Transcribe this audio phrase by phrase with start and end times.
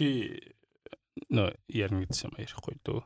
[0.00, 0.06] Чи
[1.28, 3.00] нөө ярина гэсэн юм ярихгүй дөө.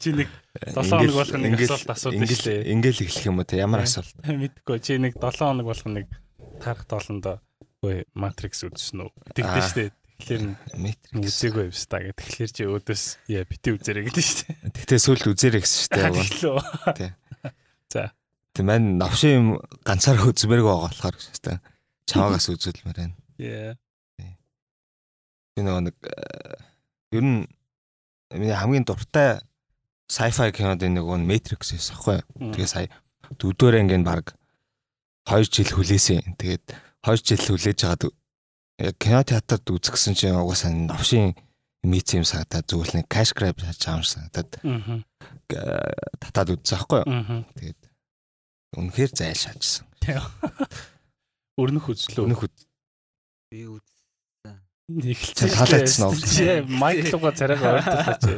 [0.00, 0.28] Чи нэг
[0.60, 2.70] 7 хоног болох нэг асуулт асуудаг шүү дээ.
[2.76, 4.12] Ингээл эхлэх юм уу те ямар асуулт?
[4.28, 6.06] Мэдгүй чи нэг 7 хоног болох нэг
[6.60, 7.40] тарах тоолондоо
[7.80, 9.10] үгүй Matrix үзсэн үү?
[9.32, 9.68] Тэгдэж Аа.
[9.72, 9.84] штэ.
[10.20, 10.44] Тэгэхээр
[10.76, 11.24] Matrix.
[11.24, 12.20] үзээгүй юм ста гэх.
[12.20, 14.44] Тэгэхээр чи өөдөөс яа бити үзэрэй гэдэг штэ.
[14.76, 16.60] Тэгтээ сүлд үзэрэй гэсэн шүү
[16.92, 16.92] дээ.
[17.00, 17.10] Тий.
[17.88, 18.12] За.
[18.52, 19.46] Тэг маань навшин юм
[19.88, 21.58] ганцаараа үзмээргүй байгаа болохоор хэвээр
[22.04, 23.16] чаваагаас үзүүлмээр байна.
[23.40, 23.72] Яа.
[25.56, 27.40] Би нөгөө нэг э, ер нь
[28.34, 29.40] миний хамгийн дуртай
[30.10, 32.18] sci-fi кинод нэг нь Matrix байсан байхгүй?
[32.54, 32.88] Тэгээ сая
[33.38, 34.34] дөрөвдүгээр ангийн баг
[35.28, 36.34] 2 жил хүлээсэн.
[36.38, 36.64] Тэгээд
[37.06, 38.02] 2 жил хүлээж хагаад
[38.80, 41.36] яг кино театрт үзчихсэн чинь угаасаа навшин
[41.84, 44.50] миц юм санагдаад зүгээр нэг cash grab хийж байгаа юм санагдаад
[45.50, 45.84] Аа.
[46.20, 47.02] татаад үзсэн байхгүй.
[47.56, 47.80] Тэгээд
[48.76, 49.86] үнэхээр зайлшаажсан.
[51.60, 52.24] Өрнөх үзлөө.
[52.24, 52.56] Өнөх үд
[53.50, 53.82] Би үз.
[54.90, 55.48] Эхэлсэн.
[55.54, 56.16] Таалагдсан уу?
[56.66, 58.34] Майк руугаа царайгаа ойртолоо чи.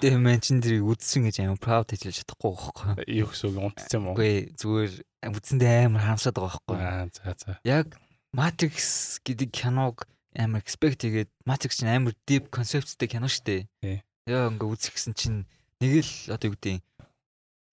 [0.00, 2.90] Тэгээ мен чин дэрийг үзсэн гэж амар proud хийж чадахгүй байхгүй.
[3.12, 4.14] Юу гэсэн үг унтцсан юм уу?
[4.16, 4.92] Үгүй зүгээр
[5.30, 6.76] үзэндээ амар харамсаад байгаа байхгүй.
[6.80, 7.52] Аа за за.
[7.62, 7.86] Яг
[8.32, 13.62] Matrix гэдэг киног амар expect хийгээд Matrix чинь амар deep conceptтэй кино шүү дээ.
[13.84, 13.98] Тий.
[14.26, 15.44] Яа ингээ үзэх гэсэн чинь
[15.78, 16.80] нэг л одоо юу гэдэг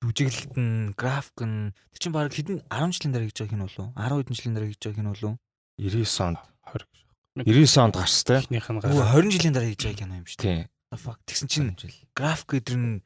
[0.03, 3.84] жүжиглэлт нь, график нь тэр чинь баг хэдэн 10 жилийн дараа хийж байгаа кино болов
[3.84, 3.95] уу?
[3.95, 5.38] 10 хэдэн жилийн дараа хийж байгаа кино болов уу?
[5.80, 6.98] 99 онд 20.
[7.38, 8.39] 99 онд гарч тээ.
[8.45, 9.13] Эхнийх нь гараа.
[9.13, 10.69] 20 жилийн дараа хийж байгаа кино юм шүү дээ.
[10.97, 11.72] Fuck тэгсэн чинь
[12.17, 13.02] график гэдэр нь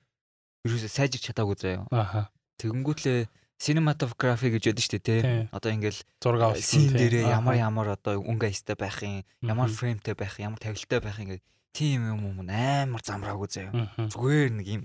[0.64, 1.84] ерөөсөө сайжирч чадаагүй заяа.
[1.92, 2.32] Ааха.
[2.64, 3.28] Тэгэнгүүтлээ
[3.60, 5.22] cinematography гэж яддаг шүү дээ тий.
[5.52, 6.64] Одоо ингээл Зураг авсан.
[6.64, 11.20] син дээрээ ямар ямар одоо өнгө аястай байх юм, ямар фреймтэй байх ямар тавилттай байх
[11.20, 11.44] ингээд
[11.76, 13.92] тийм юм юм амар замраагүй заяа.
[14.00, 14.84] Зүгээр нэг юм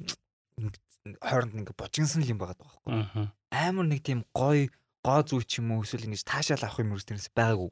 [1.22, 3.30] хооронд ингээ божигнсан л юм байгаа байхгүй.
[3.50, 4.70] Амар нэг тийм гой
[5.02, 7.70] гоо зүй ч юм уу эсвэл ингэж таашаал авах юм ерөөс тэрнээс байгаагүй.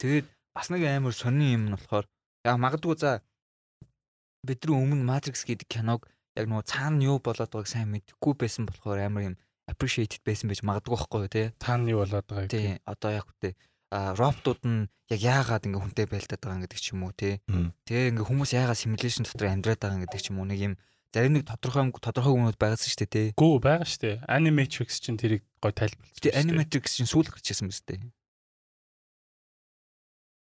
[0.00, 0.26] Тэгээд
[0.56, 2.06] бас нэг амар сонин юм нь болохоор
[2.44, 3.20] яг магадгүй за
[4.46, 9.00] бидний өмнө Matrix гэдэг киног яг нөгөө цаана юу болоод байгааг сайн мэдэхгүй байсан болохоор
[9.00, 9.36] амар юм
[9.70, 11.54] appreciated байсан байж магадгүй байхгүй.
[11.56, 12.50] Та нь юу болоод байгааг.
[12.50, 13.54] Тий одоо яг үгүй
[13.92, 17.12] а роботууд нь яг яагаад ингээ хүнтэй байлдаад байгаа гэдэг ч юм уу.
[17.12, 17.76] Мм.
[17.84, 20.74] Тэгээ ингээ хүмүүс яагаад simulation дотор амьдраад байгаа гэдэг ч юм уу нэг юм
[21.12, 23.22] зарим нэг тодорхой тодорхой юмнууд байгаасан шүү дээ те.
[23.36, 24.24] Гүү байгаа штэ.
[24.24, 26.16] Animatrix чинь тэрийг гой тайлбарлаж.
[26.24, 28.00] Тэгээ animatrix чинь сүүл гарч ирсэн биз дээ.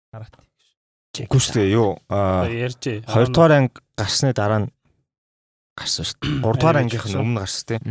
[0.10, 3.06] Шүү дээ юу аа ярьж.
[3.06, 4.70] 2 дугаар анги гарсны дараа нь
[5.78, 6.42] гарсан шүү дээ.
[6.42, 7.82] 3 дугаар ангийнх нь өмнө гарсан тийм.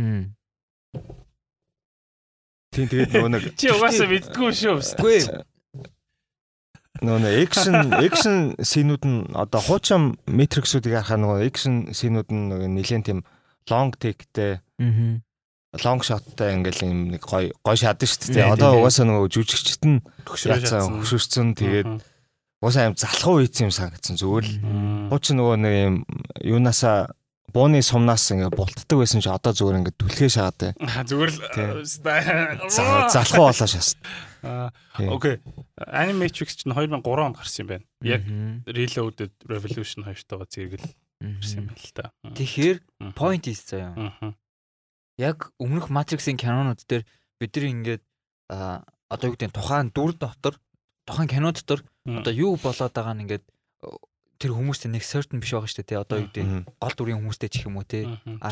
[2.69, 4.77] Тийм тэгээд нөгөө нэг Чи угаасаа мэддгүй шүү.
[4.99, 5.19] Үгүй
[6.99, 12.69] нөгөө нэг экшн экшн синүүд нь одоо хуучин метриксүүдийг харахаа нөгөө экшн синүүд нь нөгөө
[12.75, 13.19] нэлээд тийм
[13.71, 15.23] лонг тейктэй Аа.
[15.79, 18.51] лонг шоттай ингээл юм нэг гой гой шатдаг шүү дээ.
[18.51, 21.87] Одоо угаасаа нөгөө жүжигчт нь хөшөрцөн тэгээд
[22.61, 24.53] угаасаа юм залхуу ийцэн юм санагдсан зүгээр л
[25.13, 25.95] хуучин нөгөө нэг юм
[26.43, 27.11] юунасаа
[27.49, 31.39] бууны сумнаас ингээ бултдаг байсан чи одоо зүгээр ингээ түлхээ шаагаад Аа, Зүгээр л
[32.69, 33.95] за- залхуу болоо шаас.
[34.99, 35.41] Окей.
[35.81, 37.85] Animatrix чинь 2003 онд гарсан юм байна.
[38.05, 38.21] Яг.
[38.69, 40.85] Reloaded Revolution хоёртойгоо зэрэгэл
[41.19, 42.05] гарсан юм байна л та.
[42.37, 42.77] Тэгэхээр
[43.17, 43.97] point is заяа.
[45.17, 47.03] Яг өмнөх Matrix-ийн кинонууд дээр
[47.41, 48.03] бид нар ингээд
[49.09, 50.55] одоо юу гэдэг нь тухайн дүр дотор
[51.09, 51.81] тухайн кино дотор.
[52.17, 53.45] Одоо юу болоод байгаа нь ингээд
[54.39, 57.19] тэр хүмүүстэй нэг certain биш байгаа шүү дээ тий одоо юу гэдэг нь гол дүрийн
[57.19, 58.07] хүмүүстэй ч их юм уу тий.
[58.39, 58.47] А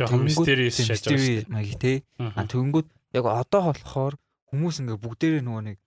[1.48, 1.54] дээ.
[1.56, 2.48] маяг тий а Мгм.
[2.52, 4.14] тэгэнгүүт яг одоо болохоор
[4.52, 5.78] хүмүүс ингээд бүгдээрээ нөгөө нэг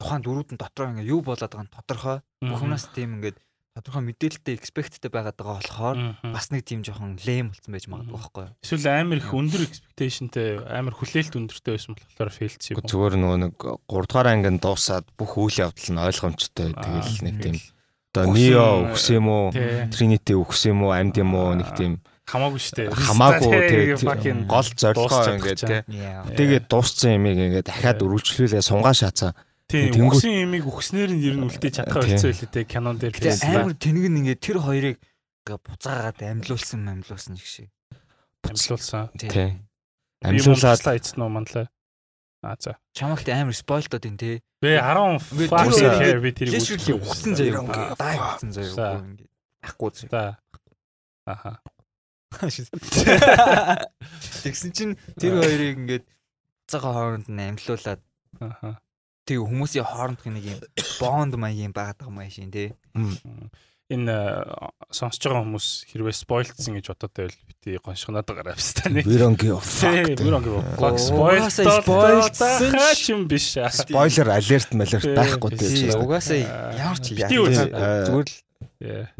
[0.00, 2.18] тухайн дөрүүдэн дотроо ингээд юу болоод байгаа нь тодорхой.
[2.40, 3.36] Бүх юмнаас тийм ингээд
[3.72, 8.42] тодорхой мэдээлэлтэй expectтэй байгаад байгаа болохоор бас нэг тийм жоохон лэм болсон байж магадгүй байхгүй
[8.44, 12.76] юу Эсвэл амар их өндөр expectationтэй амар хүлээлт өндөртэй байсан болохоор failed юм.
[12.76, 12.90] уу?
[12.92, 17.56] Зүгээр нөгөө нэг 3 дугаар ангинд дуусаад бүх үйл явдал нь ойлгомжтой тэгэл нэг тийм
[18.12, 19.46] одоо Neo өгсөн юм уу?
[19.88, 20.92] Trinity өгсөн юм уу?
[20.92, 21.56] Амьд юм уу?
[21.56, 22.88] Нэг тийм Хамаагүй шүү дээ.
[22.92, 25.80] хамаагүй тий fucking гол зорилгоо ингээд гэж тий.
[25.96, 29.32] яа Тэгээд дууссан юмыг ингээд дахиад үргэлжлүүлээ сунгаа шаацаа.
[29.72, 32.12] Тийм үгсэн юмыг үгснээр нь ер нь үлдээж чадхаа Тийм.
[32.12, 36.80] болцсон байлээ те кинон дээр лээс амар тэнэг нь ингээд тэр хоёрыг ингээд буцаагаад амьлуулсан
[36.92, 37.68] амьлуулсан гэх шиг
[38.44, 39.08] амжилуулсан.
[39.16, 39.56] Тий.
[40.22, 41.66] Амжилуулаад Амьлуулаад эцэн үү манлаа.
[42.42, 42.74] Аа за.
[42.90, 46.92] чамагт амар спойлдод энэ тий Бэ 10 Ингээд fuck тэр yeah, хоёр би тэрийг лишүрли
[46.98, 48.62] ухсан заяа Аа, дай ухсан За.
[48.66, 49.30] заяа ингээд
[49.62, 50.22] ахгүй заяа За.
[51.22, 51.62] Аха.
[54.42, 56.04] Тэгсэн чинь тэр хоёрыг ингээд
[56.66, 58.02] буцаага хооронд нь амьлуулад
[58.42, 58.82] Аха.
[59.32, 60.60] Тэгээ хүмүүсийн хоорондох нэг юм
[61.00, 62.76] бонд маягийн байгаад байгаа маяг шин тий.
[63.92, 64.44] Энэ э,
[64.88, 68.56] сонсож байгаа хүмүүс хэрвээ спойлдсан гэж бодоод байвал бити гоншгоноод гараа
[69.20, 70.16] don't give a Fuck.
[70.56, 70.96] a fuck.
[71.84, 73.56] Spoiled юм биш.
[73.56, 75.92] Spoiler alert malert Тий, байхгүй тий.
[75.92, 77.28] угаасаа Аа, ямар ч яа-.
[77.28, 78.36] Э, зүгээр л.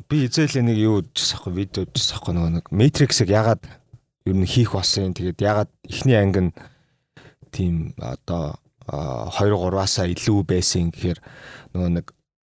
[0.09, 3.63] Би эзэлээ нэг юу үжсэн ахгүй видео үжсэн ахгүй нөгөө нэг Matrix-ыг ягаад
[4.25, 6.53] ер нь хийх болсон юм тэгээд ягаад эхний анги нь
[7.53, 8.57] тийм одоо
[8.93, 11.19] 2 3-аасаа илүү байсан гэхээр
[11.73, 12.07] нөгөө нэг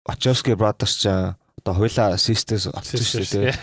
[0.08, 3.54] Wachowski Brothers ч одоо хоёлаа sisters олсон шүү дээ.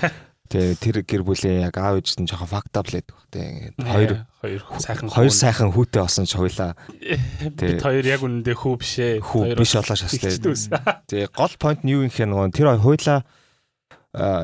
[0.50, 3.70] Тэгээ тэр гэр бүлийн яг аав ээж нь жоохон fucked up лээд баг тий.
[3.70, 4.12] Ингээд хоёр
[4.42, 6.74] хоёр сайхан хоёр сайхан хүүтэй болсон ч хоёлаа
[7.60, 9.22] бид хоёр яг үнэндээ хүү биш ээ.
[9.22, 10.32] хүү биш болоо шастай.
[10.40, 10.64] Тэгчдүүс.
[11.06, 13.20] Тэгээ гол point нь юу юм гэхээр нөгөө тэр хоёлаа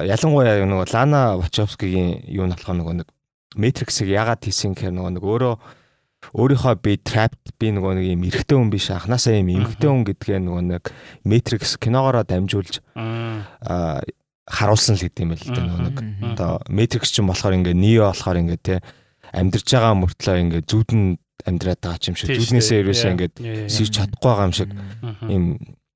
[0.06, 3.10] ялангуяа нөгөө Лана Вачовскигийн юу нь болохоор нөгөө нэг
[3.58, 5.56] Matrix-ыг яагаад хийсэн гэхээр нөгөө нэг өөрөө
[6.34, 10.40] өөрийнхөө би trapped би нөгөө нэг юм эрэгтэй хүн биш анханасаа юм эмэгтэй хүн гэдгээ
[10.42, 10.84] нөгөө нэг
[11.28, 13.46] Matrix киногоороо дамжуулж Мм.
[13.62, 14.02] а,
[14.50, 15.98] харуулсан л гэдэм байл л да нөгөө нэг.
[16.38, 18.76] Одоо Matrix ч юм болохоор ингээ Neo болохоор ингээ те
[19.34, 21.04] амьдрж байгаа мөртлөө ингээ зүудэн
[21.46, 22.84] амьдраад байгаа ч юм шиг шүү зүуднээсээ дээ.
[22.86, 23.32] ерөөсөө ингээ
[23.70, 24.70] сэрж чадахгүй байгаа юм шиг.
[25.30, 25.46] Ийм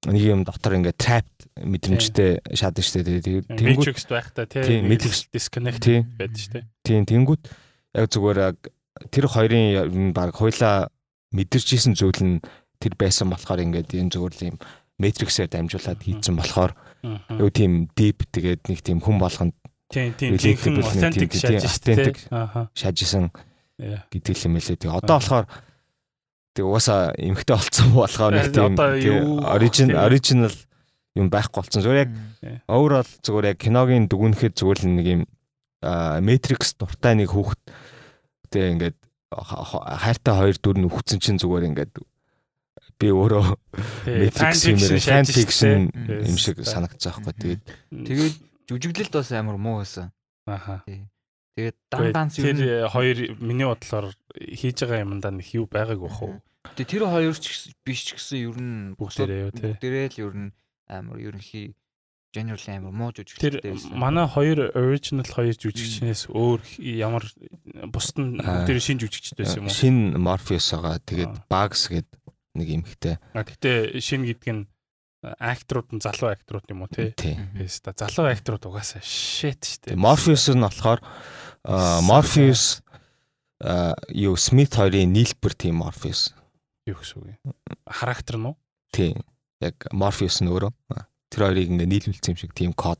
[0.10, 5.28] нэг юм дотор ингээ trapped мэдрэмжтэй шатна штэ тэгээ тэнгууд Matrix байхдаа тий Тийм, Matrix-
[5.30, 5.84] disconnect
[6.18, 6.66] байдаг шүү дээ.
[6.88, 7.44] тийм тэнгууд
[7.94, 8.58] яг зүгээр яг
[9.08, 10.92] тэр хоёрын баг хоёлаа
[11.32, 12.44] мэдэрч исэн зүйл нь
[12.84, 14.58] тэр байсан болохоор ингээд энэ зүгээр л юм
[15.00, 16.76] Matrix-ээр дамжуулаад хийцэн болохоор
[17.40, 19.56] юу тийм deep тэгээд нэг тийм хүн болгонд
[19.90, 22.30] Тийм тийм нэг authentic шааж.
[22.30, 22.70] Ааха.
[22.78, 23.34] шаажсэн
[24.14, 24.78] гэдэг юм хэлээ.
[24.86, 25.46] Тэгээ одоо болохоор
[26.54, 30.54] тэг угаасаа эмхтэй болцсон болохоор нэг тийм origin original
[31.18, 31.82] юм байхгүй болцсон.
[31.82, 32.12] Зүгээр яг
[32.70, 35.22] overall зүгээр яг киногийн дүгнэхэд зүгээр л нэг юм
[36.22, 37.62] Matrix дуртай нэг хүүхэд
[38.52, 38.98] тэгээ ингээд
[39.34, 41.94] ха- ха- хайртай хоёр дүр нь үхсэн чинь зүгээр ингээд
[43.00, 43.46] би өөрөө
[44.06, 45.80] Matrix юм fan fiction
[46.10, 46.28] Yes.
[46.28, 47.56] юм шиг санагдаж байгаа байхгүй.
[47.56, 47.64] Тэгээд
[48.10, 48.36] Тэгээд
[48.68, 50.12] жүжиглэлт бас амар муу байсан.
[50.50, 50.84] Аха.
[51.56, 56.10] Тэгээд дан данс юу Тэр э, хоёр миний бодлоор хийж байгаа юмдаа нэг юу байгаагүй
[56.10, 56.36] бах уу?
[56.76, 59.74] Тэгээ тэр хоёр ч биш ч гэсэн ер нь Бүгдээрээ юу те.
[59.80, 60.50] Бүгдээрээ л ер нь
[60.92, 61.72] амар ерөнхий
[62.34, 63.98] generally амар муу Тэр жүжиглэлтэй байсан.
[63.98, 67.24] манай хоёр original хоёр жүжигчнээс өөр ямар
[67.90, 69.74] бусд нь тэр шин жүжигчтэй байсан юм уу?
[69.74, 71.02] шин Morpheus байгаа.
[71.02, 71.34] Тэгээд.
[71.50, 72.10] Bugs гээд
[72.54, 73.18] нэг эмхтэй.
[73.34, 74.64] А гэтээ шин гэдэг нь
[75.20, 77.12] акторууд нь залуу акторууд юм уу те?
[77.18, 77.36] Тий.
[77.36, 77.66] Мгм.
[77.66, 79.98] Yes та залуу акторууд угаасаа shit штэ.
[79.98, 81.02] Morpheus нь болохоор
[82.06, 82.80] Morpheus
[84.14, 86.32] юу Smith хоёрын нийлбэр тийм Morpheus.
[86.88, 87.54] юу гэсэн үг юм?
[87.90, 88.56] Характер нь уу?
[88.94, 89.18] Тий.
[89.60, 90.72] Яг Morpheus нь өөрөө.
[91.30, 93.00] Тэр хоёрыг ингээ нийлүүлсэн юм шиг тийм код.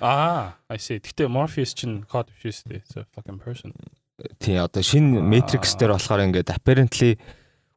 [0.00, 0.98] Аа, I see.
[1.02, 2.80] Гэтээ Morpheus чинь код биш үстэй.
[2.96, 3.72] A fucking person.
[4.42, 5.20] Тий одоо шинэ.
[5.22, 7.18] Matrix дээр болохоор ингээд apparently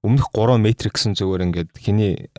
[0.02, 2.30] өмнөх 3 Matrix нь зүгээр ингээд хиний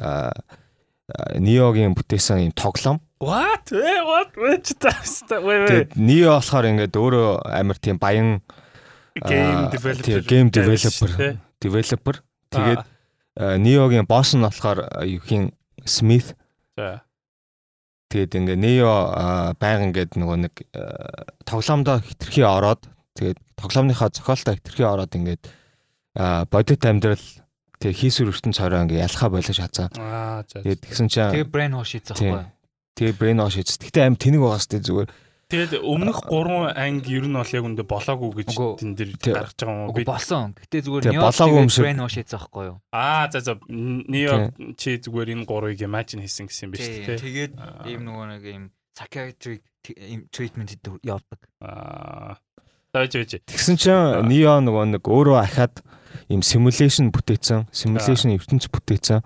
[1.37, 3.01] Neo-гийн бүтээсэн юм тоглоом.
[3.21, 3.69] What?
[3.75, 4.33] Э, What?
[4.39, 5.69] Wait, wait.
[5.69, 8.41] Тэгээд Neo болохоор ингээд өөрөө амар тийм баян
[9.19, 10.23] Game developer.
[10.25, 11.37] game developer.
[11.61, 12.17] developer.
[12.51, 12.83] Тэгээд
[13.61, 15.53] Neo-гийн босс нь болохоор юухийн
[15.85, 16.33] Smith
[16.79, 17.03] За.
[18.13, 20.55] Тэгээд ингээ Нео байг ингээд нөгөө нэг
[21.49, 22.85] тоглоомдоо хитрхи ороод
[23.17, 25.49] тэгээд тоглоомныхаа зохиолтой хитрхи ороод ингээд
[26.53, 27.25] бодит амьдрал
[27.81, 29.89] тэгээд хийсвэр ертөнц хороо ингээ ялхаа болгож хацаа.
[29.97, 30.61] Аа, за.
[30.61, 32.29] Тэгээд тэгсэн чинь Тэгээ brain wash хийцэн тий.
[32.29, 32.47] байхгүй.
[33.01, 33.69] тэгээд brain wash хийж.
[33.81, 35.09] Гэтэ аим тэнэг байгаас тээ зүгээр.
[35.53, 39.77] Тэгээд өмнөх 3 анги ер нь бол яг үндэ болоогүй гэж тэн дээр гаргаж байгаа
[39.77, 39.97] юм уу?
[40.01, 40.57] Би болсон.
[40.57, 41.13] Гэтэ зүгээр
[41.69, 41.85] шиг.
[41.85, 42.77] brain wash хийцэн байхгүй юу?
[42.89, 43.53] Аа, за за.
[43.69, 44.49] Нео
[44.81, 47.21] чи зүгээр энэ 3-ыг imagine хийсэн гэсэн юм биш үү?
[47.21, 47.53] Тэгээд
[47.85, 48.65] ийм нөгөө нэг ийм
[48.97, 49.61] psychiatric
[49.93, 50.73] ийм treatment
[51.05, 51.41] явдаг.
[51.61, 52.41] Аа.
[52.97, 53.37] Тааж байж.
[53.45, 55.85] Тэгсэн чинь Нео нөгөө нэг өөрөө ахаад
[56.33, 57.69] юм simulation бүтээсэн.
[57.73, 59.21] Simulation ертөнц бүтээсэн.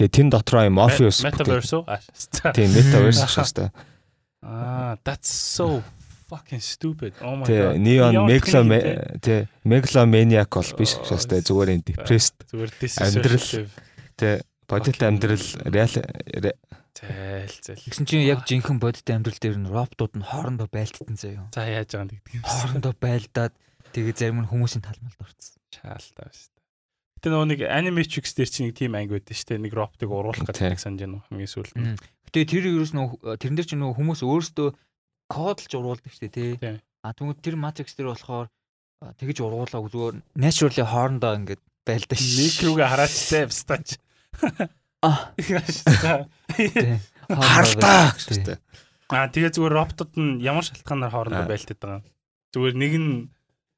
[0.00, 1.84] Тэгээд тэн дотроо юм Morpheus бүтээсэн.
[1.84, 2.52] Metaverse.
[2.56, 3.68] Тийм metaverse шаастай.
[4.42, 5.82] Аа, that's so
[6.30, 7.14] fucking stupid.
[7.22, 7.78] Oh my god.
[7.82, 9.18] Neon те?
[9.18, 12.70] тий Megalomaniac бол биш Оо, шаастай зүгээр юм depressed Зүгээр
[13.02, 13.66] Амьдрал.
[14.14, 14.34] тий
[14.68, 15.94] бодит амьдрал реал
[16.28, 16.58] ре-
[16.98, 17.78] Зэл зэл.
[17.78, 21.46] Тэгсэн чинь яг жинхэнэ бодит амьдрал дээр нь роботууд нь хоорондоо байлдсан заяа.
[21.54, 22.42] За яаж байгаа юм гэдэг юм.
[22.42, 23.54] Хоорондоо байлдаад
[23.94, 25.62] тэгээ зарим нь хүмүүсийн талмалд орцсон.
[25.70, 26.66] Шаалтаа шүү дээ.
[27.22, 29.62] Гэтэ нөгөө нэг Animatrix дээр чинь нэг team анги байдаг шүү дээ.
[29.62, 31.74] Нэг роботыг уруулах гэдэг санаж байна уу хамгийн сүүлд.
[32.28, 34.68] Гэтэ тэр ерөөс нөө тэрэн дээр чинь нөө хүмүүс өөрсдөө
[35.32, 36.76] кодлж ургуулдаг шүү дээ Тий.
[37.00, 38.52] А тэгвэл тэр matrix дээр болохоор
[39.00, 43.96] а, тэгж ургуулаа зүгээр naturally хоорондоо ингээд байлдаа Микрогээ хараачтай бстач.
[45.00, 45.32] А
[47.32, 48.20] хартаа Тий.
[48.20, 48.56] шаастай.
[49.08, 51.48] Аа тэгээ зүгээр роботууд нь ямар шалтгаанаар хоорондоо Аа.
[51.48, 52.12] байлтаад байгаа юм.
[52.52, 53.12] Зүгээр нэг нь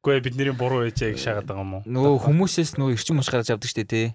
[0.00, 1.82] Үгүй ээ, бидний буруу ээжээ гэж шаагаад байгаа юм уу?
[1.84, 4.06] Нөгөө хүмүүсээс нөгөө эрчим хүч гаргаж авдаг штэ тий.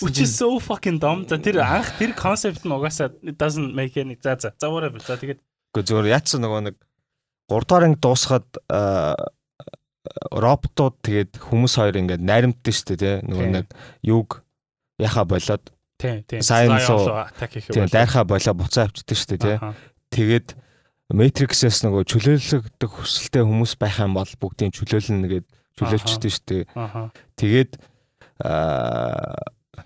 [0.00, 1.28] Which is so fucking dumb.
[1.28, 5.04] За тэр анх тэр concept нь угаасаа doesn't make any за за за whatever.
[5.04, 6.76] За тэгээд Гэхдээ зөвөр яатсан нөгөө нэг
[7.52, 9.20] 3 дахь анги дуусгаад аа,
[10.32, 13.16] роботууд тэгээд хүмүүс хоёр ингээд найрамдсан шүү дээ тий.
[13.28, 13.66] Нөгөө нэг
[14.00, 14.40] юг
[14.96, 15.64] яха болоод
[16.00, 19.56] тийм тийм Сайн хийх тийм дайрхаа болоо буцаа авчдаг дээ тий.
[20.08, 20.56] Тэгээд
[21.12, 25.46] Matrix-ээс нөгөө чөлөөлөгдөх хүсэлтэй хүмүүс байх юм бол бүгдийн чөлөөлнө нэгээд
[25.76, 26.64] чөлөөлчтэй шүү дээ.
[27.36, 27.70] Тэгээд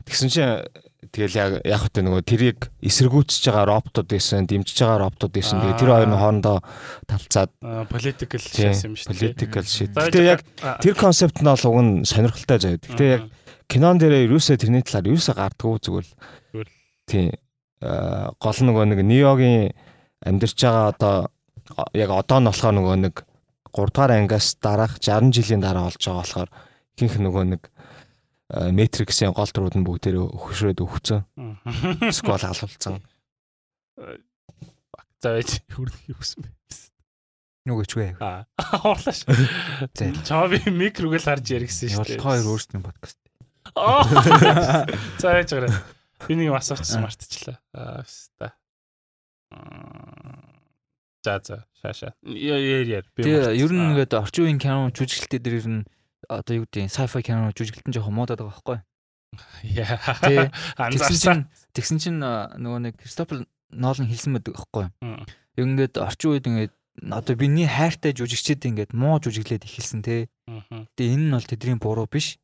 [0.06, 0.62] тэгсэн чинь
[1.10, 5.58] тэгэл яг яг хөтэ нөгөө тэрийг эсэргүүцэж байгаа роботууд байсан, дэмжиж байгаа роботууд байсан.
[5.64, 6.58] Тэгээд тэр хоёрын хоорондоо
[7.08, 9.34] талцаад Аа, political шээс юм шүү дээ.
[9.34, 9.64] political.
[9.64, 10.40] За, Гэтэ яг
[10.84, 12.78] тэр концепт нь бол уг нь сонирхолтой заяа.
[12.78, 13.22] Гэтэ яг
[13.66, 16.06] кинон дээр юусаа тэрний талаар юусаа гардггүй зүгээр
[16.52, 16.76] Зүгээр л
[17.08, 17.26] тийм
[17.80, 19.72] гол нөгөө нэг Ниогийн
[20.24, 21.16] амьдарч байгаа одоо
[21.94, 23.14] яг одоо нь болохоор нөгөө нэг
[23.74, 26.50] 3 дугаар ангиас дараах 60 жилийн дараа болж байгаа болохоор
[26.96, 27.62] ихэнх нөгөө нэг
[28.48, 31.20] Matrix-ийн гол дүрүүд нь бүгдээрээ хөшрөөд өгцөн.
[32.16, 33.04] Сквал алуулсан.
[35.20, 36.50] За байж хүрдэх юусэн бэ?
[37.68, 38.16] Нөгөө ч вэ.
[38.24, 39.28] Аа, хоорлаа ш.
[39.92, 40.08] За.
[40.24, 42.16] Чаа би микрог л харж яригсэн шүү дээ.
[42.16, 43.20] Явуулт хоёр өөрсдийн подкаст.
[43.76, 44.00] Аа.
[45.20, 45.84] За яаж гараа.
[46.24, 47.60] Би нэг юм асуучихсан мартчихлаа.
[47.76, 48.56] Аа, хэвста.
[51.24, 52.14] За за, шааша.
[52.22, 53.02] Яа яа яа.
[53.16, 55.82] Би Тэгээ ер нь ингээд орчин үеийн кино жүжиглэлтээ дээр ер нь
[56.30, 58.78] одоо юу гэдэг sci-fi кино жүжиглэлтэн жоохон муудаад байгаа байхгүй.
[59.66, 59.98] Яа.
[60.24, 60.46] Тий.
[60.78, 61.38] Тэгсэн Анзаарсан.
[61.74, 64.86] тэгсэн чинь нөгөө нэг Кристофер Нолан хэлсэн байдаг байхгүй.
[65.58, 66.72] Яг ингээд орчин үед ингээд
[67.06, 70.26] одоо биний хайртай жүжигчид ингээд муу жүжиглээд эхэлсэн те.
[70.96, 72.38] Тэгээ энэ нь бол тэдний буруу биш.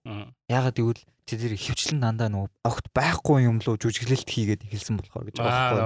[0.48, 5.36] Ягаад гэвэл тэд хөвчлэн дандаа нөгөө огт байхгүй юм лөө жүжиглэлт хийгээд эхэлсэн болохоор гэж
[5.40, 5.78] байхгүй.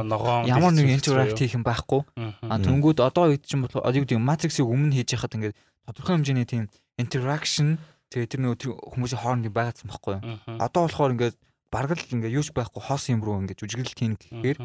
[0.50, 2.00] Ямар нэг интеракт хийх юм байхгүй.
[2.42, 2.64] А Мгм.
[2.66, 5.54] тэнгүүд одоо үед чинь болохоор юу гэдэг матриксыг өмнө хийж яхад ингээд
[5.87, 6.66] тодорхой хэмжээний тийм
[6.98, 7.78] interaction
[8.10, 8.56] тэгээ тэр нөгөө
[8.92, 10.16] хүмүүсийн хоорондын байгаадсан байхгүй.
[10.58, 11.37] Одоо болохоор ингээд
[11.70, 14.58] бараг л ингээд юуч байхгүй хос юм руу ингээд жүжиглэлт хийн гэхээр.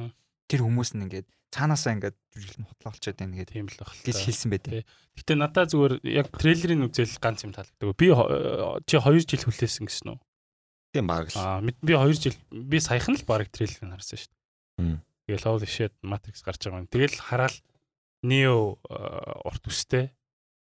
[0.54, 3.94] Тэр хүмүүс нь ингээд цаанаасаа ингээд жүжиглэлт нь хутлаалчаад байна гэдэг Тийм л баг.
[4.06, 4.72] гэж хэлсэн байдаг.
[5.18, 7.98] Гэтэ надад зүгээр яг трейлерын үзэл ганц юм таалагддаг.
[7.98, 8.08] Би
[8.86, 10.20] чи 2 жил хүлээсэн гэсэн үү?
[10.94, 11.38] Тийм баг л.
[11.38, 15.02] Аа би 2 жил би саяхан л баг трейлерыг харсан шүү дээ.
[15.30, 16.90] Тэгэл holy shit Matrix гарч байгаа юм.
[16.92, 17.58] Тэгэл хараал
[18.24, 18.98] Neo э,
[19.48, 20.12] урт үстэй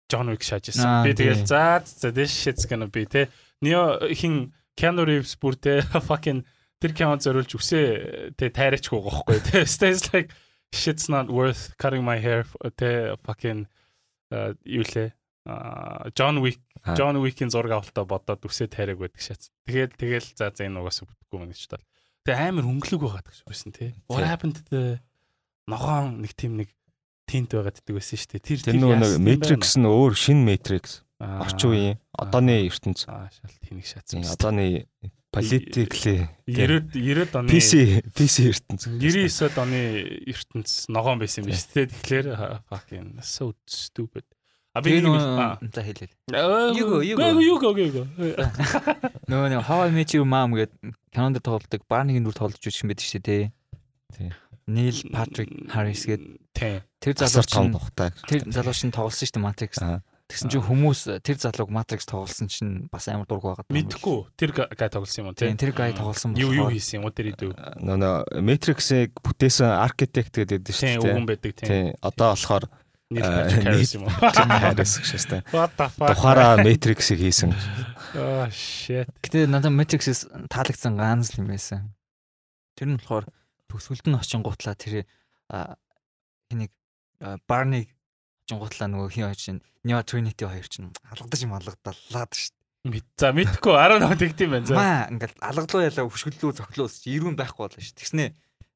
[0.07, 1.03] John Wick шааж Аа, ирсэн.
[1.03, 3.27] Би тэгэл за за this shit's gonna be те
[3.59, 6.45] Neo хин Keanu Reeves бүр те fucking
[6.83, 10.35] тэр кино зориулж үсээ те тайраачихгүй гохгүй те stays like
[10.75, 12.43] shit's not worth cutting my hair
[12.75, 13.71] те fucking
[14.35, 15.15] э, юу лээ
[16.15, 16.59] John Wick.
[16.95, 19.51] John Wick-ийн зураг авалтаа бодоод үсээ тайраг байдаг шац.
[19.67, 21.83] Тэгэл тэгэл за за энэ угаасаа бүтэхгүй мэн гэж тал.
[22.23, 23.91] Тэгээ амар хөнгөлөг байгаад гэж байсан тий.
[24.07, 24.83] What happened to the
[25.67, 26.71] ногоон нэг тийм нэг
[27.29, 28.43] тинт байгаад ддэг байсан шүү дээ.
[28.43, 31.01] Тэр Тэр нөгөө Matrix нь өөр шин Matrix.
[31.23, 33.07] Орчин үеийн одооны ертөнц.
[33.07, 33.85] Аа шал тэнэг.
[34.03, 34.87] Тийм, Одооны
[35.33, 37.71] politically 90 90 оны PC
[38.13, 38.87] PC ертөнц.
[38.91, 39.79] 99-ад оны
[40.29, 41.89] ертөнц ногоон байсан юм биш үү?
[41.89, 42.27] Тэгэхээр
[42.67, 44.27] fucking so stupid.
[44.73, 46.09] А би нэг за хэлээ.
[46.75, 48.03] Юго Юго, юго юго.
[49.29, 53.05] Нөгөө нэг How I Met Your Mom гэдэг кинонд тоглодог Барнигийн дүр тоглож үзсэн байдаг
[53.05, 53.43] шүү дээ.
[54.17, 54.29] Тий.
[54.67, 56.81] Neil Patrick Harris гэдэг тий.
[57.03, 58.09] тэр залуу том чинь тухтай.
[58.27, 59.71] тэр залуу чинь тоглосон шүү дээ Matrix.
[60.31, 63.67] Тэгсэн чинь хүмүүс тэр залууг Matrix тоглосон чинь бас амар дург байгаад.
[63.67, 65.51] Мэдхгүй тэр гай тоглосон юм уу тий?
[65.51, 67.51] Тийм тэр гай тоглосон Юу юу болохоор хийсэн юм уу тэр идэв.
[67.83, 71.11] Нөгөө Matrix-ыг бүтээсэн architect гэдэг Тийм шүү дээ.
[71.11, 71.67] үгэн байдаг тийм.
[71.67, 71.87] Тийм.
[71.99, 72.63] Одоо болохоор
[73.13, 74.15] Neil Аа, Patrick Harris юм уу?
[74.63, 75.41] Harris гэж шүү дээ.
[75.53, 76.07] What the fuck?
[76.15, 77.51] Тухаараа Matrix-ыг хийсэн.
[78.15, 79.11] Oh shit.
[79.21, 81.93] Гэтэ надад Matrix-с таалагдсан ганц л юм байсан.
[82.79, 83.27] Тэр нь болохоор
[83.73, 85.09] төгсгөлд нь очин гутлаа тэр
[85.49, 86.71] хэнийг
[87.19, 87.89] а, Барниг
[88.45, 92.53] очин гутлаа нөгөө хин хоёр чинь Neo Trinity хоёр чинь алгадаж юм алгадаллаад шүү
[92.83, 94.67] Мэд за мэдхгүй 19 тэгдэм байна дээ.
[94.67, 94.75] за.
[94.75, 97.95] Маа ингээл алгалуу ялаа хөшгөллөө цохлоос ирүүн байхгүй болно шүү.
[97.95, 98.25] Тэгснэ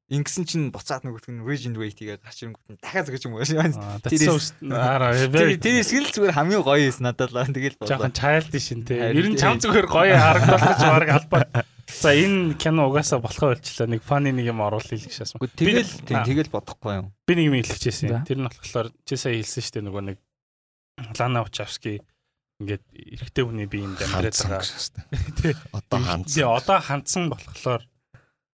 [0.07, 3.43] ингэсэн чинь буцаад нөгөөх нь Regent Wait-ийг гарч ирэнгүүт нь дахиад зөгж юм уу.
[3.43, 4.39] Тэр
[4.71, 9.11] араа very тэр эсгэл зүгээр хамгийн гоё юм надад л тэгэл жоохон childish шин те.
[9.11, 11.43] Ер нь чам зүгээр гоё харагдуулах ч баг албаа.
[11.87, 13.87] За энэ кино угаасаа болохоо болчлаа.
[13.87, 15.39] Нэг funny нэг юм л гэж шаасан.
[15.39, 17.07] Тэгэл тэгэл бодохгүй юм.
[17.23, 18.27] Би нэг юм хэлчихсэн.
[18.27, 20.17] Тэр нь болохоор чи сая хэлсэн шүү дээ нөгөө нэг
[21.15, 22.03] Лана Вачовски
[22.59, 25.55] ингээд эрэгтэй хүний биеинд амьдраад Хандсан байгаа.
[25.71, 26.49] Одоо Тий, хандсан.
[26.49, 27.81] одоо хандсан болохоор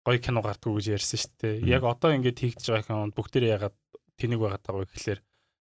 [0.07, 1.55] гоё кино гардггүй гэж ярьсан шүү дээ.
[1.67, 3.75] Яг одоо ингээд хийгдэж байгаа кинонд бүгдээрээ ягаад
[4.17, 5.19] тэнэг байгаад байгаа вэ гэхэлэр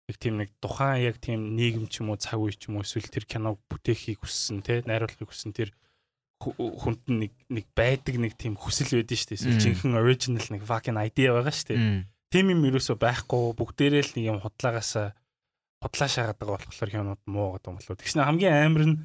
[0.08, 2.86] нэг тийм нэг тухайн яг тийм нийгэм ч юм уу цаг үе ч юм уу
[2.86, 5.74] эсвэл тэр киног бүтээхийг хүссэн те найруулахыг хүссэн тэр
[6.38, 9.40] хүнд нэг нэг байдаг нэг тийм хүсэл байдэн шүү дээ.
[9.42, 12.06] Эсвэл жинхэнэ original нэг fucking idea байгаа шүү дээ.
[12.30, 15.18] Тим юм ерөөсөө байхгүй бүгдээрээ л нэг юм худлаагаасаа
[15.82, 17.98] худлаа шаагаад байгаа болохоор кинонууд муу гэдэг юм болов.
[17.98, 18.96] Тэгснэ хамгийн амар нь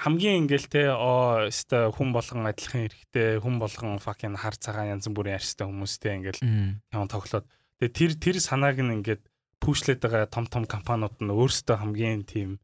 [0.00, 5.06] хамгийн ингээл те оо өстой хүн болгон адилхан эрэхтэй хүн болгон fucking хар цагаан янз
[5.06, 6.42] бүрийн арьстай хүмүүстэй ингээл
[6.90, 7.46] кино тоглоод
[7.78, 9.22] тэгээ тэр тэр санааг нь ингээд
[9.62, 12.58] пүүшлээд байгаа том том компаниуд нь өөрсдөө хамгийн тийм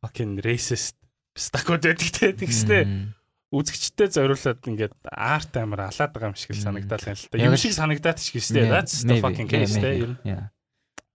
[0.00, 0.96] fucking racist
[1.36, 3.12] стакод байдаг те тэгснэ
[3.50, 7.38] үзэгчтэй зориулаад ингээд арт амар алаад байгаа юм шиг л санагдал юм л та.
[7.38, 8.70] Юм шиг санагдаад ч гэжтэй.
[8.70, 10.14] That's the fucking case нь.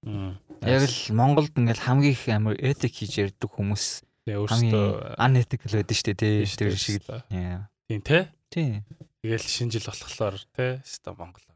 [0.06, 6.08] Яг л Монголд ингээд хамгийн их амар этик хийж ярьдаг хүмүүс өөртөө unethical байдаг шүү
[6.12, 6.36] дээ тий.
[6.60, 7.24] Тэр шиг л.
[7.32, 8.04] Тийм.
[8.52, 8.84] Тий.
[9.24, 10.82] Тэгэл шинэ жил болохоор те.
[10.84, 11.56] Ста Монголоор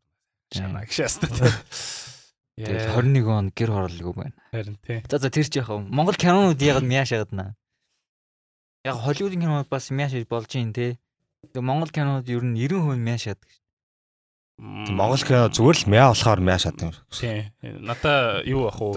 [0.53, 1.51] шана гişаста те.
[2.59, 4.36] Тэгэл 21 он гэр хороолгүй байна.
[4.51, 5.03] Харин тий.
[5.09, 5.79] За за тэр ч яхав.
[5.79, 7.55] Монгол кинонууд яг мяаш ягдана.
[8.89, 10.98] Яг Холливуудын кинонууд бас мяаш болж юм те.
[11.53, 13.50] Тэгээ Монгол кинонууд ер нь 90% мяаш яадаг
[14.60, 16.91] Монгол кино зүгээр л мяа болохоор мяа шат юм.
[17.15, 17.48] Тийм.
[17.63, 18.91] Надаа юу ах уу?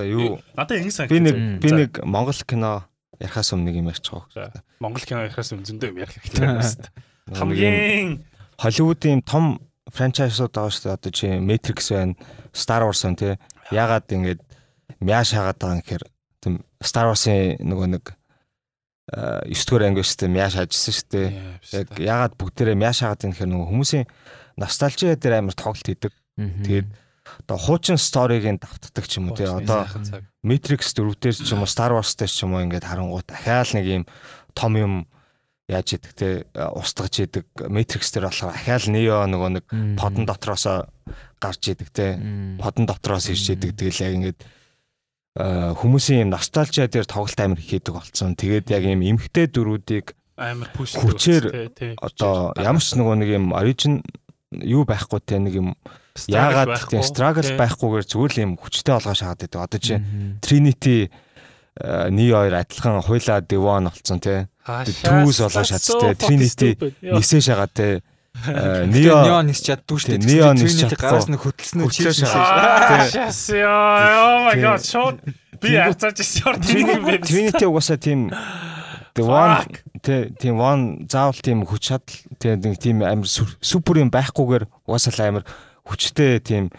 [0.58, 1.06] Надаа ингэ сан.
[1.06, 2.90] Би нэг би нэг Монгол кино
[3.22, 4.58] ярахаас өмнө нэг юм байгаа.
[4.82, 6.92] Монгол кино ярахаас өмнө зөндөө юм ярих хэрэгтэй байна шүү дээ.
[7.38, 8.26] Хамгийн
[8.58, 10.96] Холливуудын том франчайзууд байгаа шүү дээ.
[10.99, 12.18] Одоо чи Matrix байна,
[12.50, 13.34] Star Wars байна тий.
[13.70, 14.38] Ягаад ингэж
[14.99, 16.04] мяа шаагаад байгаа юм гэхээр
[16.42, 18.04] тийм Star Wars-ын нөгөө нэг
[19.11, 21.28] 9 дугаар анги шүү дээ мяа шаажсэн шүү дээ.
[21.75, 24.06] Яг ягаад бүгдээрээ мяа шаагаад юм гэхээр нөгөө хүмүүсийн
[24.62, 26.14] ностальжи дээр амар тоглолт хийдэг.
[26.38, 26.88] Тэгээд
[27.42, 29.90] одоо хуучин сториг нь давтдаг ч юм уу тий одоо
[30.47, 33.71] Matrix 4 дээр ч юм уу Star Wars дээр ч юм уу ингээд харангуут ахаал
[33.75, 34.04] нэг юм
[34.54, 34.94] том юм
[35.66, 39.64] яаж идэг те устгаж идэг Matrix дээр болохоор ахаал Neo нөгөө нэг
[39.99, 40.66] подон дотроос
[41.42, 42.06] гарч идэг те.
[42.59, 44.38] Подон дотроос ирж идэг тэгэл яг ингээд
[45.36, 48.36] хүмүүсийн юм ностальжиа дээр тоглолт амир хийдэг болсон.
[48.36, 54.04] Тэгээд яг юм эмхтэй дөрүүдийг амар пуш хүчээр одоо ямар ч нөгөө нэг юм origin
[54.52, 55.68] юу байхгүй те нэг юм
[56.28, 59.64] Яагаад тийм struggle байхгүйгээр зүгээр л юм хүчтэй олгоо шахаад байдаг.
[59.64, 59.96] Одоо чи
[60.44, 61.08] Trinity
[62.12, 64.44] ни хоёр адилхан хуйлаа Devon олцсон тий.
[64.60, 66.12] Түүс олоо шаттай.
[66.20, 68.04] Trinity нисээ шагаад тий.
[68.42, 70.26] Неон нис чаддгүй шүү дээ.
[70.26, 71.02] Неон нис чадахгүй.
[71.02, 73.14] Гараас нь хөтлснөө чи шааш.
[73.38, 74.83] Oh my god.
[74.83, 75.16] Шууд
[75.62, 78.31] би хацаач шорт Trinity угаасаа тийм
[79.14, 79.68] Devon
[80.02, 85.44] тийм one заавал тийм хүч чадал тийм тийм амар супер юм байхгүйгээр угаасаа амар
[85.87, 86.72] хүчтэй тийм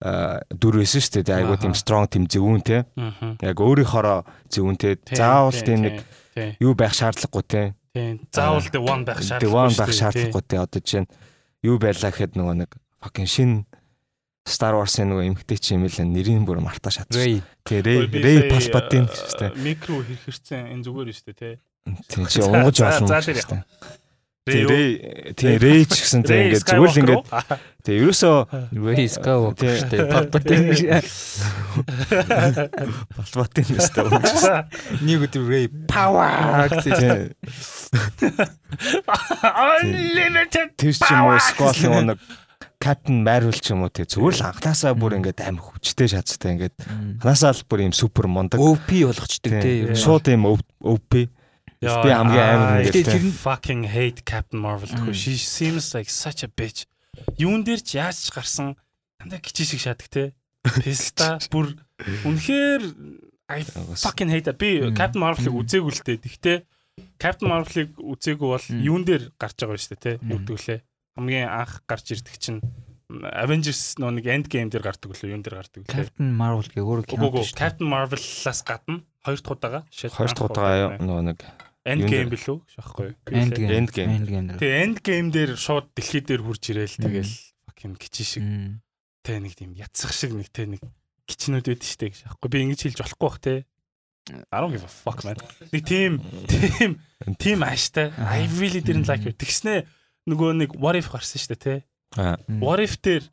[0.00, 1.44] дүр байсан шүү дээ.
[1.44, 2.84] Айгуу тийм strong тийм зөвүүн те.
[3.40, 4.96] Яг өөрийнхоороо зөвүүн те.
[5.12, 6.04] Заавал тийм нэг
[6.60, 7.62] юу байх шаардлагагүй те.
[7.94, 8.20] Тийм.
[8.30, 9.46] Заавал the one байх шаардлагагүй.
[9.46, 10.56] The one байх шаардлагагүй те.
[10.62, 11.10] Одоо жишээ нь
[11.66, 12.70] юу байлаа гэхэд нөгөө нэг
[13.02, 13.50] fucking шин
[14.46, 17.42] Star Wars-ын нөгөө эмгтэй чи юм л нэрийн бүр мартаа шатсан.
[17.66, 19.58] Тэгээ Рей Рей Палпатин шүү дээ.
[19.58, 21.50] Микро хэрхэрсэн энэ зүгээр шүү дээ те.
[22.08, 23.46] Тийм чи унгаж болно шүү дээ.
[23.46, 23.99] Тэгээ
[24.48, 27.24] тийм рейч гэсэн тийм ингээд зүгээр л ингээд
[27.84, 28.36] тэгээ ерөөсөө
[29.76, 30.08] шүү дээ.
[30.08, 30.72] Palpatine
[33.16, 34.64] Palpatine шүү дээ.
[35.04, 37.36] Нэг өдөр Ray power гэсэн.
[39.76, 40.72] Unlimited.
[40.80, 41.76] Тэр ч юм уу Skull
[42.08, 42.16] нэг
[42.80, 46.80] Captain Marvel ч юм уу тий зүгээр л анханасаа бүр ингээд амар хүчтэй шаттай ингээд.
[47.20, 48.56] Анханасаа л бүр юм супер мундаг.
[48.56, 51.28] OP болгочдөг тий шууд юм OP
[51.80, 55.16] Би хамгийн амар нэг тэр fucking hate Captain Marvel гэхгүй.
[55.16, 56.84] She seems like such a bitch.
[57.40, 58.76] Юун дээр ч яаж ч гарсан
[59.16, 60.24] дандаа гिचи шиг шатдаг те.
[60.60, 61.72] Песта бүр
[62.28, 62.84] үнэхээр
[63.48, 63.64] I
[63.96, 66.20] fucking hate би Captain Marvel-ыг үзээгүй л дээ.
[66.20, 66.58] Тэгтээ
[67.16, 70.12] Captain Marvel-ыг үзээгүй бол юун дээр гарч байгаа юм шүү дээ те.
[70.20, 70.78] Югдвүлээ.
[71.16, 72.60] Хамгийн анх гарч ирдэг чинь
[73.08, 76.12] Avengers нэг End Game дээр гардаг лөө юун дээр гардаг лээ.
[76.12, 77.32] Captain Marvel гэх өөр кино.
[77.56, 79.80] Captain Marvel-аас гадна хоёр дахь удаага.
[79.90, 81.40] Хоёр дахь удаага нөгөө нэг
[81.88, 82.56] End game билүү?
[82.76, 83.14] Шахгүй.
[83.32, 83.72] End game.
[83.72, 84.52] End game.
[84.60, 87.32] Тэгээ end game дээр шууд дэлхий дээр хурж ирээл тэгэл
[87.70, 88.44] fucking кичи шиг.
[89.24, 90.84] Тэ нэг тийм ятсах шиг нэг тэ нэг
[91.24, 92.20] кичнүүд байдаг штэ гэж.
[92.28, 93.54] Шахгүй би ингэж хэлж болохгүй бах те.
[94.52, 95.40] I don't give a fuck man.
[95.72, 97.00] Нэг тийм тийм
[97.40, 98.12] тийм ааштай.
[98.20, 99.40] I really didn't like it.
[99.40, 99.88] Тэгснэ
[100.28, 101.74] нөгөө нэг what if гарсан штэ те.
[102.60, 103.24] What if дээр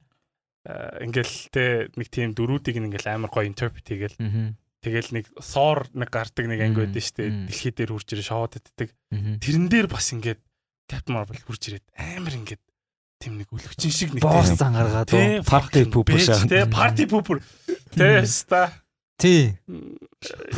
[1.04, 4.16] ингээл те нэг тийм дөрүүдийг ингээл амар гоё interpret хийгээл
[4.88, 7.30] Тэгэл нэг Thor нэг гардаг нэг анги байдаг шүү дээ.
[7.52, 8.90] Дэлхий дээр хурж ирээ шоуд иддэг.
[9.12, 10.40] Тэрэн дээр бас ингээд
[10.88, 12.64] Captain Marvel хурж ирээд амар ингээд
[13.20, 15.12] тийм нэг өлөвчин шиг нэг босс зан гаргаад
[15.44, 16.48] party pooper шаа.
[16.48, 17.44] Тэ party pooper.
[17.92, 18.72] Тэста.
[19.20, 19.60] Тий.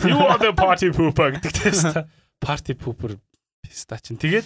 [0.05, 2.05] You are the party pooper гэдэг тэста.
[2.37, 3.17] Party pooper
[3.63, 4.21] писта чин.
[4.21, 4.45] Тэгээд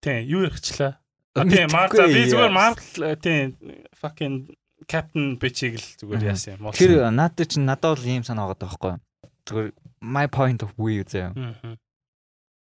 [0.00, 0.98] тий юу ярьчлаа.
[1.36, 3.54] А тий Marvel би зүгээр Marvel тий
[4.00, 4.48] fucking
[4.86, 6.72] Captain Bitch-ийг л зүгээр яасан юм.
[6.72, 9.00] Тэр надад чинь надад бол ийм санаа байгаа байхгүй юу?
[9.48, 9.68] Зүгээр
[10.00, 11.32] my point of view заяа.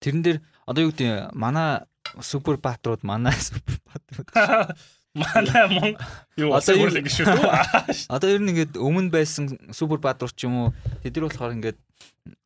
[0.01, 1.87] Тэрэн дээр одоо юу гэдэг манай
[2.21, 4.77] супер баатрууд манай супер баатрууд
[5.17, 5.97] Манай мон
[6.37, 8.05] юу гэж шүү дээ.
[8.15, 10.69] Одоо ер нь ингээд өмнө байсан супер баатар ч юм уу
[11.01, 11.79] тэд нар болохоор ингээд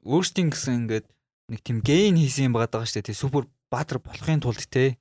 [0.07, 1.07] өөрсдийн гэсэн ингээд
[1.51, 3.18] нэг тийм гейн хийсэн юм байгаа даа шүү дээ.
[3.18, 4.94] Супер баатар болохын тулд те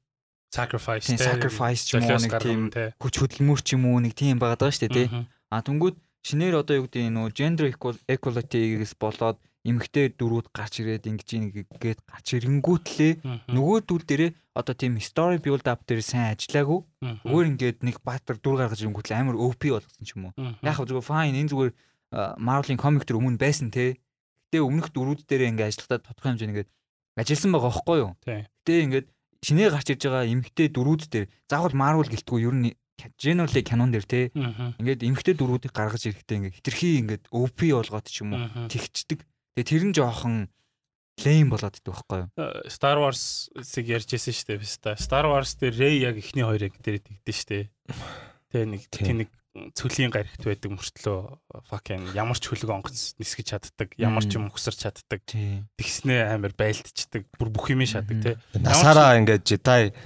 [0.50, 2.62] Sacrifice тийм sacrifice ч юм уу нэг тийм
[2.98, 5.06] хүч хөдөлмөр ч юм уу нэг тийм байгаа даа шүү дээ те.
[5.54, 11.06] А түнгүүд шинээр одоо юу гэдэг нөө gender equal- equality-гээс болоод эмэгтэй дөрүүд гарч ирээд
[11.06, 11.30] ингэж
[11.70, 13.14] ингээд гарч ирэнгүүтлээ
[13.54, 16.80] нөгөөдүүл дээрээ одоо тийм story build up дээр сайн ажиллаагүй
[17.28, 20.34] өөр ингээд нэг баатар дүр гаргаж ирэнгүүтлээ амар OP болгосон ч юм уу.
[20.64, 21.72] Яг зүгээр fine энэ зүгээр
[22.42, 24.00] Marvel-ийн комик төр өмнө байсан те.
[24.50, 26.70] Гэтэ өмнөх дөрүүд дээр ингээд ажиллахдаа тодорхой хэмжээний ингээд
[27.22, 28.12] ажилласан байгаа байхгүй юу?
[28.26, 28.40] Тий.
[28.50, 29.08] Гэтэ ингээд
[29.43, 32.75] шинээр гарч ирж байгаа эмэгтэй дөрүүд дээр заавал Marvel гэлтгүй ер нь
[33.15, 34.21] generally canon дээр те.
[34.36, 39.23] Ингээд эмэгтэй дөрүүдийг гаргаж ирэхдээ ингээд хитрхи ингээд OP болгоод ч юм уу тэгчдэг.
[39.56, 40.36] Тэгээ тэр нь жоохон
[41.23, 42.30] лейм болоод идэх байхгүй юу?
[42.67, 44.95] Star Wars-ыг ярьжсэн шүү дээ биста.
[44.99, 47.65] Star Wars дээр Rey яг эхний хоёрыг дээр тэгдэж шүү дээ.
[48.52, 49.30] Тэгээ нэг тийм нэг
[49.74, 51.20] цөлийн гарагт байдаг мөртлөө
[51.66, 55.26] fucking ямар ч хөлөг онгоц нисгэж чаддаг, ямар ч юм хөсөрч чаддаг.
[55.26, 55.66] Тий.
[55.82, 57.26] Тэгснээ амар байлдчихдаг.
[57.34, 58.36] Бүр бүх юм шатдаг тий.
[58.62, 59.44] Насаараа ингээд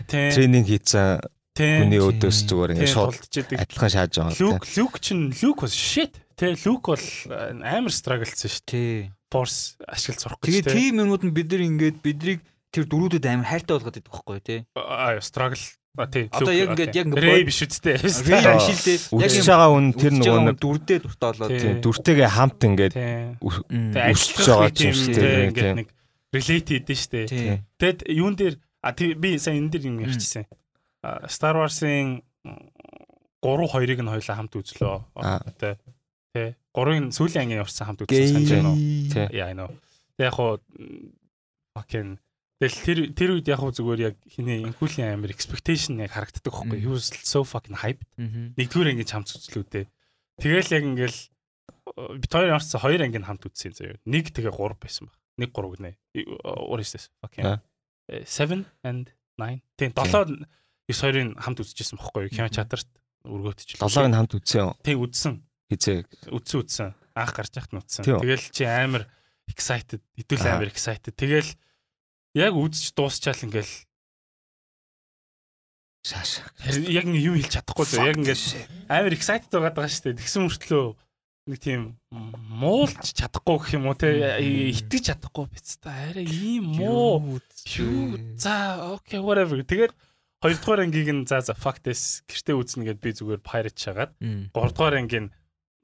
[0.07, 0.31] Тий.
[0.31, 1.19] тренинг хийсэн
[1.53, 1.83] Тий.
[1.83, 3.15] хүний өдөөс зүгээр Тий, ингээд шууд
[3.59, 6.15] адилхан шааж байгаа Люк Люк чинь Люк бас shit.
[6.39, 8.63] Тэ Люк бол э, амар страглцсан шүү.
[8.65, 9.11] Тий.
[9.29, 10.73] Force ашиглаж сурах гэж Тэгээ тий.
[10.73, 12.39] тийм юмнууд нь бид нар ингээд бидрийг
[12.73, 14.55] тэр дөрүүдэд амар хайртай болгоод идэх байхгүй те.
[14.73, 15.61] Аа struggle.
[15.95, 16.25] А тий.
[16.33, 17.01] Одоо яг ингээд тий.
[17.05, 17.95] яг бод- биш үсттэй.
[18.01, 18.97] Рей ашилтэй.
[19.13, 21.73] Үдсэж байгаа хүн тэр нөгөө нэг дүрдээ дуртай болоод Тий.
[21.85, 23.37] дүртэйгээ хамт ингээд Тий.
[24.09, 25.77] Өсөж байгаа ч юм шүү тий, дээ, ингээд тий.
[25.77, 25.87] нэг
[26.33, 27.19] relate хийдэж штэ.
[27.29, 27.61] Тий.
[27.77, 30.49] Тэгэд юун дээр а тий би сайн энэ дээр юм ярьчихсан.
[31.29, 34.97] Star Wars-ын 3 2-ыг нь хоёлаа хамт үзлөө.
[35.61, 35.77] Тэ.
[36.33, 36.57] Тэ.
[36.73, 38.81] 3-ын сүүлийн ангийн явсан хамт үзсэн санаж байна уу?
[39.13, 39.29] Тий.
[39.37, 39.69] I know.
[40.17, 41.13] Тэг яг м,
[41.77, 42.17] fucking
[42.63, 46.79] Тэгэл тэр тэр үед яг хуу зүгээр яг хиний инкулийн амир expectation яг харагддаг хөхгүй.
[46.79, 48.07] He was so fucking hyped.
[48.15, 49.85] Нэгдүгээр ангийн хамт үзлүүдээ.
[50.39, 53.99] Тэгэл яг ингээл э, бит хоёр орсон хоёр ангийн хамт үзсэн заяа.
[54.07, 55.19] Нэг тэгээ 3 байсан баг.
[55.35, 55.91] Нэг 3 гинэ.
[56.47, 57.11] What is this?
[57.19, 57.59] Fucking Аа.
[58.07, 59.59] 7 and 9.
[59.75, 60.47] Тийм 7
[60.87, 62.31] 9 хоёрын хамт үзчихсэн бохгүй юу?
[62.31, 62.87] Кино чатарт
[63.27, 63.75] өргөөтч.
[63.75, 64.71] долоог нь хамт үзсэн.
[64.87, 65.43] Тэг үзсэн.
[65.67, 66.03] Хизээ.
[66.31, 66.89] Үдсэн үдсэн.
[67.15, 68.19] Анх гарч яхад нь үү?
[68.23, 69.07] Тэгэл чи амар
[69.49, 71.15] excited, хэдүүл амар excited.
[71.15, 71.49] Тэгэл
[72.33, 73.73] яг үзэж дуусчаал ингээл.
[76.03, 76.43] Шааш.
[76.91, 78.07] яг нэг юм хэлж чадахгүй зөө.
[78.11, 78.45] Яг ингээл
[78.91, 80.19] амар excited байгаад байгаа шүү дээ.
[80.19, 80.85] Тэгсэн мөртлөө
[81.47, 84.11] нэг тийм муулж чадахгүй гэх юм уу те.
[84.43, 85.95] Итгэж чадахгүй биз та.
[86.11, 87.39] Арай ийм муу.
[87.79, 89.63] юу за окей whatever.
[89.63, 89.95] Тэгээд
[90.43, 92.19] хоёрдугаар ангийг нь за за fuck this.
[92.27, 94.11] Гэртээ үзнэ гэд би зүгээр pirate шагаад
[94.51, 95.31] гуравдугаар ангийн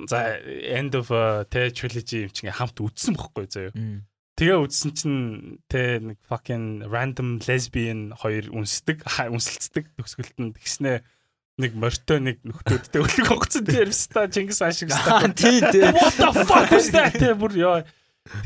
[0.03, 3.71] за end of a те trilogy юм чинь хамт үдсэн бохгүй заяа.
[4.39, 5.19] Тэгээ үдсэн чинь
[5.67, 11.03] те нэг fucking random lesbian хоёр үнсдэг үнсэлцдэг төгсгөлт нь тэгснэ.
[11.59, 15.83] Нэг мортой нэг нөхдөөдтэй өлөг онгоцон дээр ста Чингис хаан шиг ста Тий, тий.
[15.91, 17.19] what the fuck is that?
[17.19, 17.83] Те бүр ёо.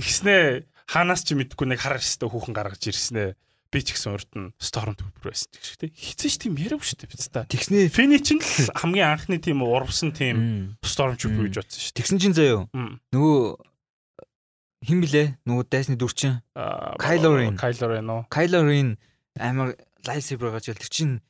[0.02, 0.66] Тэгснэ.
[0.90, 3.38] Ханаас ч мэдгүй нэг хараар өстө хүүхэн гаргаж ирснэ.
[3.70, 7.10] Би ч гэсэн урд нь storm trooper байсан гэх те хизээч тийм яриав шүү дээ
[7.14, 7.46] биз та.
[7.46, 8.42] Тэгснээ Фини ч л
[8.78, 11.50] хамгийн анхны тийм урвсан тийм storm Мм.
[11.50, 12.54] гэж бодсон шүү Тэгсэн чинь дээ
[13.14, 13.73] Нөгөө
[14.84, 15.24] хин блэ?
[15.48, 16.40] Нөгөө дайсны дүрчин.
[17.02, 17.58] Kylo Ren.
[17.60, 18.96] Kylo Ren уу Kylo Ren
[19.40, 21.22] амар lightsaber гаж тэр чинь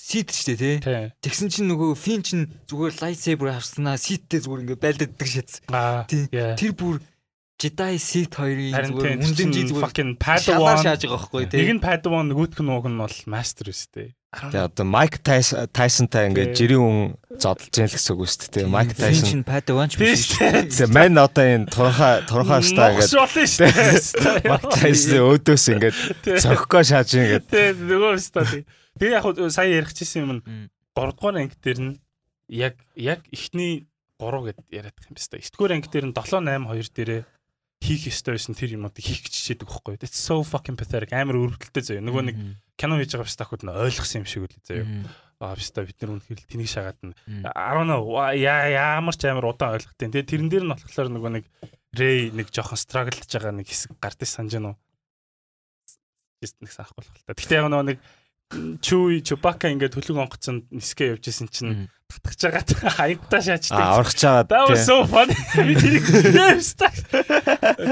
[0.00, 0.56] сит ч тий.
[0.56, 5.60] тий Тэгсэн чинь нөгөө Фин чинь зүгээр lightsaber авснаа ситтэй зүгээр ингээ байлддаг шатс.
[6.08, 6.30] Тий.
[6.30, 7.02] Тэр бүр
[7.60, 11.60] Jedi Sith хоёрын зүгээр жи зүгээр fucking Padawan шааж байгаа байхгүй тий.
[11.60, 16.54] нэг нь Padawan нөгөөх нь ууг нь бол master өстэй Тэгээ одоо Майк Тайсонтай ингээд
[16.54, 16.98] жирийн хүн
[17.34, 18.70] зодолж яах гэсэн үг шүү дээ.
[18.70, 19.26] Майк Тайсон.
[19.26, 20.30] чинь Padawan ч биш.
[20.38, 20.70] шүү дээ.
[20.70, 23.26] Тэгээ мань одоо энэ турхаа турхаа стаа ингээд шүү
[23.66, 25.96] дээ Майк Тайсон өөдөөс ингээд
[26.46, 28.62] цохгоо шааж ингээд тий нөгөө өстэй
[29.02, 30.70] тэгээ яг хуу сая ярихчихсан юм нь Мм.
[30.94, 31.94] 3 дугаар анги дээр нь
[32.46, 33.90] яг яг ихний
[34.22, 35.42] 3 гэд яриад байгаа юм байна.
[35.42, 37.22] 9 дугаар анги дээр нь 7 8 2 дээрээ
[37.80, 39.96] хийх ёстой байсан тэр юмнуудыг хийх гэж чичээдэг байхгүй.
[39.96, 41.10] That's so fucking pathetic.
[41.16, 42.04] Амар өрөвдөлтөй заяа.
[42.04, 42.36] Нөгөө нэг.
[42.80, 44.88] Кино хийж байгаа биш тахууд нь ойлгосон юм шиг үл заяа.
[45.40, 47.44] Аа биш та бид нар үнэхээр тэнийг шагаад нь Мм.
[47.52, 48.64] 10 яа
[48.96, 50.08] ямар ч амар удаан ойлгохтой.
[50.08, 51.44] Тэгээ тэрэн дээр нь болохоор нөгөө нэг
[51.90, 54.78] Рэй нэг жоохон strugglж байгаа нэг хэсэг гардыг санаж байна уу?
[56.40, 57.34] Just нэг санахгүй л та.
[57.34, 57.98] Гэхдээ яг нөгөө нэг
[58.82, 63.78] Чүй Чубака ингээд хөлөг онгоцонд нисгэ явж исэн чинь татгаж байгаа хаягтаа шаачдаг.
[63.78, 64.46] аа орхиж байгаа.
[64.50, 65.34] That was so funny.
[65.66, 66.90] Би тэрийг яавстаа.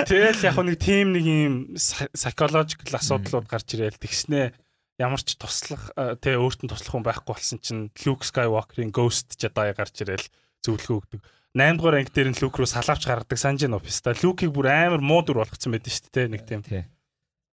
[0.06, 4.50] Тэгэл яг нэг team нэг юм psy- psychological асуудлууд гарч ирээл тэгснэ
[4.98, 9.70] ямар ч туслах э, тэ өөртөө туслах хүн байхгүй болсон чинь Luke Skywalker-ийн Ghost Jedi
[9.72, 10.26] гарч ирээл
[10.66, 11.20] зөвлөгөө өгдөг.
[11.54, 14.12] 8 дугаар анги дээр нь Luke руу салавч гаргадаг санаж нь офиста.
[14.18, 16.62] Luke-ийг бүр амар муу дүр болгоцсон байдаг шүү дээ нэг тийм.
[16.66, 16.84] Тий.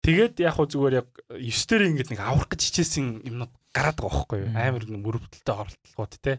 [0.06, 4.10] Тэгээд яг хуу зүгээр яг 9 дээр ингээд нэг аврах гэж хичээсэн юмнууд гараад байгаа
[4.10, 4.50] байхгүй юу?
[4.54, 6.34] Амар мөрөвдөлтөй оролдлогууд те.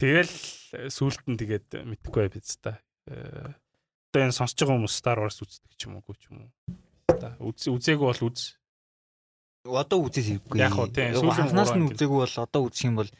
[0.00, 0.34] Тэгэл
[0.88, 2.80] сүулт нь тэгээд мэдхгүй бай биз та.
[3.06, 7.52] Одоо энэ сонсож байгаа хүмүүс Star Wars үздэг ч юм уугүй ч юм уу.
[7.52, 8.56] Үзээгүй бол үз.
[9.62, 10.58] Одоо үзээс хэрэггүй.
[10.58, 13.10] Яг хөө тийм анхнаас нь үзээгүй бол одоо үзэх юм бол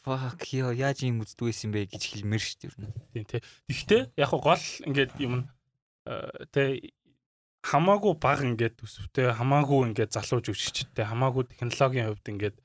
[0.00, 1.92] fuck яа яаж юм үздэг байсан бэ?
[1.92, 2.92] гэж хэлмээр шүү дээ.
[3.12, 3.40] Тийм тий.
[3.68, 5.44] Гэхдээ яг гол ингээд юм
[6.52, 6.88] тэ
[7.68, 12.56] хамаагүй баг ингээд төсөвтэй хамаагүй ингээд залууж өччтэй хамаагүй технологийн хувьд ингээд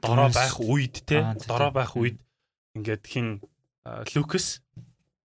[0.00, 2.16] дороо байх үед те дороо байх үед
[2.72, 3.44] ингээд хин
[4.16, 4.64] Лукас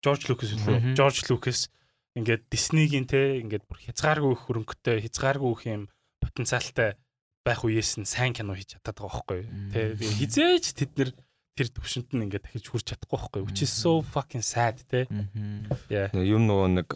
[0.04, 1.72] Жорж Лукас үлээ Жорж Лукас
[2.12, 5.82] ингээд Диснейгийн те ингээд бүр хязгааргүй хөрөнгөтэй хязгааргүй их юм
[6.20, 6.98] потенциалтай
[7.46, 11.10] байх үеэс нь сайн кино хийж чаддаг байгаа байхгүй те хизээч тэд нэр
[11.56, 16.42] тэр төвшөнд нь ингээд дахиж хүрч чадахгүй байхгүй which is so fucking sad те юм
[16.50, 16.88] нөгөө нэг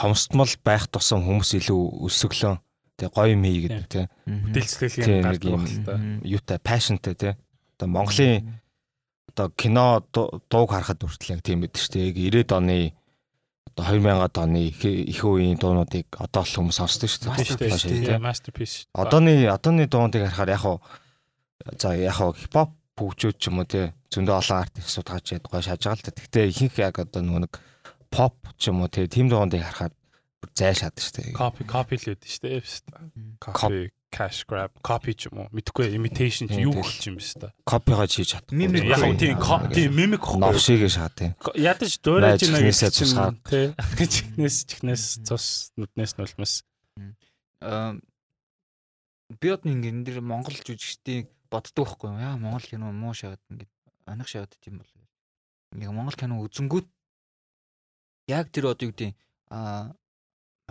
[0.00, 2.54] хомсдмол байх тусам хүмүүс илүү өсөглөө
[2.96, 7.28] тэг гоё юм хий гэдэг те бүтээлцлэлийн гардаг байх л та юутай passionтэй те
[7.76, 8.64] одоо Монголын
[9.36, 12.08] одоо кино дууг харахад хүртэл яг тийм байдаг шүү дээ.
[12.08, 12.78] Яг 90-ад оны
[13.74, 19.90] одоо 2000-ад оны их үеийн дуунуудыг одоо л хүмүүс сонсдог шүү дээ masterpiece одооны одооны
[19.90, 20.64] дуунуудыг харахаар яг
[21.80, 25.82] за яг хипхоп хөгжөөд ч юм уу те зөндөө олон артистууд гаж яд гой шааж
[25.84, 26.16] байгаа л та.
[26.16, 27.54] Гэхдээ ихэнх яг одоо нөгөө нэг
[28.08, 29.92] pop ч юм уу те тим дугандыг харахад
[30.56, 31.36] зайлшаад штэ.
[31.36, 32.64] Copy copy л үүд штэ.
[33.44, 37.52] Copy cash grab copy ч юм уу мэдхгүй imitation ч юу гэж юм бэ ста.
[37.66, 38.56] Copy-гоо хийж чадахгүй.
[38.56, 39.36] Mimic яг нь тийм
[39.74, 40.40] тийм mimic хөө.
[40.40, 41.34] Новшигээ шаа тийм.
[41.54, 43.14] Ядаж дуурайж байна гэж чинь
[43.44, 43.66] тий.
[44.14, 46.62] Чихнээс чихнээс цус нүднээс нулмас.
[47.60, 47.98] Аа
[49.40, 52.22] би одоо ингэ энэ дэр Монгол жүжигчдийн боддог байхгүй юу?
[52.22, 53.72] Яа Монгол кино муу шахаад ингээд
[54.06, 54.92] анх шахаад тийм бол.
[55.74, 56.86] Ингээ Монгол кино үзэнгүүт
[58.30, 59.18] яг тэр одоо юу гэдэг
[59.50, 59.90] а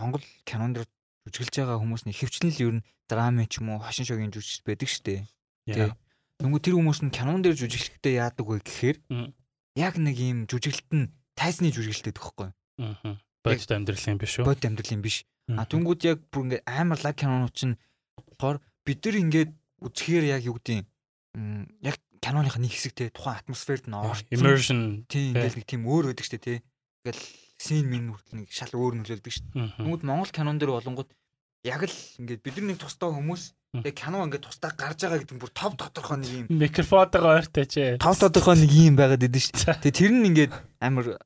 [0.00, 0.88] Монгол кинон дэр
[1.26, 4.62] жүжиглж байгаа хүмүүс нь ихэвчлэн л ер нь драма ч юм уу хошин шогийн жүжигч
[4.62, 5.26] байдаг штэ.
[5.66, 5.90] Тий.
[6.38, 8.96] Тэнгүү тэр хүмүүс нь кинон дээр жүжиглэхдээ яадаг вэ гэхээр
[9.76, 12.52] яг нэг юм жүжиглэлт нь тайсны жүжиглэлтэй юу?
[12.78, 13.18] Аа.
[13.42, 14.46] Бодит амьдралын биш үү?
[14.46, 15.26] Бодит амьдралын биш.
[15.50, 17.78] А тэнгүүд яг бүр ингээ амар лаг кинонууд чинь
[18.18, 19.50] болохоор бид нар ингээд
[19.82, 24.80] үзэхээр яг юу гэдэг юм яг киноных нэг хэсэг те тухайн атмосферд нь орсон immersion
[25.06, 26.54] тийм ингээл нэг тийм өөр байдаг штэ те
[27.06, 27.22] ингээл
[27.58, 29.48] син мин хүртэл нэг шал өөр нөлөөлдөг штэ
[29.80, 31.10] тэгмүүд Монгол кинон дэр болонгууд
[31.64, 33.42] яг л ингээд бид нар нэг тустай хүмүүс
[33.82, 36.46] яг кино ингээд тустай гарч байгаа гэдэг нь бүр тов тодорхой нэг юм.
[36.52, 41.18] Микрофонтойгоо ойртой ч тов тодорхой нэг юм байгаад идэв штэ тэгээ тэр нь ингээд амар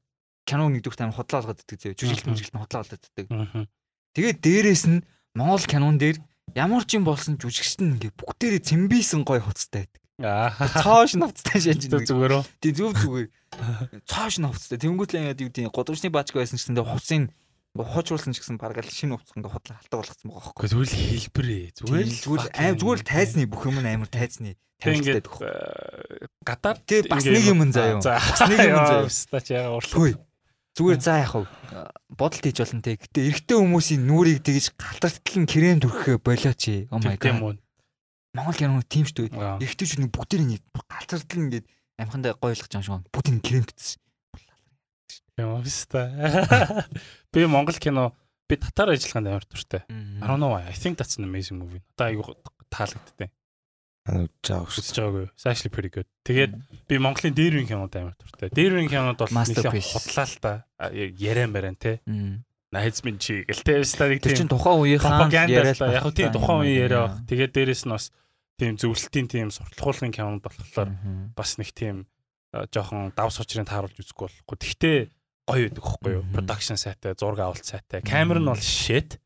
[0.49, 1.99] кино нэгдүгт амар худлаа болгоод иддэг зөө.
[1.99, 3.27] Жүжиглэлт мүжиглэлт нь худлаа болгоод иддэг
[4.17, 5.05] тэгээд дээрэс нь
[5.37, 6.19] Монгол кинон дээр
[6.57, 10.03] ямар ч юм болсон жүжигчт нь ингээ бүгдээрээ цэмбийсэн гой хуцтай байдаг.
[10.21, 12.45] Цоош навцтай шанж нэг зүгээр үү?
[12.61, 13.29] Тий зөв зүгээр.
[14.05, 14.77] Цоош навцтай.
[14.77, 17.33] Тэнгүүт л ингээд юу гэдэг годамжны баачг байсан гэсэн хуцын
[17.79, 20.69] хуучруулсан ч гэсэн бараг л шинэ хувцас ингээ хутлаа халтаг болгоцсон байгаа байхгүй.
[20.75, 21.67] Зүгээр л хэлбэрээ.
[21.79, 24.51] Зүгээр л зүгээр аим зүгээр л тайзны бүх юм амар тайзны
[24.83, 25.35] тавьчихдаг.
[26.43, 28.03] Гадаад тэр бас нэг юм юу.
[28.03, 29.07] Бас нэг юм юу.
[29.07, 30.19] Стач яга урлаа.
[30.75, 31.47] Зүгээр за яах вэ?
[32.11, 32.99] Бодолт хийж болно те.
[32.99, 36.91] Гэтэ эрэгтэй хүмүүсийн нүрийг тэгж галтартал нь крем төрхөө болооч.
[36.91, 37.59] Oh my god.
[38.35, 39.59] Монгол кино тийм шүү дээ.
[39.59, 41.67] Эрэгтэйч нэг бүгдээр нэг галтартал ингээд
[41.99, 43.03] амхандаа гой ойлгож байгаа шүү.
[43.11, 43.99] Бүгд крем гэсэн.
[45.41, 46.07] Яа виста.
[47.35, 48.15] Би Монгол кино
[48.51, 49.83] би татар ажиллагаанд амар туртай.
[49.91, 50.67] I don't know why.
[50.67, 51.83] I think that's an amazing movie.
[51.95, 52.23] Одоо айгу
[52.71, 53.31] таалагдтыг.
[54.07, 54.27] Анаа
[54.67, 55.27] үзэж байгаагүй.
[55.35, 56.09] It's actually pretty good.
[56.27, 56.55] Тэгээд
[56.91, 58.51] би Монголын дээрвийн кинод амар туртай.
[58.51, 60.67] Дээрвийн кинод бол нэлээд та.
[60.91, 62.01] Яриан баран те.
[62.71, 64.31] Найз минь чи гэл те стадик тийм.
[64.31, 67.19] Тэр чин тухайн үеийнхаа яриа яг тийм тухайн үеийн яриа.
[67.27, 68.15] Тэгээд дээрэс нь бас
[68.55, 70.91] тийм зөвлөлтийн тийм сурталхуулгын кинод болохоор
[71.35, 72.07] бас нэг тийм
[72.53, 74.59] жоохон давс учрын тааруулж үзэхгүй болохгүй.
[74.59, 74.99] Гэхдээ
[75.51, 76.25] гоё байдаг хөхгүй юу?
[76.31, 78.03] Production сайтай, зураг авалт сайтай.
[78.07, 79.19] Камер нь бол shit.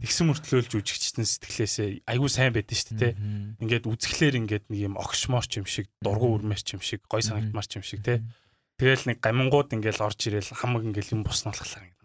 [0.00, 3.20] Тэгсэн мөртлөөлж үжигчсэн сэтгэлээсээ айгүй сайн байдсан шүү дээ, тэ.
[3.60, 7.84] Ингээд үзэхлээр ингээд нэг юм огшморч юм шиг, дургу үрмэрч юм шиг, гоё санагдмарч юм
[7.84, 8.24] шиг, тэ.
[8.76, 11.96] Тэгэл нэг гамингууд ингээд орж ирэл хамаг ингээд юм бусна болохоор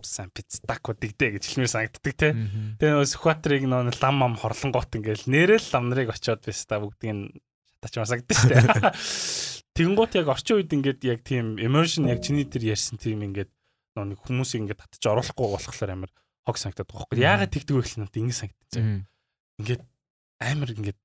[0.00, 2.32] сан пицтако дигдэ гэж хэлмээр санагддаг те.
[2.80, 7.36] Тэгээ нөө сүхватрыг нөө лам ам хорлонгоот ингээд нэрэл лам нарыг очиод байс та бүгдийг
[7.86, 8.92] шатаач масагддаг шүү дээ.
[9.76, 13.50] Тэгэнгუут яг орчин үед ингээд яг тийм immersion яг чиний дээр ярьсан тийм ингээд
[13.96, 16.10] нэг хүмүүсийг ингээд татж оруулахгүй болохоор амар
[16.44, 17.22] хог санагдаад байгаа байхгүй.
[17.22, 18.74] Яагаад тэгдэг вэ гэхэл надад ингэ санагдаж.
[19.60, 19.82] Ингээд
[20.40, 20.98] амар ингээд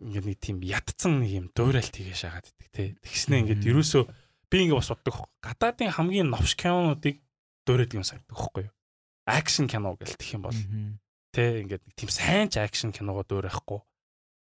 [0.00, 2.84] ингээд нэг тийм ятцсан нэг юм дуурайлт хийгээ шагаад идэх те.
[3.00, 4.02] Тэгснэ ингээд ерөөсөө
[4.50, 5.16] би ингээд бас боддог.
[5.40, 7.20] Гадаадын хамгийн новш кинонуудыг
[7.64, 8.74] дуурайдаг юм санагддаг байхгүй юу?
[9.26, 10.60] Акшн кино гэл тэх юм бол
[11.32, 13.80] те ингээд нэг тийм сайн ч акшн киногоо дуурайхгүй.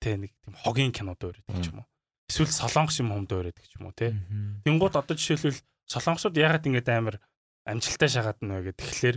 [0.00, 1.88] Тэ нэг тийм хогийн кино дуурайдаг юм уу?
[2.28, 4.16] эсвэл солонгос юм хүмд өрөөд гэж юм уу те.
[4.64, 7.20] Тэнгууд одоо жишээлбэл солонгосууд ягаад ингэж амар
[7.68, 9.16] амжилттай шагаад нэ гэдэг тэгэхээр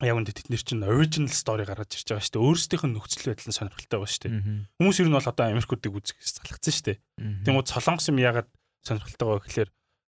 [0.00, 2.46] яг үндэ тэд нэр чинь original story гаргаж ирж байгаа шүү дээ.
[2.48, 4.34] Өөрсдийнх нь нөхцөл байдал нь сонирхолтой байгаа шүү дээ.
[4.80, 6.98] Хүмүүс ер нь бол одоо Америкуудыг үзэхээс залхацсан шүү дээ.
[7.44, 8.48] Тэнгууд солонгос юм ягаад
[8.80, 9.70] сонирхолтой байгаа гэхээр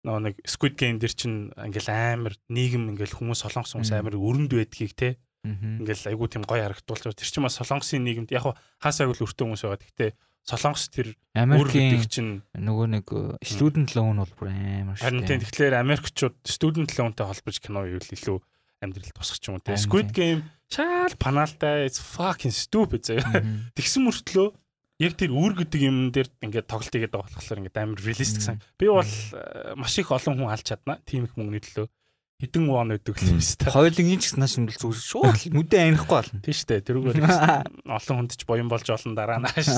[0.07, 4.53] нөгөө нэг Squid Game дэр чинь ингээл амар нийгэм ингээл хүмүүс солонгос хүмүүс амар өрөнд
[4.55, 7.18] байдгийг те ингээл айгуу тийм гоё харагдуулж байгаа.
[7.18, 9.83] Тэр чинь бас солонгосын нийгэмд яг хаас айгуул өртөө хүмүүс байгаа.
[9.83, 10.11] Гэхдээ
[10.46, 13.07] солонгос тэр Америкийн чинь нөгөө нэг
[13.42, 15.07] student loan бол бүр амар шүү.
[15.07, 18.38] Харин тийм тэгэхээр Америкчууд student loanтай холбож кино юу илүү
[18.82, 19.76] амьдрал тусах ч юм уу те.
[19.78, 23.44] Squid Game шаал панаалтай it's fucking stupid заяа.
[23.78, 24.48] Тэгсэн мөртлөө
[25.00, 28.60] яг тэр үүр гэдэг юм дээр ингээд тоглолт хийгээд байгаа болохоор ингээд амар реалистик сан.
[28.80, 29.06] Би бол
[29.76, 31.00] маш их олон хүн алж чадна.
[31.04, 31.86] Тим их мөнгөний төлөө
[32.40, 33.72] хэдэн вон өгдөг л юм шүү дээ.
[33.72, 36.40] Хоёулын ч нааш юм бол зүгээр шууд нүдэн анихгүй болно.
[36.44, 36.84] Тийм шүү дээ.
[36.84, 37.18] Тэрүүгээр
[37.96, 39.68] олон хүнд ч боён болж олон дараа нааш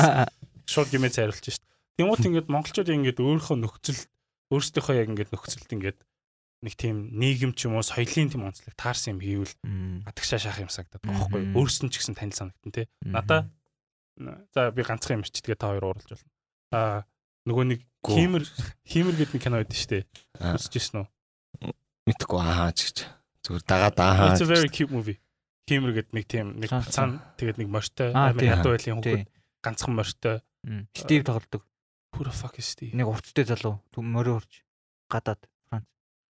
[0.67, 1.63] шууд гимээ цайруулж шүү.
[1.99, 4.03] Тэмүүт ингээд монголчууд ингээд өөрийнхөө нөхцөл
[4.55, 5.99] өөрсдийнхөө яг ингээд нөхцөлд ингээд
[6.63, 9.55] нэг тийм нийгэм ч юм уу соёлын тийм онцлог таарсан юм хийвэл
[10.09, 11.55] гадагшаа шахах юм санагдаад байгаа байхгүй юу?
[11.63, 12.87] Өөрсдөн ч гэсэн танил санагдсан тий.
[13.07, 13.47] Надаа
[14.53, 16.31] за би ганцхан юм чи тэгээ та хоёр ууралж болно.
[16.75, 16.99] Аа
[17.47, 18.45] нөгөө нэг химэр
[18.85, 20.05] химэр гэдэг нэг кино байдаг шүү дээ.
[20.59, 21.07] Үзчихсэн үү?
[22.11, 22.99] Мэдхгүй аа ч гэж.
[23.47, 24.35] Зүгээр дагаад аа.
[24.35, 25.23] It's a very cute movie.
[25.71, 29.31] Химэр гэдэг нэг тийм нэг цаана тэгээд нэг морьтой амар ядуу байлын хүүхэд
[29.63, 30.43] ганцхан морьтой
[30.95, 31.65] Стив тоглодог.
[32.17, 32.97] Who the fuck is Steve?
[32.97, 34.65] Нэг урттай залуу морь урж
[35.09, 35.39] гадаад.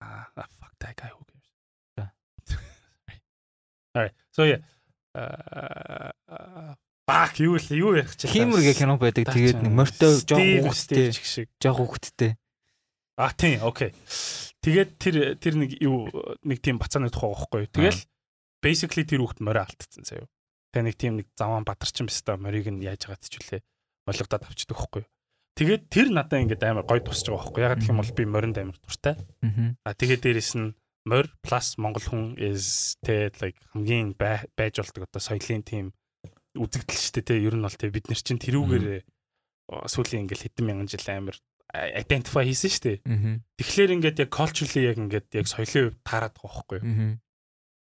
[0.01, 2.11] Ah, fuck that guy who cares.
[3.95, 4.15] Alright.
[4.33, 4.63] So yeah.
[5.15, 6.75] Uh
[7.09, 8.29] Бак юу л юу ярих чи.
[8.29, 9.33] Химэр гэх кино байдаг.
[9.33, 11.49] Тэгээд нэг морьтой жоох хүүхдтэй шиг.
[11.57, 12.37] Жоох хүүхдтэй.
[13.17, 13.97] А тийм, окей.
[14.61, 16.13] Тэгээд тэр тэр нэг юу
[16.45, 17.65] нэг тийм бацааны тухай байхгүй.
[17.73, 18.05] Тэгэл
[18.61, 20.29] basically тэр хүүхд морь алдсан заяа.
[20.77, 23.65] Тэгээ нэг тийм нэг заван бадарчин биш та морийг нь яаж байгаа ч
[24.05, 25.11] болгодоод авчдаг байхгүй юу.
[25.59, 27.63] Тэгээд тэр надаа ингээд амар гой тусч байгаа байхгүй.
[27.67, 29.19] Ягаад гэх юм бол би моринд амар дуртай.
[29.83, 35.19] А тэгээд дээрэс нь морь плюс монгол хүн is тэ like хамгийн байж болдог одоо
[35.19, 35.91] соёлын тийм
[36.55, 37.43] үзэгдэл шүү дээ те.
[37.43, 39.03] Ер нь бол те бид нар чинь тэрүүгээр
[39.91, 41.37] сүүлийн ингээд хэдэн мянган жил амар
[41.75, 42.99] identify хийсэн шүү дээ.
[43.59, 46.81] Тэгэхээр ингээд яг culturally яг ингээд яг соёлын хувьд таарад байгаа байхгүй.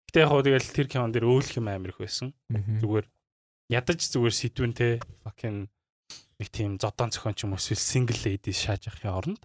[0.09, 2.33] Гэтэ яг хоо тэгэл тэр кинон дээр өөлөх юм амар их байсан.
[2.48, 3.07] Зүгээр
[3.76, 5.68] ядаж зүгээр сэтвэн те fucking
[6.38, 9.42] нэг тийм зодон зохион ч юм уу эсвэл single lady шааж явахын оронд.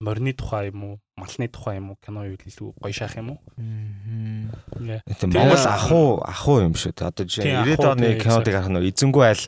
[0.00, 3.40] Морины тухай юм уу малны тухай юм уу кино юу илүү гоё шаах юм уу?
[3.56, 5.32] Тийм.
[5.32, 7.08] Монгол ахуу ахуу юм шүү дээ.
[7.08, 9.42] Одоо жишээ 90-ад оны кинодыг харах нь эзэнгүй айл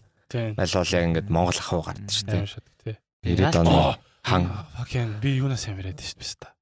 [0.56, 2.26] айл бол яг ингээд Монгол ахуу гардаг шүү
[2.84, 2.96] дээ.
[3.28, 3.76] 90-ад оны
[4.24, 4.42] хан.
[4.80, 6.58] Fucking би юунаас ямираад шүү дээ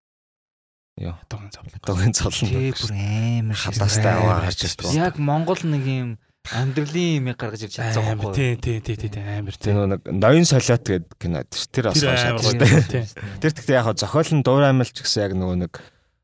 [0.96, 1.18] Яа.
[1.28, 1.80] Дуган цавлаа.
[1.84, 2.48] Дуган цавлаа.
[2.48, 4.96] Тий бүр амар хатаастай аваа гарч ирсэн.
[4.96, 6.10] Яг Монгол нэг юм
[6.52, 8.34] амьдралын юм гаргаж ирж чадсан байхгүй.
[8.34, 9.72] Тий тий тий тий амар тий.
[9.74, 11.42] Нэг ноён солиот гэдэг кино.
[11.50, 15.32] Ш тэр бас шат ш тэр тэгтээ яг зохиол нь дуур аймал ч гэсэн яг
[15.34, 15.72] нөгөө нэг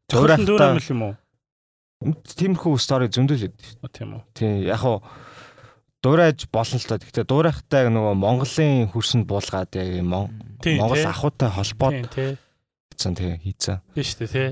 [0.09, 1.15] дуур аймал юм уу?
[2.03, 4.23] Тиймэрхүү стори зөндөл хэд ш тийм үү.
[4.35, 4.83] Тий яг
[6.03, 13.15] дуурайж болно л та гэхдээ дуурайхтай нөгөө Монголын хөрсөнд буулгаад яг Монгол ахуйтай холбоод хийцэн
[13.15, 13.39] тий.
[13.39, 13.79] хийцэн.
[13.95, 14.49] Биш үү тий.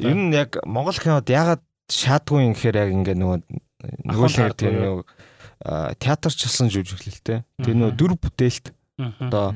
[0.00, 1.60] Ер нь яг Монгол кинод ягаад
[1.92, 3.38] шаадгүй юм гэхээр яг ингээ нөгөө
[4.04, 5.08] нөгөө л тийм нэг
[6.00, 7.44] театрчлсан жүжиглэлтэй.
[7.62, 8.74] Тэр нөгөө дүр бүтээлт.
[9.00, 9.54] Одоо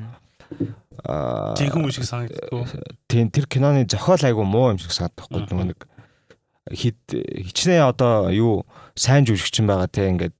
[1.59, 2.97] жинхэнэ юм шиг санагддаг.
[3.07, 5.81] Тийм тэр киноны зохиол айгу муу юм шиг санагдах байхгүй нөгөө нэг
[6.75, 10.09] хит хичнээн одоо юу сайн жүжигчин байгаа те.
[10.09, 10.35] Ингээд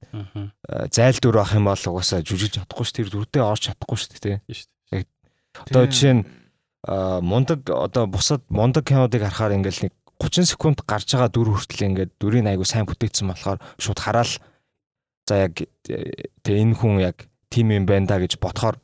[0.93, 4.41] зайл дүр авах юм бол угаасаа жүжиглэж чадахгүй ш тэр дүрдээ орж чадахгүй ш те.
[4.91, 5.07] Яг
[5.69, 6.23] одоо жишээ нь
[6.85, 12.11] мундаг одоо бусад мундаг кинодыг харахаар ингээл нэг 30 секунд гарч байгаа дүр хүртэл ингээд
[12.19, 14.33] дүрийн айгу сайн бүтээгдсэн болохоор шууд хараал
[15.23, 15.55] за яг
[15.87, 18.77] тэгээ энэ хүн яг тим юм байна да гэж бодохоор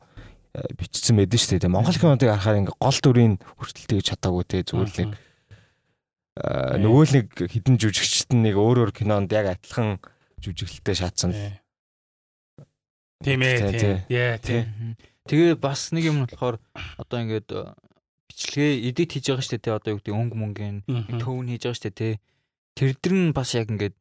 [0.56, 1.70] э, бичсэн байдэн шүү дээ.
[1.70, 5.10] Монгол кинодыг харахаар ингээд гол дүрийн хүртэл тэгж чадаагүй те зүгээр л нэг
[6.36, 9.96] нөгөө л нэг хідэн жүжигчт нь нэг өөр өөр кинонд яг адилхан
[10.44, 11.32] жүжиглэлтэй шаацсан.
[13.24, 14.04] Тийм ээ.
[14.12, 14.96] Яа тийм.
[15.24, 16.60] Тэгээ бас нэг юм болохоор
[17.00, 17.48] одоо ингээд
[18.28, 20.84] бичлэгээ эдит хийж байгаа штэ тий одоо юу гэдэг өнгө мөнгөний
[21.22, 22.12] төвн хийж байгаа штэ тий
[22.76, 23.96] тэр дэр нь бас яг ингээд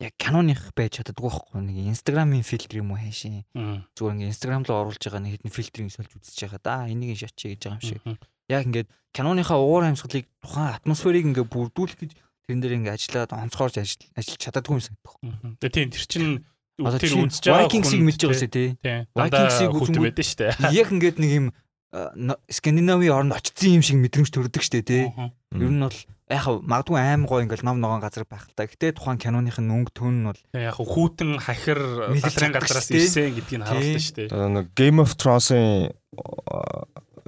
[0.00, 1.60] яг каноных байж чаддаггүй байхгүй.
[1.60, 5.92] Нэг инстаграмын фильтр юм уу хайшин зүгээр ингээд инстаграм руу оруулж байгаа нэг хэдэн фильтрийг
[5.92, 6.60] сольж үзэж байгаа.
[6.64, 8.00] Да энийг шатч гэж байгаа юм шиг.
[8.48, 13.76] Яг ингээд каноныхаа уур амьсгалыг тухайн атмосферыг ингээд бүрдүүлэх гэж тэрэн дээр ингээд ажиллаад онцгоорж
[13.84, 15.16] ажиллаж чаддаггүй юм санагдах.
[15.60, 16.36] Тэгээ тийм тэр чинь
[16.80, 18.68] тэр үзэж байгаа Vikings-ийг мэдж байгаа шүү тий.
[18.80, 20.52] Vikings-ийг үзэн байдаг шүү дээ.
[20.80, 21.46] Яг ингээд нэг юм
[21.90, 25.10] Скандинавын оронд очсон юм шиг мэдрэмж төрдөг штэ тий.
[25.10, 25.98] Ер нь бол
[26.30, 28.70] яг магадгүй аим гоо ингээл ном ногоон газар байх л та.
[28.70, 33.66] Гэтэ тухайн киноных нь өнгө төн нь бол яг хүүтэн хахир газрын газраас ирсэн гэдгийг
[33.66, 34.30] харуулсан штэ.
[34.30, 35.90] Нэг Game of Thrones-ын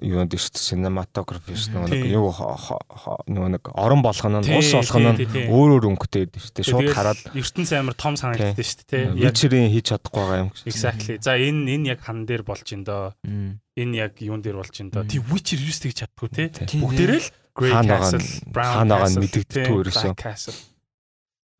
[0.03, 5.27] юунд шүү дээ cinematography шүү нэг юу нэг орон болгоно нь Тий, ус болгоно тий,
[5.27, 5.45] тий, тий.
[5.47, 9.05] нь өөр өөр өнгөтэй шүү дээ шууд хараад ертөнц амар том санагддаг шүү дээ.
[9.23, 10.67] Яг вичерийн хийж чадахгүй байгаа юм гэж.
[10.67, 11.15] exactly.
[11.23, 13.15] За энэ энэ яг хан дээр болж ин доо.
[13.23, 15.07] Энэ яг юун дээр болж ин доо.
[15.07, 16.29] Тий Witcher юу ч тэгж чаддгүй.
[16.35, 16.83] Тий.
[16.83, 20.57] Бүгдээрээ л байгаа Castle, Brown Castle, мэдэгдэхгүй тий, ерөөсөө.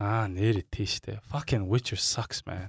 [0.03, 1.21] Аа нэрээ тийш те.
[1.31, 2.67] Fucking Witcher sucks man.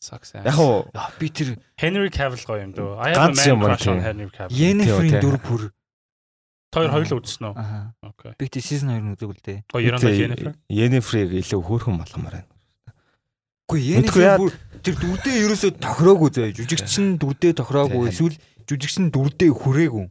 [0.00, 0.34] Sucks.
[0.34, 0.46] ass.
[0.48, 2.96] Яг уу Аа, би тэр Henry Cavill гоё юм дөө.
[3.04, 4.06] I have a man crush on тий.
[4.08, 4.56] Henry Cavill.
[4.56, 5.20] Yennefer-ийн тий.
[5.20, 5.62] дүр бүр
[6.70, 7.54] Хоёр хоёул үзсэн үү?
[8.06, 8.32] Окей.
[8.38, 9.58] Би тэр season 2 үзег л дээ.
[9.68, 10.54] Гоё Ерон Jennifer.
[10.70, 12.48] Yennefer-ыг илүү хөөрхөн болгомоор байна.
[13.68, 16.48] Үгүй Yennefer бүр тэр дүрдээ ерөөсөө тохироогүй зөө.
[16.62, 18.06] Жүжигчин дүрдээ тохироогүй.
[18.06, 18.14] Тий.
[18.14, 18.36] Эсвэл
[18.70, 20.06] жүжигчин дүрдээ хүрээгүй.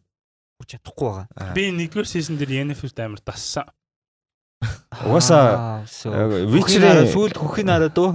[0.59, 1.25] Хүрч чадахгүй байгаа.
[1.39, 1.55] Аа.
[1.55, 3.65] Би нэгдүгээр сизон дээр Yennefer амар дассан.
[5.05, 8.11] Угаасаа, Witcher-ийн Witcher-ийн сүүлд хөхий нараа дөө.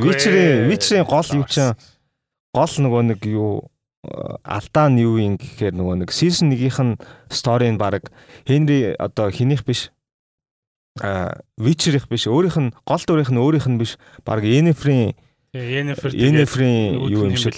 [0.00, 1.76] Вичерийн Вичерийн гол юу ч
[2.56, 3.68] гол нөгөө нэг юу
[4.08, 6.96] э, алдаа нь юу юм гэхээр нөгөө нэг season 1-ийнх нь
[7.28, 8.08] сторийн баг
[8.48, 9.92] Хенри одоо хинийх биш
[11.04, 15.12] а Вичерийнх биш өөрийнх нь гол дүрийнх нь өөрийнх нь биш баг Yennefer-ийн
[15.52, 17.54] Yennefer Yennefer-ийн юу юм шиг.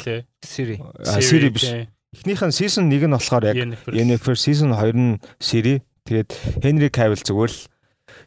[0.82, 1.64] а, Siri биш.
[2.10, 3.56] эхнийх нь season 1 нь болохоор яг.
[3.94, 4.34] Yennefer.
[4.34, 5.80] Season 2 нь Siri.
[6.06, 6.30] Тэгээд
[6.62, 7.60] Henry Cavill зүгээр л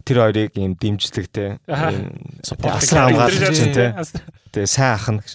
[0.06, 4.24] тэр хоёрыг дэмжлэгтэй ийм Supporting асран хамгаалж чинь Асран.
[4.54, 5.32] тэгээ сайн ах нь гэж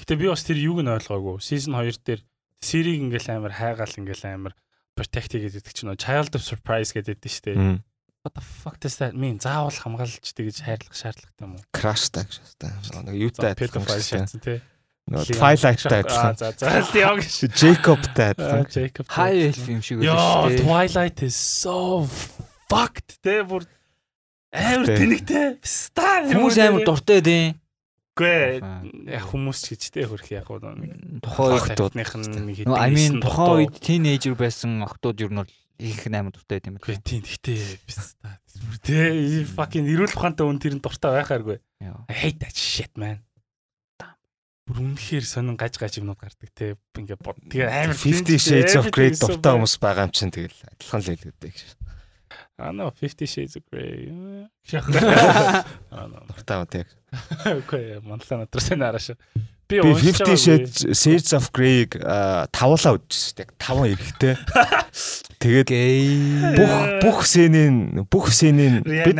[0.00, 1.38] Гэтэ би бас тэр юуг нь ойлгоогүй.
[1.40, 2.20] Season 2 дээр
[2.60, 4.52] Сириг ингээл амар хайгаал ингээл амар
[4.98, 7.82] protect гэдэг чинь child of surprise гэдэг дээ шүү дээ.
[8.24, 9.36] What the fuck does that mean?
[9.36, 11.64] Заавал хамгаалж тэгж хайрлах шаардлагатай юм уу?
[11.76, 13.04] crash таг шээ.
[13.04, 13.84] Нэг юутай адилхан.
[13.84, 14.58] шатсан тий.
[15.04, 15.36] Нөгөө.
[15.36, 16.32] Twilight-тай адилхан.
[16.40, 17.52] за за Leon гэж.
[17.52, 18.64] Jacob-тай адилхан.
[18.72, 19.04] Jacob.
[19.12, 20.64] High elf юм шиг Yo, шүү дээ.
[20.64, 22.08] Twilight is so
[22.74, 23.08] fucked.
[23.22, 23.62] Тэ бүр
[24.50, 24.98] амар Тэ.
[24.98, 25.46] тэнэгтэй.
[25.62, 27.46] Стар Хүмүүс амар дуртай дээ.
[28.14, 28.82] Гүй Аа.
[29.10, 31.58] яг хүмүүс ч гэж тэ хөрх яг Тухайн.
[31.58, 35.50] Охтуудных нь нэг Нөө I mean тухайн үед teenager байсан охтууд ер нь бол
[35.82, 37.02] их амар дуртай байт юм байна.
[37.02, 37.58] тийм гэхдээ
[38.86, 41.58] тэ fucking эрүүл ухаантай хүн тэр нь дуртай байхааргүй.
[42.06, 43.26] Hate that shit man.
[44.64, 46.78] Бүр үнэхээр сонин гаж гаж юмнууд гардаг те.
[46.96, 47.36] Ингээ бод.
[47.50, 51.52] Тэгээ амар 50 Shades of Grey дуртай хүмүүс байгаа юм чинь тэгэл адилхан л хэлдэг
[51.52, 51.76] гэж.
[52.56, 54.48] А но 50 Shades of Grey.
[55.90, 56.14] Аа.
[56.28, 56.86] Дуртай ба тэг.
[57.44, 59.08] Окей, манлаа надраас энэ арааш.
[59.66, 60.38] Би Би уншиж 50 байгаагүй.
[60.38, 63.50] Shades Shades of Grey-г а, тавуулаа үзсэн тэг.
[63.58, 64.38] Таван эрэхтэй.
[65.42, 65.68] Тэгээд
[66.54, 69.18] бүх бүх сценийн бүх сценийн бид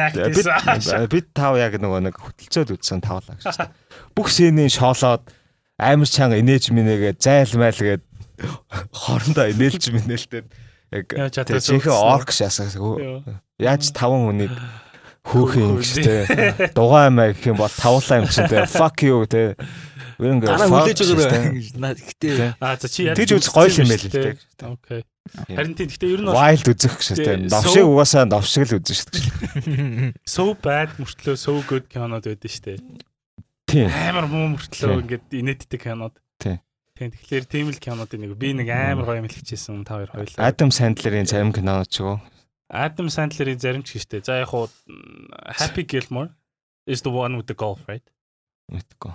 [1.11, 3.66] бид тав яг нөгөө нэг хөтөлцөөд үзсэн тавлаа гэж.
[4.14, 5.26] Бүх сценийн шоолоод
[5.74, 8.03] амар чанга инээж минэгээ зайлмайл гээд
[9.03, 10.47] хоорондоо инээлж минээлтэй
[10.95, 11.82] яг үзсэн.
[11.90, 13.22] орк шасаа Йоо.
[13.59, 14.55] яаж таван хүнийг
[15.28, 15.80] хөөхөн Хөөхөн.
[15.82, 19.59] гэжтэй дугаа юм аа гэх юм бол тавуулаа юм чинь тэ fuck you тэ
[20.14, 21.99] Вэнгэ Дараа хүлээж байгаа.
[21.99, 24.38] Гэтэ А за чи яаж Тэгж үзэх гоё юм байл л дээ.
[24.62, 25.01] Окей.
[25.51, 28.78] Харин тийм гэхдээ ер нь wild үзэх гэж тэ Тэ, новшиг so- угаасаа новшиг л
[28.78, 30.14] үзэн шүү дээ.
[30.38, 32.78] so bad мөртлөө so good кинонод байдаг штэ.
[33.66, 33.90] Тийм.
[33.90, 36.14] Амар муу мөртлөө ингээд инээдтэй кинонод.
[36.95, 37.11] Тийм.
[37.11, 40.47] Тэгэхээр тийм л кинонуудын нэг би нэг амар гоё юм хэлчихсэн та хоёр хоёлаа.
[40.47, 42.22] Адам Сэндлерийн зарим кинонод ч юу.
[42.70, 44.24] Adam Sandler-ийн зарим ч гэжтэй.
[44.24, 44.70] За яг хуу
[45.59, 46.30] Happy Gilmore
[46.86, 48.07] is the one with the golf, right?
[48.72, 49.12] Мэдгүй.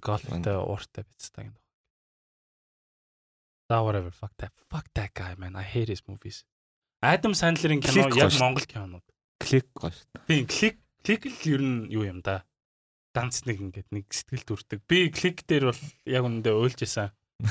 [0.00, 1.56] Golfтай ууртай бицтэй юм.
[3.70, 4.52] За whatever fuck that.
[4.72, 5.56] Fuck that guy man.
[5.56, 6.44] I hate his movies.
[7.00, 8.32] Adam Sandler-ийн кино яг.
[8.40, 9.06] Монгол кинонууд.
[9.38, 10.08] Клик гоё шүү.
[10.26, 12.47] Тийм, клик клик л ер нь юу юм да.
[13.16, 14.80] Ганц нэг ингээд нэг сэтгэл төрдөг.
[14.84, 17.12] Би клик дээр бол яг үнэндээ уйлж исэн.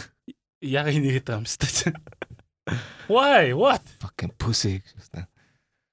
[0.62, 1.94] Яг энийг гэдэг юм шүү дээ.
[3.08, 3.54] Why?
[3.54, 3.86] What?
[4.02, 4.82] Fucking pussy.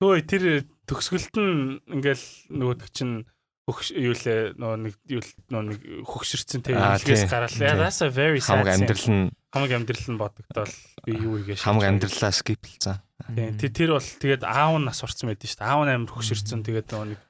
[0.01, 0.45] Хөөе тэр
[0.89, 3.29] төгсгөлт нь ингээл нөгөө чинь
[3.65, 7.57] хөгш юу лээ нөгөө нэг юу л нөгөө нэг хөгшөрцөн Аа, илгээс гараал.
[7.57, 8.61] That's a very sad.
[8.61, 10.75] Хамаг амьдрал нь хамаг амьдрал нь бодогдоол
[11.09, 13.01] би юу игээ хамаг амьдралаа скиплцсан.
[13.33, 15.71] Тийм тэр тэр бол тэгээд аав нас орсон байдэн шүү дээ.
[15.73, 17.21] Аав нь амар хөгшөрцөн тэгээд нөгөө нэг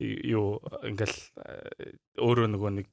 [0.00, 2.86] юу ингээл э, өөрөө нөгөө нэг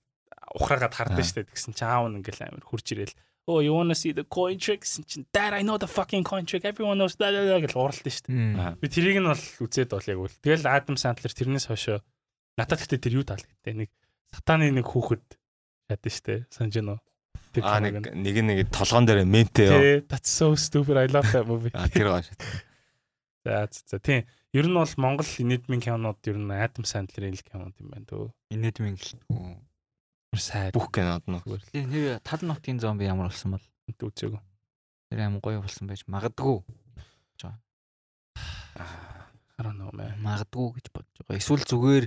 [0.57, 1.49] ухраагаад хардсан шүү дээ.
[1.49, 3.15] Тэгсэн чинь аав нь ингээл амар хурж ирэл.
[3.49, 4.85] Oh, you want to see the coin trick?
[4.85, 6.63] Гэсэн чинь Dad, I know the fucking coin trick.
[6.63, 8.77] Everyone knows that гэж уралдсан шүү дээ.
[8.77, 10.37] Би тэрийг нь бол үзээд бол яг үл.
[10.45, 12.05] Тэгэл Адам Сандлер тэрнээс хойшоо
[12.55, 13.73] надад гэхдээ тэр юу таалагдтээ.
[13.81, 13.89] Нэг
[14.29, 15.25] сатаны нэг хүүхэд
[15.89, 16.39] шатсан шүү дээ.
[16.53, 17.01] Санаж байна уу?
[17.51, 20.05] Киног нэг нэг нэг толгоон дээр мэнтэй юу.
[20.05, 20.95] That's so stupid.
[20.95, 21.73] I love that movie.
[21.73, 22.37] Аа тэр гоё шүү.
[23.43, 24.23] За за тийм.
[24.51, 28.27] Ер нь бол Монгол инэдмийн кинонууд ер нь Адам Сандлерийн л кинонууд юм байна дөө.
[28.51, 29.15] Инэдмийн гэл.
[30.35, 31.39] Сайд Бүх кинод нь.
[31.71, 34.43] Нэр тал нутгийн зомби ямар болсон бол үзээгүй.
[35.11, 36.63] тэр амар гоё болсон байж магадгүй.
[38.79, 40.15] I don't know man.
[40.23, 41.39] Магадгүй гэж бодож байгаа.
[41.39, 42.05] Эсвэл зүгээр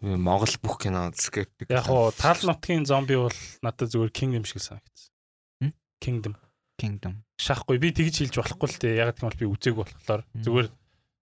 [0.00, 1.68] Монгол бүх кинод скептик.
[1.68, 5.74] Яг хоо тал нутгийн зомби бол надад зүгээр Kingdom шиг санагдсан.
[6.00, 6.38] Kingdom.
[6.80, 7.14] Kingdom.
[7.36, 9.00] Шахгүй би тэгж хэлж болохгүй л дээ.
[9.04, 10.68] Ягаад гэвэл би үзээгүй болохоор зүгээр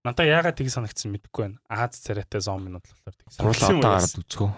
[0.06, 1.58] надаа ягаад тийг санагдсан мэдэхгүй байна.
[1.66, 4.50] Аз царайтай зомбинууд болохоор тийг Гурал санагдсан юм одоо гараад үзгөө.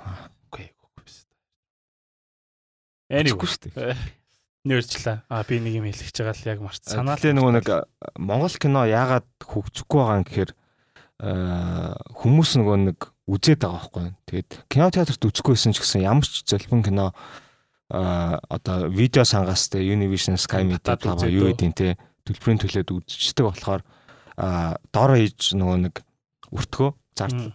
[0.53, 1.05] Үгүй үгүй.
[3.11, 3.97] Anyway, шүү дээ.
[4.65, 5.25] нэрчлээ.
[5.29, 6.85] А би нэг юм хэлчихэж байгаа л яг марц.
[6.85, 7.67] Санаа Санаалээ нөгөө нэг
[8.21, 10.51] Монгол кино яагаад хөгжихгүй байгаа юм гэхээр
[11.21, 14.05] хүмүүс нөгөө нэг үзээд байгаа байхгүй.
[14.29, 17.17] Тэгээд кино театрт үзэхгүйсэн ч гэсэн ямар ч залбин кино
[17.91, 21.59] а одоо видео сангаас те Univision Sky Media үзээд юу үү?
[21.59, 21.89] гэдэг те
[22.25, 23.83] төлбөрийн төлөөд үзчихдэг болохоор
[24.39, 25.95] а доор хийж нөгөө нэг
[26.55, 27.55] өртгөө зард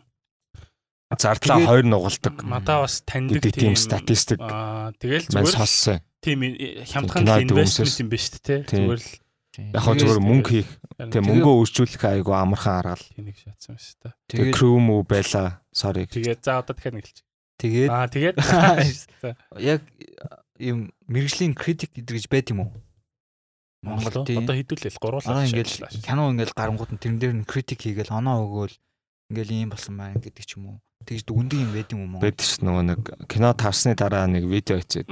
[1.15, 5.99] зардлаа хоёр нугалдаг Мадаа бас таньдаг тийм статистик Аа тэгэл зүгээр сонссон.
[6.19, 6.39] тийм
[6.83, 8.61] хямдхан кинод инвестмент юм ба шүү дээ.
[8.67, 8.79] Тийм.
[8.91, 9.09] Зүгээр л
[9.55, 10.69] Яг хоо зүгээр мөнгө хийх
[10.99, 13.05] харин тэг мөнгөө үржүүлэх айгу амархан аргал.
[13.15, 14.13] тийг шатсан шүү дээ.
[14.27, 15.63] Тэг Тэгээд crew мүү байла.
[15.71, 16.03] Sorry.
[16.11, 17.24] Тэгээд за одоо дахиад нэг хэлчих.
[17.60, 18.36] Тэгээд Аа тэгээд
[19.76, 19.82] яг
[20.60, 22.72] юм мэрэгжлийн критик гэдэг гэж байт юм уу?
[23.86, 25.45] Монгол одоо хэдүүлэл гуруулаа.
[25.45, 28.76] Аа ингээл кино ингээл гарангууд нь тэрэн дээр нь критик хийгээл оноо өгөөл
[29.32, 30.80] ингээл ийм болсон байна гэдэг ч юм уу.
[31.05, 32.26] Тэгж дүгндэг юм байт юм уу Монгол?
[32.26, 32.99] Бэд ш нөгөө нэг
[33.30, 35.05] кино таарсны дараа нэг видео хийгээд.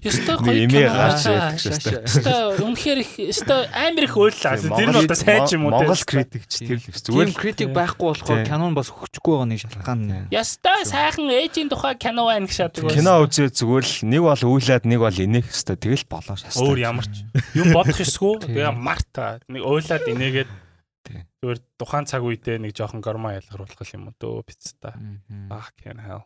[0.00, 0.96] Ястой Нэг гоё кино.
[0.96, 1.20] гарч
[1.60, 2.08] шүү дээ.
[2.08, 4.56] Ястой үнэхээр их ястой амар их ойллаа.
[4.56, 5.76] Тэр нь одоо сайн ч юм уу.
[5.76, 7.04] Монгол критикч тэр л биш.
[7.04, 10.28] Зүгээр л критик байхгүй болохоор кино нь бас хөгжихгүй байгаа нэг шалтгаан нь.
[10.32, 12.88] Ястой сайхан ээжийн тухай кино байна гэж шатдаг.
[12.96, 16.64] кино үзээ зүгээр л нэг бол үйлээд нэг бол инех хэвээр тэгэл болоо шастаа.
[16.64, 18.40] өөр ямар ч юм бодох ёсгүй.
[18.40, 18.56] Тийм.
[18.56, 20.63] Тэгээ марта нэг ойлаад инээгээд Тийм.
[21.12, 24.44] Зүгээр тухайн цаг үедээ нэг жоохон гормон ялгаруулах юм уу дөө.
[24.44, 25.48] Мгм.
[25.52, 26.24] Fuck can hell.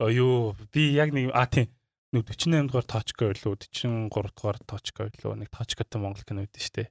[0.00, 1.68] Юу би яг нэг а тийм
[2.12, 6.88] нэг 48 дугаар точко байлуу 43 дугаар точко байлуу нэг точкотой монгол кино үүдэн штэ.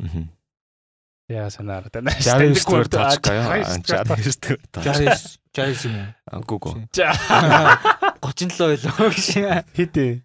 [0.00, 0.30] Мгм.
[1.28, 2.22] Яа санаар та нааш.
[2.22, 3.66] 69 дугаар точка яа.
[3.74, 4.94] 69 дугаар.
[4.94, 6.42] 60 60 юм уу?
[6.46, 6.70] Гүгү.
[6.94, 9.26] 37 байлоо гэж.
[9.74, 10.22] Хэдэ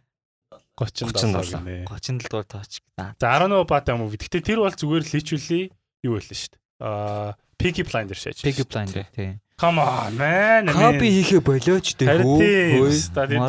[0.77, 1.57] 30 37.
[1.57, 1.85] гинэ.
[1.89, 2.79] 37 дугаар тооч.
[3.19, 4.09] За 18 бата муу.
[4.09, 5.73] Гэтэ тэр бол зүгээр л личүли
[6.05, 6.57] юу байлаа штэ.
[6.81, 8.41] Аа Peaky Blinders шээж.
[8.41, 9.37] Peaky Blinders тий.
[9.61, 10.65] Come on man.
[10.73, 12.09] Копи хийхэ болооч дээ.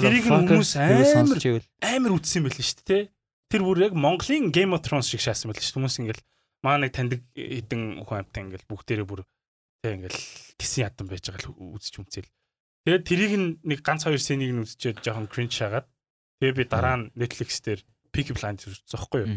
[0.05, 1.41] Тэрийг хүмүүс амар-
[1.81, 3.03] амар үтсэн байл нь шүү дээ.
[3.49, 5.81] Тэр бүр яг Монголын Game of Thrones шиг шаасан байл шүү.
[5.81, 6.21] Хүмүүс ингээл
[6.61, 9.25] маа нэг таньдаг хэдэн хүн амтай ингээл бүгдээрээ бүр
[9.81, 10.21] тэг ингээл
[10.61, 12.29] гисэн ядан байж байгаа л үзэж үнцэл.
[12.85, 13.33] Тэгээд тэрийг
[13.65, 15.89] нэг ганц хоёр сценыг нь үзчихээд жоохон cringe шагаад
[16.45, 17.81] тэгээ би дараа нь Netflix дээр
[18.13, 19.33] Peaky Blinders үзсэн байхгүй юу?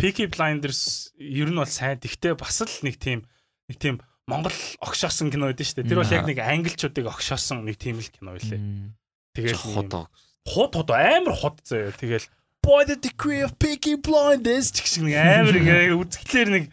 [0.00, 1.98] Peaky Blinders ер нь бол сайн.
[2.00, 3.24] Тэгтээ бас л нэг тийм
[3.70, 5.88] нэг тийм Монгол огшоосон кино байдэн шүү дээ.
[5.92, 8.34] Тэр бол яг нэг англичуудыг огшоосон нэг тийм л кино.
[8.34, 8.96] Мгм.
[9.36, 10.08] Тэгэл Хот.
[10.48, 11.92] хот хот амар хот заяа.
[11.92, 12.26] Тэгэл
[12.64, 16.64] Boy the Decree of Peaky Blinders гэх шиг нэг амар ингээ үзэхлээр нэг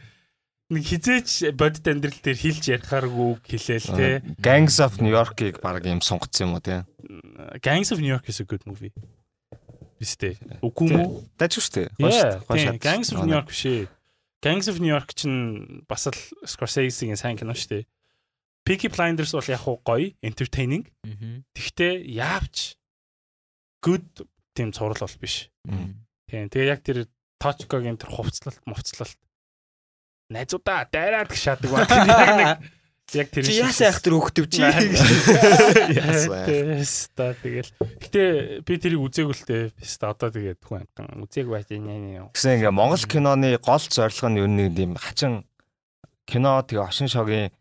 [0.72, 4.24] нэг хизээч бодит амьдрал дээр хилж ярихааргүй хэлээл те.
[4.39, 6.88] Gangs of New York-ыг баг юм сунгацсан юм уу те.
[7.59, 8.95] Gangs of New York is a good movie.
[10.01, 10.33] Бистэй.
[10.65, 11.07] Үгүй мүү?
[11.37, 11.91] Даж үстэй.
[12.01, 12.81] Yeah, тийм.
[12.81, 13.85] Gangs of New York биш ээ.
[14.41, 17.83] Gangs of New York чинь бас л Scorsese-гийн сайн кино шүү дээ.
[18.65, 20.89] Peaky Blinders бол яг гоё, entertaining.
[21.53, 22.73] Тэгтээ яавч
[23.85, 24.25] good
[24.57, 25.53] тийм цуврал бол биш.
[25.69, 26.49] Тийм.
[26.49, 27.05] Тэгээ яг тэр
[27.41, 29.17] Точкогийн тэр хувцлалт, мувцлалт
[30.31, 31.85] найзуудаа дайраад гэж шаадаг ба.
[31.85, 32.49] Тэр яг нэг
[33.16, 34.62] яг тэр Чи яасаа айх тэр хөхтөв чи.
[35.95, 36.47] Яасан.
[37.16, 37.72] Тэгэл.
[37.99, 38.22] Гэтэ
[38.64, 39.64] би тэрийг үзээгүй л дээ.
[39.82, 42.32] Яста одоо тэгээд хүн амтан үзээг байж нэ.
[42.32, 45.43] Гэсэн ингээ Монгол киноны гол зорилго нь юу нэг юм хачин
[46.26, 47.51] кино тэгээ ошин шогийн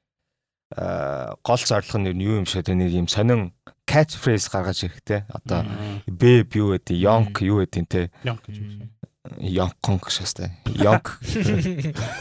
[0.76, 3.50] аа, гол зорилго нь юу юм шиг те нэг юм сонин
[3.90, 5.26] catch phrase гаргаж ирэхтэй.
[5.34, 5.66] Одоо
[6.06, 8.10] бэб юу гэдэг, yonk юу гэдэг те.
[8.22, 8.86] Янк гэж
[9.20, 9.52] үү.
[9.52, 10.48] Yonkong шастай.
[10.80, 11.20] Yonk.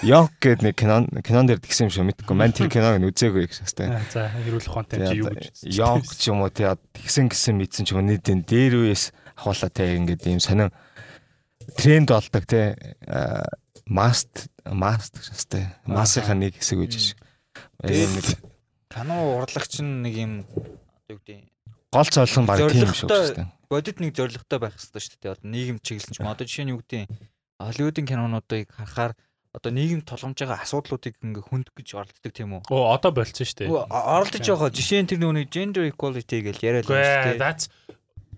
[0.03, 2.35] Yonk гэдэг нэг кинон кинон дээр тэгсэн юм шиг мэдгүй.
[2.35, 3.87] Ман тэр киног нь үзээгүй их шастай.
[4.11, 5.63] За хэрүүл ухаантай чи юу гэж.
[5.79, 9.71] Yonk ч юм уу те тэгсэн гисэн мэдсэн ч юм уу нийтэн дээр үес ахуулаа
[9.71, 10.75] те ингээд юм сонин
[11.79, 12.75] тренд болдог те
[13.87, 15.71] маст маст шастай.
[15.87, 17.17] Масынхаа нэг хэсэг үж шиг.
[17.79, 18.27] Тэгээд Нэг
[18.91, 21.47] Кино урлагч нь нэг юм одоо юу гэдэг
[21.95, 23.47] гол зорилго нь баг тийм юм шиг Зорилготой- шастай.
[23.69, 25.33] Бодит нэг зоригтой байх хэрэгтэй шүү дээ.
[25.37, 26.27] Одоо нийгэм чиглэлсэн ч юм.
[26.27, 27.05] Одоо жишээ нь юу гэдэг
[27.61, 29.13] Холливуудын кинонуудыг харахаар
[29.53, 32.61] одоо нийгэм тулгамж байгаа асуудлуудыг ингээ хүндэх гэж оролддог тийм үү?
[32.73, 33.69] Оо одоо болцсон шүү дээ.
[33.69, 37.89] Оролдож байгаа жишээ нь тэр нөгөө gender equality гэж яриад байна шүү дээ.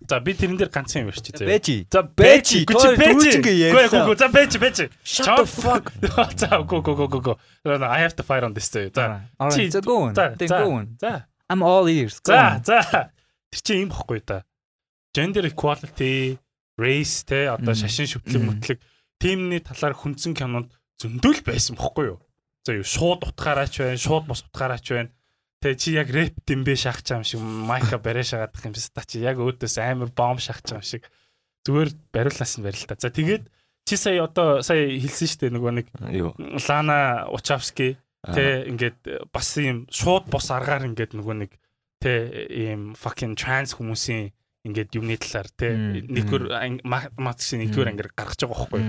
[0.10, 1.56] За би тэрэн дээр ганцхан юм ярьчих заяа.
[1.56, 1.86] Бэжи.
[1.94, 3.38] За Бэжи, тоо Бэжи.
[3.38, 4.02] Үгүй ярьлаа.
[4.10, 4.86] үгүй за Бэжи, Бэжи.
[5.06, 5.94] Shut the fuck.
[6.42, 7.36] За үгүй үгүй үгүй үгүй.
[7.70, 8.90] No, I have to fight on this заяа.
[8.92, 9.22] За.
[9.54, 10.16] Чи- за go on.
[10.18, 10.98] За, Then go on.
[10.98, 11.28] За.
[11.48, 12.18] I'm all ears.
[12.26, 12.82] За, за.
[13.54, 14.42] Тэр чинь юм бохгүй да.
[15.14, 16.40] Gender equality,
[16.80, 18.80] race те одоо шашин шүтлэг мөтлөг
[19.20, 22.20] тиймний талаар хүнсэн кинонд зөндөл байсан бохгүй юу?
[22.64, 25.12] За юу шууд утгаараач байна, шууд бос утгаараач байна.
[25.62, 29.22] Тэ чи яг рэп дэмбэ шахаж байгаа юм шиг майка барэ шагаадах юм та чи
[29.22, 31.04] яг өөдөөс амар бом шахаж байгаа юм шиг.
[31.68, 32.96] Зүгээр бариулнаас нь барил та.
[32.98, 33.44] За тэгээд
[33.86, 35.88] чи сая одоо сая хэлсэн шүү дээ нөгөө нэг.
[36.66, 41.58] Лана Учавски Тэ ингээд бас юм шууд бос аргаар ингээд нөгөө нэг
[41.98, 44.30] тэ ийм fucking trans хүмүүсийн
[44.62, 46.46] ингээд юмны талаар Мм, нэгдүгээр
[46.86, 48.82] математикийн нэгдүгээр ангир гаргаж байгаа байхгүй.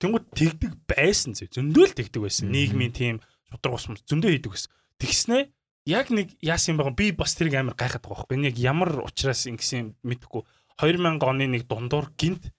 [0.00, 1.48] Тэнгүүд тэгдэг байсан зөө.
[1.54, 2.50] Зөндөл тэгдэг байсан.
[2.50, 3.16] Нийгмийн тийм
[3.52, 4.72] шудраг ус зөндөө хийдэг байсан.
[4.98, 5.38] Тэгснэ
[5.86, 8.42] яг нэг яасан байгаа би бас тэрийг амар гайхаад байгаа байхгүй.
[8.48, 10.42] Яг ямар учраас ингэсэн мэдэхгүй
[10.82, 12.50] 2000 оны нэг дундуур гинт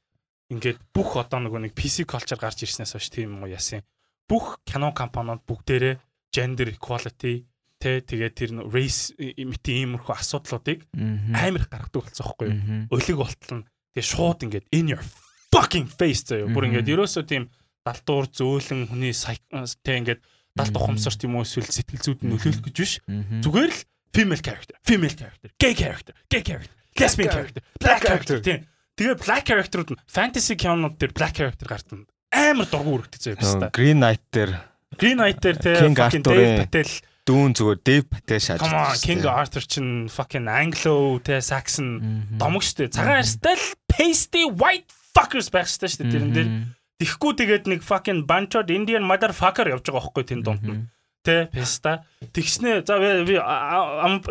[0.52, 3.82] ингээд бүх одоо нөгөө нэг PC culture гарч ирснээс хойш тийм юм уу яасан.
[4.30, 6.00] Бүх кино компаниуд бүгдээрээ
[6.32, 7.48] gender equality
[7.82, 10.86] тэ тэгээд тэр race имитийн иймэрхүү асуудлуудыг
[11.34, 12.62] амар гаргадаг болсон байхгүй юу?
[12.94, 13.66] Өлег болтол нь
[13.98, 15.02] тэгээ шууд ингээд in your
[15.50, 16.46] fucking face заяа.
[16.54, 17.50] Бүр ингээд ерөөсөө тийм
[17.82, 20.22] далдуур зөөлөн хүний тэ ингээд
[20.54, 20.80] далд Мгм.
[20.80, 22.94] ухамсарт юм уу эсвэл сэтгэл зүйд нөлөөлөх гэж биш.
[23.42, 23.82] Зүгээр л
[24.14, 28.68] female character, female character, gay character, gay character, lesbian character, black character тийм.
[29.00, 32.06] Тэгээ black character-ууд нь fantasy кинонууд дээр black character гардаг.
[32.36, 33.72] Амар дургу үргэлтэй заяа.
[33.72, 34.52] Green Knight дээр
[35.00, 36.92] Green Knight дээр тэ King Dave Patel
[37.32, 38.60] дүүн зүгээр Dave Patel шааж.
[38.60, 42.92] Come on, King Arthur чин fucking Anglo тэ Saxon домог штэ.
[42.92, 46.50] Цагаан арьстай л pasty white fuckers байх штэ штэ тэрэн дээр.
[46.52, 46.76] Мгм.
[47.00, 50.86] Тэхгүй тэгээд нэг fucking bunch of Indian motherfucker явж байгаа байхгүй тэн дунд нь.
[51.22, 52.02] Тэ песта.
[52.34, 54.26] Тэгснэ за би I'm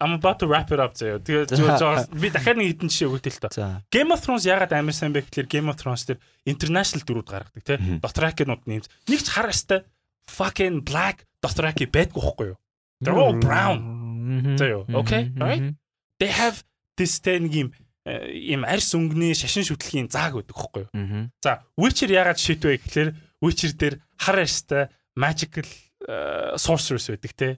[0.00, 1.20] I'm about to wrap it up заяа.
[1.20, 3.52] Тэгээд зөө- би дахиад нэг хитэн жишээ өгөх л тоо.
[3.52, 3.84] За.
[3.92, 7.64] Game of Thrones ягаад амар сайн бэ гэхэлэр Game of Thrones дээр international дөрүүд гаргадаг
[7.64, 7.76] те.
[8.00, 8.88] Dothraki-нууд нэмж.
[9.12, 9.84] Нэг ч хар арьстай
[10.32, 12.58] fucking black Dothraki байдгүй байхгүй юу?
[13.02, 13.80] They're all brown.
[13.82, 14.56] Мгм.
[14.56, 15.28] Заяа, okay?
[15.28, 15.42] Мгм.
[15.42, 15.62] Alright?
[15.62, 15.76] Мгм.
[16.22, 16.62] They have
[16.96, 17.72] this thing юм
[18.02, 21.30] юм арьс өнгөний шашин шүтлгийн зааг байдаг байхгүй юу?
[21.42, 23.10] За, Witcher ягаад шийт вэ гэхэлэр
[23.42, 25.66] Witcher дээр хар арьстай magical
[26.08, 27.48] э, sorcerers байдаг те.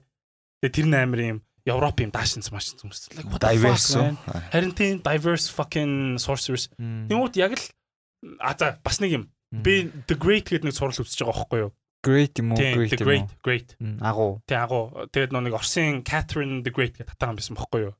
[0.61, 3.09] Тэгээ тэр амар юм Европ юм даашинс маш хүмүүс.
[3.17, 3.97] Like what the fuck, Diverse.
[4.53, 6.69] Харин тийм diverse fucking sorcerers.
[6.77, 7.09] Мгм.
[7.09, 7.65] Тэнгүүд яг л
[8.37, 9.23] а за бас нэг юм.
[9.49, 11.71] Би The Great гэдэг нэг сурал үзэж байгаа байхгүй юу?
[12.05, 12.57] Great юм уу?
[12.61, 13.41] Тийм, Great The юм Great, уу?
[13.41, 13.69] Great.
[13.81, 14.31] Мм, Агуу.
[14.45, 14.85] Тэг агуу.
[15.09, 17.93] Тэгээд нэг Орсын Catherine the Great гэдэг татаан байсан байхгүй юу?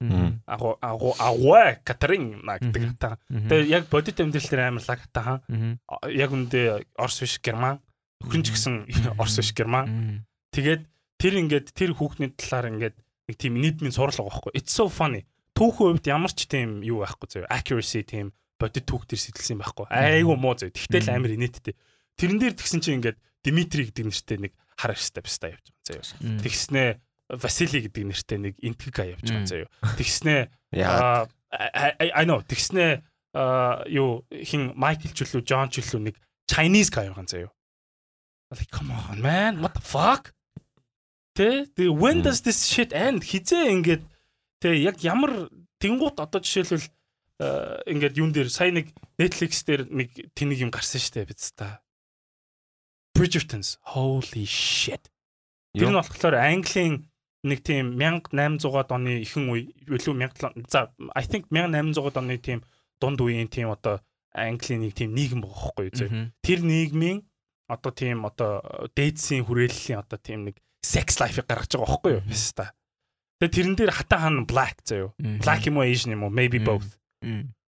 [0.45, 3.17] Агуу агуу агуу Катерин гэдэг.
[3.33, 3.49] Мгм.
[3.49, 5.41] Тэгээд яг бодит амьдрал дээр амар лаг татаан.
[5.49, 5.71] Мгм.
[6.13, 7.81] Яг үндэ Орс биш Герман.
[8.21, 8.85] Өхөн ч гэсэн
[9.21, 10.21] Орс биш Герман.
[10.53, 10.85] Тэгээд
[11.17, 12.95] тэр ингээд тэр хүүхний талаар ингээд
[13.25, 14.53] нэг тийм нийтмийн сурал байгаа байхгүй.
[14.53, 15.25] It's so funny.
[15.57, 17.49] Түүхэн хувьд ямар ч тийм юу байхгүй зөө.
[17.49, 19.87] Accuracy тийм бодит түүх төр сэтэлсэн байхгүй.
[19.89, 20.71] Айгу муу зөө.
[20.75, 21.75] Тэгтэл амар инээдтэй.
[22.19, 26.17] Тэрэн дээр тэгсэн чинь ингээд Димитри гэдэг нэртэй нэг хар арьстай бистаа явж байгаа.
[26.25, 26.41] Мм.
[26.41, 26.89] Тэгснээ
[27.29, 29.69] Васили гэдэг нэртэй нэг интгэг явж байгаа зөө.
[30.01, 30.41] Тэгснээ.
[30.81, 36.15] Аа, I know тэгснээ аа, юу хин Майкл ч үлээ Джон ч үлээ нэг
[36.47, 37.51] Chinese guy байгаа заяа.
[38.51, 40.31] Like come on man what the fuck?
[41.35, 43.23] Тэ the when does this shit end?
[43.27, 44.03] Хизээ ингээд
[44.63, 45.51] тэ яг ямар
[45.83, 46.87] тэнгуут одоо жишээлбэл
[47.43, 51.83] аа, ингээд юун дээр сая нэг Netflix дээр нэг тэнэг юм гарсан штэ биз та.
[53.15, 55.07] Bridgertons holy shit.
[55.71, 57.07] Тэр нь болохоор Английн
[57.47, 62.59] нэг тийм 1800-аад оны ихэнх үе илүү 1700 за I think 1800-аад оны тийм
[62.99, 64.03] дунд үеийн тийм одоо
[64.35, 66.11] Английн нэг тийм нийгэм зөө.
[66.11, 66.25] Мгм.
[66.43, 67.23] Тэр нийгмийн
[67.71, 68.59] одоо тийм одоо
[68.91, 72.23] дээдсийн хүрээллийн одоо тийм нэг sex life-ыг гаргаж байгаа байхгүй юу?
[72.27, 72.75] Баста.
[73.39, 74.83] Тэгээ тэрэн дээр хатан хан black.
[74.91, 75.39] Мгм.
[75.39, 76.33] Black юм уу Asian юм уу?
[76.33, 76.99] Maybe both.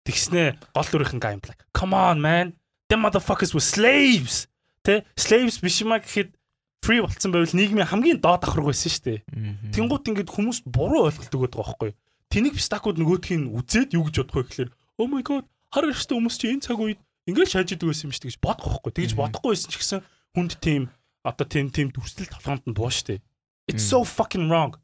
[0.05, 1.65] Тэгснэ гол дүрийнхэн guy black.
[1.77, 2.57] Come on man.
[2.89, 4.49] Them motherfuckers were slaves.
[4.85, 6.37] Тэ slaves биш юмаа гэхэд
[6.85, 9.21] free болцсон байвал нийгмийн хамгийн доод давхраг байсан шүү дээ.
[9.33, 9.73] Мгм.
[9.73, 11.99] Тэнгууд ингээд хүмүүс буруу ойлголдог байдаг байхгүй юу?
[12.29, 14.71] Тэнийг пистакууд нөгөөдх нь үзээд юу гэж бодох вэ гэхээр
[15.01, 18.13] oh my god хар өрштэй хүмүүс чи энэ цаг үед ингээд шааж идэг байсан юм
[18.13, 18.93] шүү дээ гэж бодох байхгүй.
[18.93, 20.01] Тэгж бодохгүй байсан ч гэсэн
[20.37, 20.83] хүнд тийм
[21.25, 23.25] одоо тийм тийм дүрслэл толгоонд нь буу дээ.
[23.65, 24.77] It's so fucking wrong.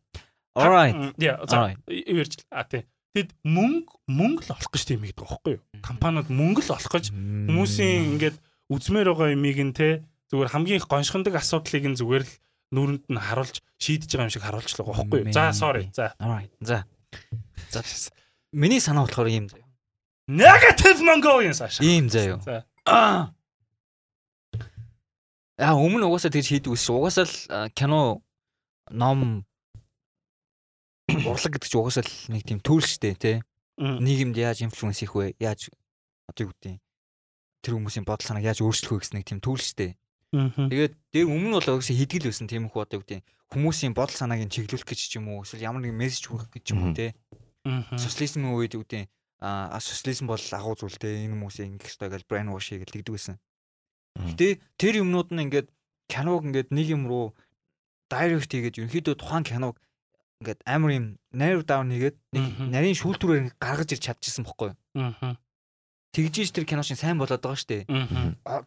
[0.56, 0.96] All right.
[1.20, 1.44] Yeah,
[1.86, 2.88] иверч а тий.
[3.12, 5.62] Тэгэд мөнгө мөнгө л олох гэж тийм хийдэг байхгүй юу?
[5.84, 8.36] Компаниуд мөнгө л олох гэж хүмүүсийн ингээд
[8.70, 12.32] үзмээр байгаа юмыг нь те зүгээр хамгийн их гоншгондог асуудлыг нь зүгээр л
[12.70, 15.34] нүрэнд нь харуулж шийдэж байгаа юм шиг харуулж л байгаа байхгүй юу?
[15.34, 15.90] За sorry.
[15.90, 16.14] За.
[16.62, 16.86] За.
[17.74, 17.82] За.
[18.54, 19.66] Миний санаа болохоор ийм заяа.
[20.30, 21.82] Negative Mongolians ааш.
[21.82, 22.38] Ийм заяа.
[22.46, 22.64] За.
[25.58, 25.74] Аа.
[25.74, 26.86] Өмнө угаасаа тэгж хийдэг ус.
[26.86, 28.22] Угаасаа л кино
[28.94, 29.44] ном
[31.10, 33.36] урлаг гэдэг чинь угаасаа л нэг тийм төөл штэ тий.
[33.76, 33.98] Мм.
[33.98, 35.34] Нийгэмд яаж инфлюенс хийх вэ?
[35.42, 35.74] Яаж
[36.30, 36.78] одоо юу гэдэг
[37.60, 39.96] тэр хүмүүсийн бодол санааг яаж өөрчлөх вэ гэсэн нэг тийм төөл штэ.
[40.32, 40.70] Мгм.
[40.70, 44.52] Тэгээд дээр өмнө бол угаасаа хидгэл байсан тийм их юу гэдэг хүмүүсийн бодол санааг нь
[44.54, 46.94] чиглүүлэх гэж ч юм уу эсвэл ямар нэгэн мессеж хүргэх гэж юм уу.
[47.66, 47.98] Мгм.
[47.98, 52.52] Социализмын үед гэдэг а социализм бол агуу зүйл те энэ хүмүүсийг ингэх ёстой гэж брейн
[52.52, 53.36] вош хийгээл тэгдэг байсан.
[54.20, 55.68] Гэтэ тэр юмнууд нь ингээд
[56.12, 57.32] киног ингээд нэг юм руу
[58.12, 59.80] дайрект хийгээд ерөнхийдөө тухайн киног
[60.44, 64.78] ингээд амар юм narrow down хийгээд нэг нарийн шүүлтүүрээр гаргаж ирч чадчихсан бохгүй юу.
[64.94, 65.40] Мгм.
[66.14, 67.82] Тэгжиж тэр кино шин сайн болоод байгаа шүү дээ.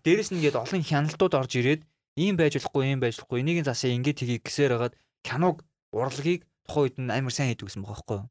[0.03, 1.81] Дээрэс нь ингээд олон хяналтууд орж ирээд
[2.15, 3.41] ийм байж болохгүй, ийм байж болохгүй.
[3.43, 7.83] Энийг засаа ингээд тгий гэсээр хагаад киног урлагийг тухайн үед нь амар сайн хийдэг гэсэн
[7.83, 8.27] байгаа байхгүй юу?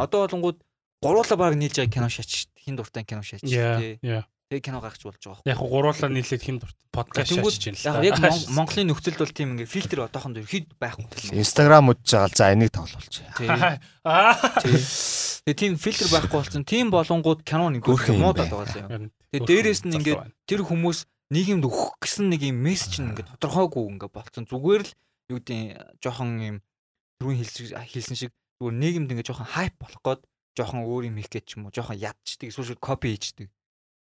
[0.00, 0.58] Одоо болонгууд
[1.02, 4.00] гуруула баг нийлж байгаа кино шаач, хин дуртай кино шаач Яа, тий.
[4.46, 6.62] Тэгээ кино гаргаж болж байгаа Яг хуу гуруулаа нийлээд хин
[6.94, 8.30] подкаст шаачж байна л Яг та.
[8.30, 11.34] яг Мон- Монголын нөхцөлд бол тийм ингээ фильтр одоохондоо хэд байхгүй.
[11.34, 13.50] Инстаграм удаж байгаа л за энийг тий.
[15.42, 16.62] Тэгээ тийм фильтр байхгүй болсон.
[16.62, 18.46] Тийм болонгууд кино нэг Хөөрхөн юм байна.
[18.46, 18.86] байгаа.
[18.86, 20.30] Харин Тэгээ дээрээс нь байна.
[20.46, 20.98] тэр хүмүүс
[21.34, 24.46] нийгэмд өгөх гэсэн нэг юм мессеж нь ингээд тодорхойгүй ингээд болцсон.
[24.46, 24.90] Зүгээр л
[25.34, 26.56] юу гэдэг жоохон юм
[27.18, 28.30] түрүүн хэлсэн шиг
[28.62, 30.22] зүгээр нийгэмд ингээд жоохон хайп болох гээд
[30.54, 33.50] жоохон өөр юм хийх гэж ч юм уу жоохон ядчдаг эсвэл копи хийждэг.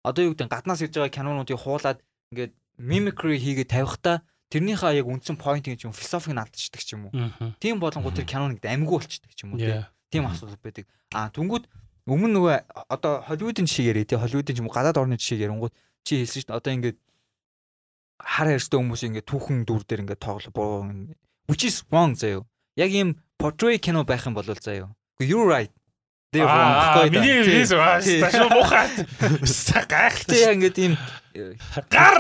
[0.07, 1.99] Одоо юу гэдэг гаднаас ирж байгаа кинонуудыг хуулаад
[2.31, 4.23] ингээд mimicry хийгээд тавихтаа
[4.55, 7.15] тэрнийхээ яг үндсэн point гэж юм философиг нь алдчихдаг ч юм уу.
[7.59, 9.85] Тийм болонгууд тэр киноныг амьгүй болчихдаг ч юм уу.
[10.07, 10.31] тийм.
[10.31, 10.87] Асуудал байдаг.
[11.11, 11.67] Аа түнгүүд
[12.07, 12.55] өмнө нөгөө
[12.87, 15.75] одоо Холливуудын жишээ яриа тий Холливуудын ч юм уу гадаад орны жишээ ярингууд
[16.07, 16.99] чи хэлсэн шүү дээ одоо ингээд
[18.23, 20.87] хар ярьстай хүмүүс ингээд түүхэн дүр дээр ингээд тоглоо
[21.51, 22.47] which is wrong заяо.
[22.79, 24.95] Яг ийм portrait кино байх юм бол заяо.
[25.19, 25.73] You right.
[26.45, 27.15] Гэхгүй да.
[27.17, 28.21] миний виз аа, Тий.
[28.21, 28.87] сташаа муухай.
[29.47, 30.39] Ста Тэ гайхалтай.
[30.45, 30.95] яг ингээд ийм
[31.89, 32.19] Гар.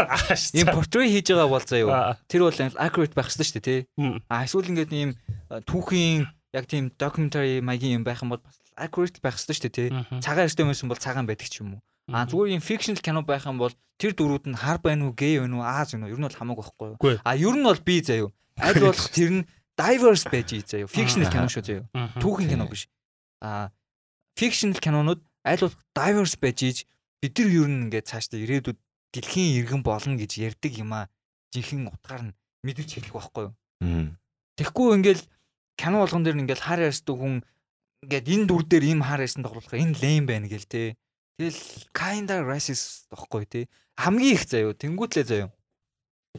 [0.53, 2.17] ийм portrait хийж байгаа бол заяо.
[2.29, 3.81] Тэр бол accurate байх хэрэгтэй шүү дээ тий.
[4.29, 5.11] А эсвэл ингээд ийм
[5.49, 9.65] а, түүхийн яг тийм documentary маягийн юм байх юм бол бас accurate байх хэрэгтэй шүү
[9.69, 9.89] дээ тий.
[10.21, 11.83] Цагаан эрстэй хүмүүс бол цагаан байдаг ч юм уу.
[12.13, 15.41] А зүгээр юм fictional кино байх юм бол тэр дөрүүд нь хар байна уу, гей
[15.43, 16.13] байна уу, ааз байна уу?
[16.15, 17.21] Ер нь бол хамаагүй байхгүй юу?
[17.25, 18.31] А ер нь бол би заяо.
[18.61, 20.87] Аль болох тэр нь diverse байж ий заяо.
[20.87, 21.85] Fictional кино шүү заяо.
[21.91, 22.21] Мгм.
[22.23, 22.87] Түүхийн кино биш.
[23.43, 23.73] А
[24.37, 26.79] fictional кинонууд аль болох diverse байж ийж
[27.21, 28.79] бид нар ер нь ингээд цаашдаа ирээдүйд
[29.17, 31.09] дэлхийн иргэн болно гэж ярьдаг юм а.
[31.53, 33.55] Жинхэнэ утгаар нь мэдвч хэлэх байхгүй юу?
[34.61, 35.25] Тэгэхгүй ингээл
[35.81, 37.41] кино болгон дээр ингээл хар ярьсдаг хүн
[38.05, 40.97] ингээд энэ дүр дээр ийм хар ярьсан тоглох энэ лейм байна гэл те.
[41.41, 41.61] Тэгэл
[41.93, 43.69] kinda racist тоххой те.
[43.97, 45.49] Хамгийн их заяо тэнгүүтлээ заяо.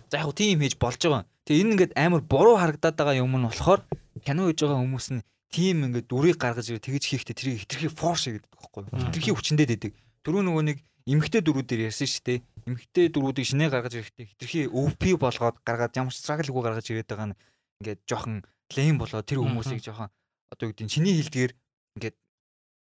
[0.09, 1.25] За яг тийм хийж болж байгаа.
[1.45, 3.81] Тэгээ энэ ингээд амар буруу харагдаад байгаа юм нь болохоор
[4.25, 5.21] кино хийж байгаа хүмүүс нь
[5.51, 8.99] тийм ингээд дүрийг гаргаж ирээ тэгж хийхдээ тэрийг хитрхи форс гэдэг байхгүй юу?
[9.07, 9.93] Хитрхи хүчнээд байдаг.
[10.27, 10.77] Түрүү нөгөө нэг
[11.07, 12.39] эмгтэй дөрүүдээр ярьсан шүү дээ.
[12.67, 17.31] Эмгтэй дөрүүдийг шинэ гаргаж ирэхдээ хитрхи OP болгоод гаргаад ямар ч struggle-гүй гаргаж ирээд байгаа
[17.31, 17.39] нь
[17.79, 18.43] ингээд жоохон
[18.75, 20.11] лейм болоод тэр хүмүүсийг жоохон
[20.51, 21.51] одоо юу гэдэг чиний хилдгээр
[21.95, 22.15] ингээд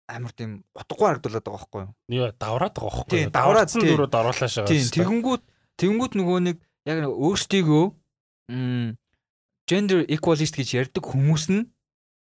[0.08, 1.92] амар тийм утгагүй харагдуулаад байгаа байхгүй юу?
[2.16, 3.18] Яа, давраад байгаа байхгүй.
[3.28, 4.72] Давраад, Давраадсан дөрөд оруулаа шагаа.
[4.72, 5.42] Тийм тэгэнгүүт
[5.80, 6.56] тэгэнгүүт нөгөө нэг
[6.88, 7.84] яг өөрсдийгөө
[9.64, 11.68] gender equalist гэж ярьдаг хүмүүс нь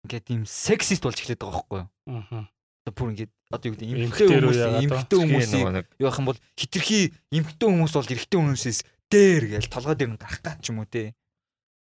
[0.04, 1.90] ингээд тийм sexist болж эхлэдэг байгаа байхгүй юу?
[2.12, 2.44] Мгм.
[2.84, 6.20] Одоо бүр ингээд одоо юу гэдэг рүү хүмүүс яагаад эмгтэй хүмүүсийг нөгөө нэг юу ах
[6.20, 7.00] юм бол хитрхи
[7.32, 10.90] эмгтэй хүмүүс бол эрэгтэй хүмүүсээс дээр гэж толгой дээр нь гарах гад ч юм уу
[10.90, 11.16] те.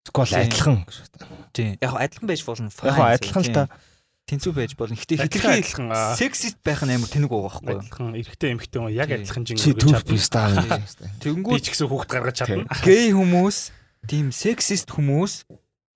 [0.06, 0.86] скол адилхан.
[1.52, 1.76] Тийм.
[1.82, 2.70] Яг адилхан байж болно.
[2.70, 3.64] Яг адилхан л та.
[4.26, 4.94] Тэнцүү байж болно.
[4.98, 6.14] Гэтэ хитрхи адилхан, аа.
[6.18, 7.82] sexist байх нь амар тэнэг байгаа байхгүй юу?
[7.82, 10.10] Адилхан эрэгтэй эмэгтэй хүн яг адилхан жин Чи өргөж түүх чадна.
[10.10, 10.46] пистаа.
[11.22, 12.66] Би ч гэсэн хүүхд гаргаж чадна.
[12.82, 13.58] гей хүмүүс
[14.06, 15.46] тийм sexist хүмүүс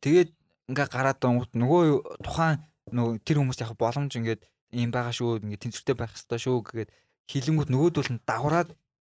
[0.03, 0.31] тэгээд
[0.71, 1.83] ингээ гараад байгаа нөгөө
[2.25, 2.59] тухайн
[2.95, 4.43] нөгөө тэр хүмүүс яг боломж ингээд
[4.75, 6.91] юм байгаа шүү ингээ тэнцвэртэй байх хэрэгтэй шүү гэгээд
[7.31, 8.71] хилэнгүүд нөгөөдөл нь давраад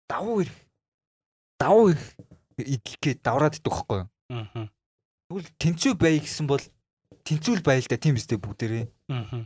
[0.08, 0.60] давуу ирэх
[1.60, 2.08] давуу ирэх
[2.60, 4.10] идэлгээ давраад идэх байхгүй юу?
[4.32, 4.66] Мгм.
[5.28, 6.64] Тэгвэл тэнцүү бай гэсэн бол
[7.24, 8.86] тэнцүүл байл да тийм үстэй бүгдээрээ.
[9.12, 9.42] Мгм.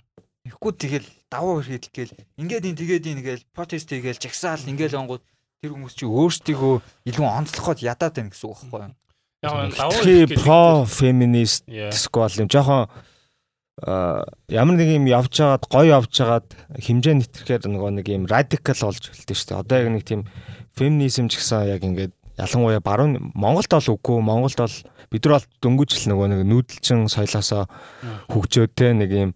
[0.50, 5.24] Ихгүй тэгэл давуу ирэх идэлгээл ингээд ин тэгээд ин гээл протест хийгээл жагсаал ингээл онгууд
[5.62, 6.76] тэр хүмүүс чи өөрсдийгөө
[7.10, 8.96] илүү онцлоход ядаад байна гэсэн үг байхгүй юу?
[9.42, 9.72] Яг
[10.44, 11.64] про феминист
[11.96, 12.50] сквал юм.
[12.52, 12.90] Жоохон
[14.52, 19.08] ямар нэг юм явж байгаад гоё явж байгаад хэмжээ нэтрэхээр нөгөө нэг юм радикал болж
[19.08, 19.62] эхэлдэг шүү дээ.
[19.64, 20.22] Одоо яг нэг тийм
[20.76, 24.20] феминизм ч гэсэн яг ингээд ялангуяа баруун Монголд бол үгүй.
[24.20, 24.76] Монголд бол
[25.08, 27.72] бид нар бол дөнгөжл нөгөө нэг нүүдэлчин соёлоосоо
[28.28, 29.32] хөгжөөд те нэг юм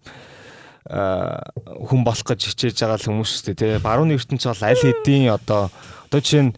[0.84, 3.80] хүн болох гэж хичээж байгаа хүмүүс шүү дээ те.
[3.80, 5.72] Барууны ертөнц бол аль хэдийн одоо
[6.12, 6.52] одоо жишээ нь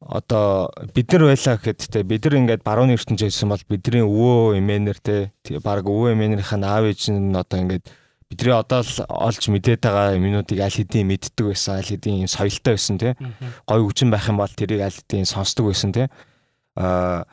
[0.00, 4.58] одоо бид нар байлаа гэхэд те бид нар ингээд барууны ертөнц байсан бол бидний өвөө
[4.60, 7.84] эмээнэр те баг өвөө эмээнэрийн аав ээж нь одоо ингээд
[8.30, 12.98] бидний одоо л олж мэдээд байгаа юмнуудыг аль хэдийн мэддэг байсан аль хэдийн соёлтой байсан
[12.98, 13.14] те.
[13.68, 16.10] Гой хүчин байх юм бол тэрийг аль хэдийн сонсдог байсан те.
[16.74, 17.24] А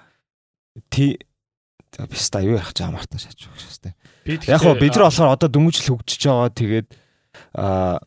[0.89, 1.17] ти
[2.09, 3.91] биста юу яах гэж амартай шаач байх шээ те
[4.25, 6.87] Яг хоо бид нар болохоор одоо дөнгөжл хөгжиж байгаа тэгээд
[7.53, 7.99] а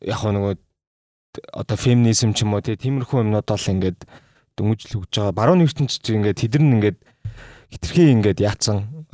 [0.00, 0.54] яг нөгөө
[1.52, 4.00] одоо феминизм ч юм уу тиймэрхүү юмнууд бол ингээд
[4.58, 6.98] дөнгөжл хөгжиж байгаа баруун ертөнцид ингээд тэдэр нь ингээд
[7.70, 9.06] хитрхи ингээд яатсан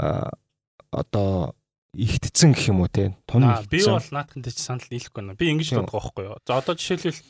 [0.94, 1.54] одоо
[1.94, 5.38] ихтцэн гэх юм уу те тун би бол наадхантай ч санал нийлэхгүй байна.
[5.38, 6.38] Би ингэж боддог байхгүй юу.
[6.46, 7.20] За одоо жишээлбэл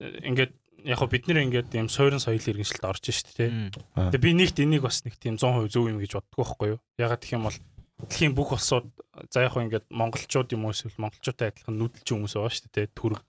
[0.00, 0.52] э, ингээд
[0.84, 3.50] яг хоо бид нэр ингээд юм суурин соёлын иргэншилд орж штэ тий.
[3.96, 6.80] Тэгээ би нэгт энийг бас нэг тийм 100% зөв юм гэж боддог байхгүй юу.
[6.96, 7.58] Ягаад гэх юм бол
[8.04, 8.88] дэлхийн бүх улсууд
[9.28, 12.86] за яг хоо ингээд монголчууд юм уу эсвэл монголчуудтай адилхан нүүдэлчин хүмүүс байгаа штэ тий.
[12.96, 13.28] Түрэг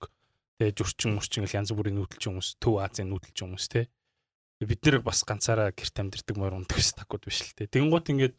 [0.56, 3.92] Тэгээ зурчин мөрчин гэл янз бүрийн нүүдэлч хүмүүс, Төв Азийн нүүдэлч хүмүүс те.
[4.64, 7.68] Бид нэр бас ганцаараа гэрт амьдэрдэг мөр ундаг ш такууд биш л те.
[7.68, 8.34] Тэнгуут ингээд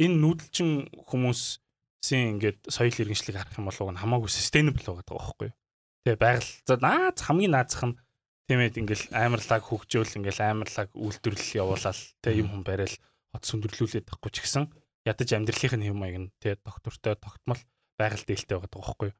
[0.00, 5.50] энэ нүүдэлчин хүмүүсийн ингээд соёл иргэншлиг харах юм бол уг нь хамаагүй sustainable байгаа байхгүй?
[6.08, 7.98] Тэгээ байгаль за наац хамгийн наазах нь
[8.48, 12.96] тиймээд ингээл амарлаг хөгжөөл ингээл амарлаг үйлдвэрлэл явуулаад те юм хүн барайл
[13.36, 14.72] хот сүндэрлүүлээд тахгүй ч гэсэн
[15.04, 17.60] ядаж амьдралын хэм маяг нь те доктортой тогтмол
[18.00, 19.10] байгаль дээлтэй байгаа байхгүй?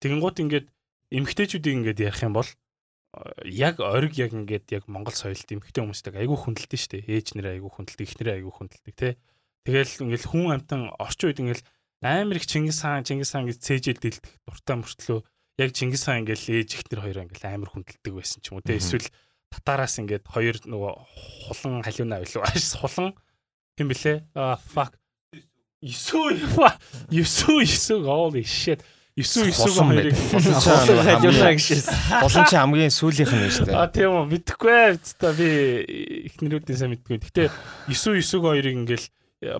[0.00, 0.66] Тэгэнгუთ ингээд
[1.12, 2.50] эмгтээчүүдийг ингээд ярих юм бол
[3.44, 7.08] яг ориг яг ингээд яг Монгол соёлд эмгтээ хүмүүстэй айгүй хүндэлдэг шүү дээ.
[7.08, 9.12] Ээж нэрээ айгүй хүндэлдэг, их нэрээ айгүй хүндэлдэг тий.
[9.64, 11.62] Тэгэл ингээд хүн амтан орчин үед ингээд
[12.04, 15.20] амар их Чингис хаан, Чингис хаан гэж цээжэл дэлдэх дуртай мөртлөө
[15.58, 18.76] яг Чингис хаан ингээд ээж ихнэр хоёр ингээд амар хүндэлдэг байсан ч юм уу тий.
[18.76, 19.08] Эсвэл
[19.48, 20.92] татараас ингээд хоёр нөгөө
[21.48, 22.44] хулан халиуна байлуу.
[22.84, 23.16] Хулан
[23.80, 24.28] юм блэ?
[24.36, 24.94] Аа fuck.
[25.80, 26.34] Юсуу
[27.08, 28.84] юсуу юсуу holy shit
[29.18, 31.86] 9 9 хоёрыг хажуулаа гэшээс.
[32.22, 33.74] Болон чи хамгийн сүүлийнх нь шүү дээ.
[33.74, 35.48] А тийм үү мэдэхгүй байцтай би
[36.30, 37.18] ихнэрүүдийн сайн мэдгүй.
[37.18, 37.50] Гэтэ
[37.90, 39.06] 9 9 хоёрыг ингээл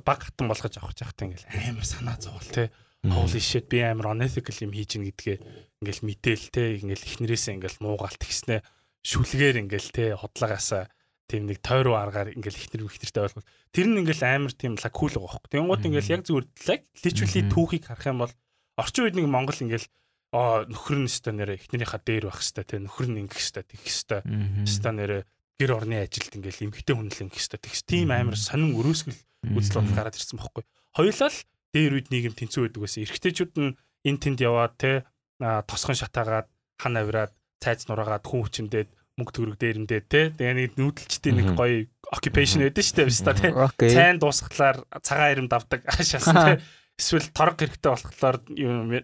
[0.07, 2.71] баг хатан болгож авах жахтай ингээл амар санаа зовол те.
[3.03, 5.37] Holy shit би амар unethical юм хийж ин гэдгээ
[5.83, 6.63] ингээл мэдээл те.
[6.79, 8.63] Ингээл ихнэрээсээ ингээл муугаалт гиснэ
[9.07, 10.87] шүлгээр ингээл те хотлогаасаа
[11.31, 13.47] тийм нэг тойруу аргаар ингээл ихнэр ихнэртэй ойлгол.
[13.71, 15.51] Тэр нь ингээл амар тийм лаг кул байгаа хөх.
[15.51, 18.35] Тэнгууд ингээл яг зүгээр лаг literally түүхийг харах юм бол
[18.79, 19.89] орчин үед нэг Монгол ингээл
[20.33, 23.89] аа нөхөр нь өстө нэрэ эхнэрийнхаа дээр байх хэвээр те нөхөр нь ингэх хэвээр тэгэх
[23.91, 24.24] хэвээр
[24.68, 25.18] өстө нэрэ
[25.59, 29.18] гэр орны ажилд ингээл эмгтэй хүнлэн ингэх хэвээр тэгс тийм амар сонин өрөөсгөл
[29.59, 30.64] үзэл бодол гараад ирсэн бохоггүй.
[30.95, 31.41] Хоёулаа л
[31.72, 33.03] дээр үед нийгэм тэнцүү байдаг байсан.
[33.09, 33.72] Эрэгтэйчүүд нь
[34.05, 35.09] эн тэнд яваад те
[35.41, 36.49] тосхон шатаагаад
[36.79, 41.91] хан авираад цайз нураагаад хүн хүчнээд мөнгө төгрөг дээрэндээ те тэгээ нэг нүүдэлчтэй нэг гоё
[42.14, 43.51] occupation байдаг шүү дээ биста те
[43.91, 46.53] цайн дуусахлаар цагаан ирэм давдаг шаасан те
[46.99, 48.37] эсвэл торг хэрэгтэй болохоор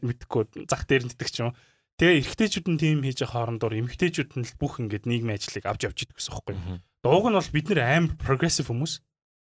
[0.02, 1.54] мэдхгүй зах дээр нэтдэг ч юм.
[1.94, 5.86] Тэгээ эрэгтэйчүүд нь тийм хийж байгаа хоорондоор эмэгтэйчүүд нь л бүх ингээд нийгмийн ажлыг авч
[5.86, 6.82] явж идэх гэсэн юм байна.
[7.06, 8.98] Дууг нь бол бид нэр амар прогрессив хүмүүс.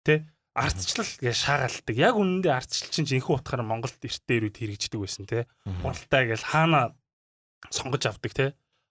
[0.08, 0.24] Тэ
[0.56, 1.96] ардчлал гэ шаагаалдаг.
[2.00, 5.52] Яг үнэндээ ардчлал чинь жинхэнэ утгаараа Монголд эртний үед хэрэгждэг байсан те.
[5.84, 6.96] Хуралтай гэл хаана
[7.68, 8.46] сонгож авдаг те.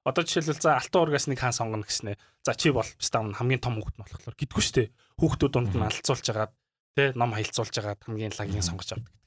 [0.04, 2.20] Одоо жишээлбэл за алтан ургаас нэг хаан сонгоно гэснэ.
[2.44, 4.92] За чи бол стам хамгийн том хүүхэд нь болохоор гэдэггүй шүү дээ.
[5.24, 6.52] Хүүхдүүд донд нь алдцуулж агаад
[6.96, 9.17] те ном хаялцуулж агаад хамгийн лагийн сонгож авдаг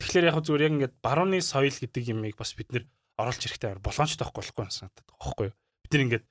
[0.00, 2.84] Тэгэхээр яг зүгээр яг ингээд барууны соёл гэдэг юмыг бас бид нэр
[3.16, 5.54] оруулж ирэхтэй амар боломжтой байхгүй болохгүй юм санагдаад байгаа байхгүй юу.
[5.56, 6.26] Бид нэр ингээд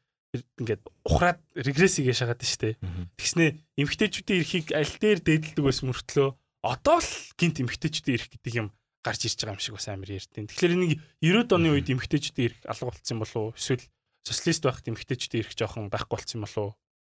[0.61, 2.77] ингээд ухраад регрессийг яшаагаад дээ.
[3.17, 3.45] Тэгснэ
[3.79, 6.29] эмгтээчүүдийн эрхийг аль дээр дээдэлдэг байсан мөртлөө
[6.65, 8.67] одоо л гинт эмгтээчүүдийн эрх гэдэг юм
[9.05, 12.59] гарч ирж байгаа юм шиг бас амар ярьдیں۔ Тэгэхээр энийг 90-ад оны үед эмгтээчүүдийн эрх
[12.65, 13.53] алга болцсон болов уу?
[13.53, 13.85] Эсвэл
[14.25, 16.71] социалист байхад эмгтээчүүдийн эрх жоохон байхгүй болцсон болов уу?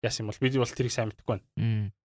[0.02, 1.46] Яасан бол бид бол тэрийг сайн мэдэхгүй байна.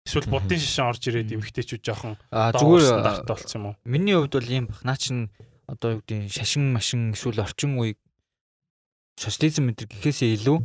[0.06, 3.76] Эсвэл буддын шишин орж ирээд эмгтээчүүд жоохон зүгээр стандарттай болсон юм уу?
[3.90, 4.86] Миний хувьд бол ийм бах.
[4.86, 5.34] Наа чин
[5.66, 7.98] одоо юу гэдэг шашин машин эсвэл орчин үеиг
[9.18, 10.58] социализм мэдэр гэхээсээ илүү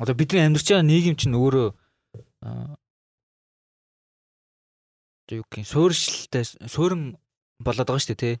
[0.00, 1.68] одоо бидний амьдарч байгаа нийгэм чинь өөрөө
[5.28, 7.20] одоо юу гэх юм суурьшилтай суурин
[7.60, 8.40] болоод байгаа шүү дээ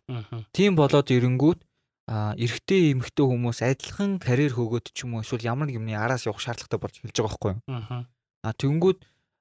[0.56, 1.60] Тийм болоод ирэнгүүт
[2.08, 6.40] эрэгтэй эмэгтэй хүмүүс адилхан карьер хөөгөөд ч юм уу эсвэл ямар нэг юмны араас явах
[6.40, 8.08] шаардлагатай болж эхэлж байгаа байхгүй юу.
[8.40, 8.98] А тэнгүүд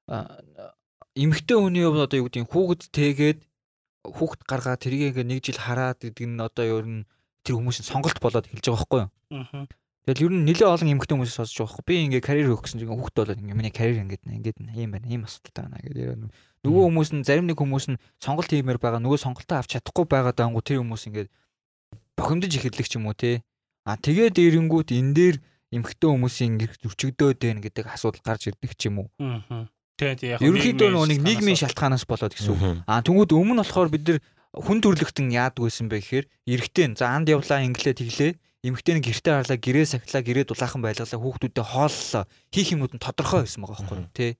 [0.07, 3.39] эмэгтэй хүний хувьд одоо юу гэдэг хүүхэд тэгээд
[4.07, 7.03] хүүхэд гаргаад тэрийг ингээ нэг жил хараад гэдэг нь одоо ер нь
[7.43, 9.67] тэр хүмүүсийн сонголт болоод эхэлж байгаа байхгүй юу.
[10.07, 11.85] Тэгэл ер нь нэлээд олон эмэгтэй хүмүүсээс сонсож байгаа байхгүй.
[11.91, 15.07] Би ингээ карьер гэсэн чинь хүүхэд болоод ингээ миний карьер ингээд ингээд юм байна.
[15.11, 16.31] Ийм асуудалтай байна гэдэг.
[16.63, 19.03] Нөгөө хүмүүс нь зарим нэг хүмүүс нь сонголт хиймээр байгаа.
[19.03, 21.29] Нөгөө сонголтоо авч чадахгүй байгаа даангу тэр хүмүүс ингээд
[22.15, 23.43] бохимдож эхэлдэг ч юм уу те.
[23.83, 25.35] А тэгээд эренгүүт энэ дээр
[25.75, 29.07] эмэгтэй хүмүүсийн эрх зөрчигдөөд байна гэдэг асуудал гарч ирдэг ч юм уу.
[29.19, 29.67] Аа
[29.97, 32.85] Тэгээд яг ерөнхийдөө нэг нийгмийн шалтгаанаас болоод гэсэн үг.
[32.85, 34.19] Аа тэнгууд өмнө болохоор бид нар
[34.53, 38.33] хүн төрлөختөн яадаг байсан бэ гэхээр эрэгтэй за анд явлаа инглээ тэглээ.
[38.61, 42.23] Эмэгтэй нэг гэртээ харлаа гэрээ сахлаа гэрээ дулаахан байлгалаа хүүхдүүдэд хооллоо.
[42.53, 44.13] Хийх юмуд нь тодорхой байсан байгаа байхгүй юу?
[44.13, 44.31] Тий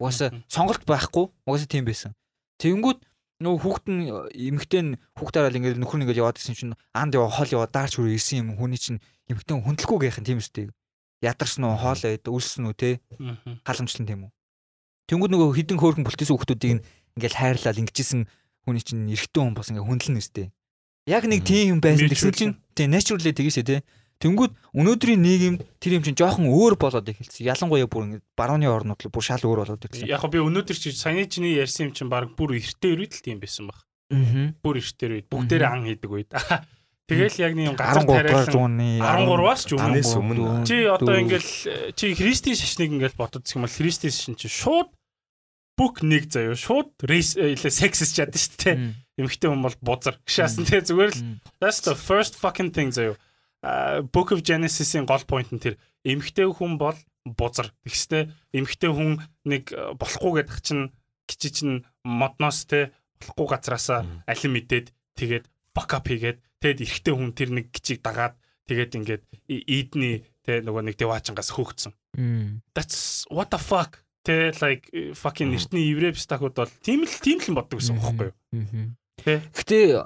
[0.00, 2.12] угаасаа сонголт байхгүй угаасаа тийм байсан.
[2.58, 3.00] Тэгэнгүүт
[3.40, 4.02] нөө хүүхд нь
[4.48, 8.16] эмэгтэй нь хүүхдээрээ ингээд нөхөр нэгээл яваад гэсэн чинь анд ява хоол яваа даарч хүрээ
[8.16, 10.66] ирсэн юм хүний чинь эмэгтэй хүндлэхгүй гэх юм тийм үстэй
[11.24, 12.94] ядарсан уу хоол байд үлсэн үү тий
[13.64, 14.30] халамжлан тийм үү
[15.10, 16.86] Тэнгүүд нөгөө хідэн хөөрхөн бүлтэйсэн хүмүүсийг
[17.18, 18.30] ингээл хайрлал ингэжсэн
[18.62, 20.46] хүний чинь эрэгтэй хүн бас ингээ хүндлэн өстэй.
[21.10, 23.80] Яг нэг тийм юм байсан гэсэн чинь тийм naturally тэгээсэ тий.
[24.20, 27.48] Тэнгүүд өнөөдрийн нийгэмд тэр юм чинь жоохон өөр болоод эхэлсэн.
[27.48, 30.04] Ялангуяа бүр ингээ барууны орнууд л бүр шал өөр болоод ирсэн.
[30.04, 33.40] Яг би өнөөдөр чи саяны чиний ярьсан юм чинь баг бүр эрттэй үед л тийм
[33.40, 33.80] байсан баг.
[34.12, 34.52] Аа.
[34.60, 36.30] Бүр эрттэй үед бүгдээрээ ан хийдэг үед.
[37.10, 40.68] Тэгэл яг нэг газар тариалан 13-аас ч өмнө.
[40.68, 41.50] Чи одоо ингээл
[41.96, 44.92] чи христийн шашныг ингээл бодож юм бол христийн шашин чи шууд
[45.80, 48.76] бүх нэг заяа шууд рейс сексс чад шүү дээ.
[49.16, 51.40] Эмэгтэй хүн бол бузар гшаасан тэгээ зүгээр л.
[51.56, 53.16] That's the first fucking thing заяа.
[54.12, 55.80] Book of Genesis-ийн гол point нь тэр.
[56.04, 57.72] Эмгтэй хүн бол бузар.
[57.88, 60.92] Тэгстэй эмгтэй хүн нэг э, болохгүй гэдэг чинь
[61.24, 67.32] кичи чинь модноос те болохгүй газраасаа алин мэдээд тэгээд fuck up хийгээд тэгээд эрэгтэй хүн
[67.32, 68.36] тэр нэг гिचиг дагаад
[68.68, 71.92] тэгээд ингээд ийдний те нөгөө нэг деваачангаас хөөгцсөн.
[72.76, 77.56] That's what the fuck те like fucking эртний еврей стахууд бол тийм л тийм л
[77.56, 78.92] боддог гэсэн юм байхгүй юу?
[79.20, 80.04] Гэтэ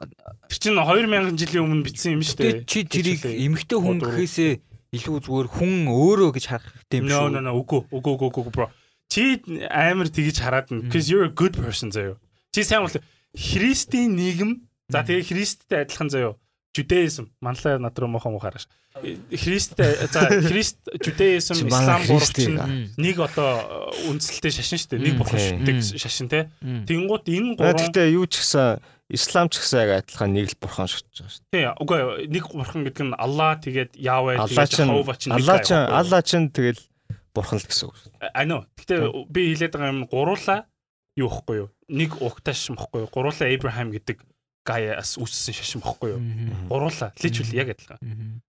[0.51, 2.67] Тэр чинь 2000 жилийн өмнө бичсэн юм шүү дээ.
[2.67, 4.53] чи тэрийг эмэгтэй хүн гэхээсээ
[4.95, 7.31] илүү зүгээр хүн өөрөө гэж харах хэрэгтэй юм шүү.
[7.31, 8.67] no no үгүй үгүй үгүй үгүй bro.
[9.11, 9.39] Чи
[9.71, 12.19] амар тэгж хараад нь because you're a good person заяо.
[12.55, 12.95] Чи сайн бол
[13.35, 16.39] Христийн нийгэм за тэгээ Христтэй адилхан заяо.
[16.75, 18.67] Judaism манлаа над руу мохон мохараш.
[19.31, 22.03] Христтэй за Христ Judaism Ислам
[22.59, 22.67] а.
[22.99, 25.03] нэг одоо үндэслэлтэй шашин шүү дээ.
[25.07, 26.51] Нэг бурхан шүтдэг шашин те.
[26.63, 30.91] Тэнгууд энэ гурван Гэхдээ юу ч гэсэн ислам ч гэсэн яг адилхан нэг л бурхан
[30.91, 31.47] шүтж байгаа шүү.
[31.55, 32.01] тий үгүй
[32.31, 35.95] нэг бурхан гэдэг нь Аллах тэгээд Явэ Аллаа тэгээд Хова чин нэг Аллаа юу?
[35.95, 36.81] Аллаа чин тэгэл
[37.35, 37.95] бурхан л гэсэн үг.
[37.99, 38.11] шүү.
[38.35, 38.63] I know.
[38.79, 38.95] Гэтэ
[39.31, 40.57] би хэлээд байгаа юм гуруула
[41.15, 41.69] юу ихгүй юу?
[41.91, 43.11] Нэг угташ ихгүй юу?
[43.13, 44.23] Гуруула Abraham гэдэг
[44.65, 46.21] гаяас үүссэн шашин бохгүй юу?
[46.73, 48.01] Гуруула личвэл яг адилхан.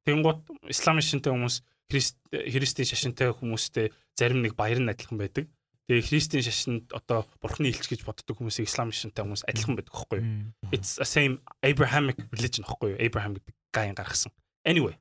[0.07, 1.61] Тэнгууд исламын шинтэй хүмүүс
[1.91, 5.45] Христ Христийн шашинтай хүмүүстэй зарим нэг баяр нь адилхан байдаг.
[5.85, 10.17] Тэгээ Христийн шашинд одоо бурхны илч гэж боддог хүмүүсийг исламын шашинтай хүмүүс адилхан байдаг байхгүй
[10.23, 10.29] юу?
[10.73, 12.99] It's a same Abrahamic religion байхгүй юу?
[13.03, 14.33] Abraham гэдэг гайн гаргасан.
[14.65, 14.97] Anyway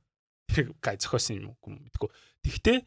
[0.51, 2.09] тэр гай зохиосон юм уу мэдгүй.
[2.45, 2.77] Тэгтээ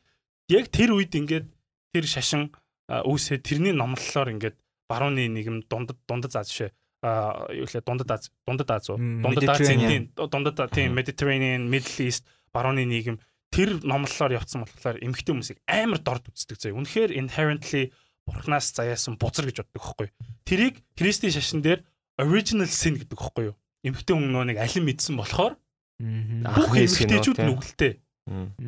[0.54, 1.46] яг тэр үед ингээд
[1.90, 2.54] тэр шашин
[2.86, 4.56] үүсээ тэрний номлолоор ингээд
[4.86, 6.70] барууны нийгэм дундад дундад заа жишээ
[7.02, 12.26] а юу лээ дундад Аз дундад Аз уу дундад Азийн дундад тийм Mediterranean Middle East
[12.52, 13.18] барууны нийгэм
[13.54, 16.76] тэр номлолоор явцсан болохоор эмгхтэй хүмүүсийг амар дорд үздэг заяа.
[16.76, 17.92] Үнэхээр inherently
[18.28, 20.08] бурхнаас заяасан бузар гэж боддог байхгүй.
[20.44, 21.80] Тэрийг Христийн шашин дээр
[22.20, 23.56] original sin гэдэг байхгүй юу?
[23.86, 25.56] Эмгхтэй хүн нөө нэг алин мэдсэн болохоор
[25.96, 27.92] бүх эмгхтэйчүүд нүгэлтэй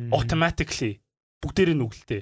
[0.09, 1.03] automatically
[1.45, 2.21] бүгдээрээ нүгэлтэй.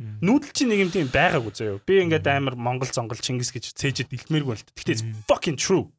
[0.00, 1.76] Нүүдэл чи нэг юм тийм байгаагүй заяо.
[1.84, 4.72] Би ингээд амар Монгол зонгол Чингис гэж цээжэд илтмээргүй л та.
[4.72, 5.92] Гэхдээ fucking true.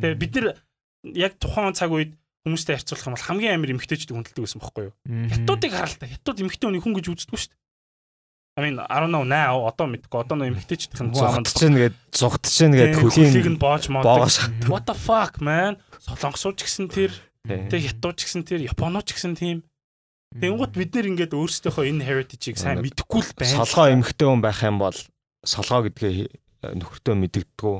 [0.00, 0.56] Тэгээ бид нар
[1.04, 2.16] яг тухайн цаг үед
[2.48, 4.94] хүмүүстэй харьцуулах юм бол хамгийн амар эмгтээчд хүндэлдэг байсан байхгүй юу?
[5.04, 6.08] Хятадыг та.
[6.08, 7.60] Хятад эмгтээ хүнийг хүн гэж үздэг шүү дээ.
[8.56, 10.24] I mean, I don't know now одоо мэдгүй.
[10.24, 14.88] Одоо нөө эмгтээчдийн Зугт чинь гээд зугт чинь гээд хөлийг хөлийн нь боож боогоос What
[14.90, 15.78] the fuck man?
[16.02, 17.14] Солонгосууд ч гэсэн тэр,
[17.46, 17.70] Тийм.
[17.70, 19.62] тэг хятадууд ч гэсэн тэр, японууд ч гэсэн тийм.
[20.30, 23.66] Тэнгууд бид нэр ингээд өөрсдийнхөө энэ heritage-ийг сайн мэдэхгүй л байна.
[23.66, 24.94] солгоо эмхтэй хүн байх юм бол
[25.42, 26.30] солгоо гэдгээ
[26.78, 27.76] нөхөртөө мэддэгдэггүй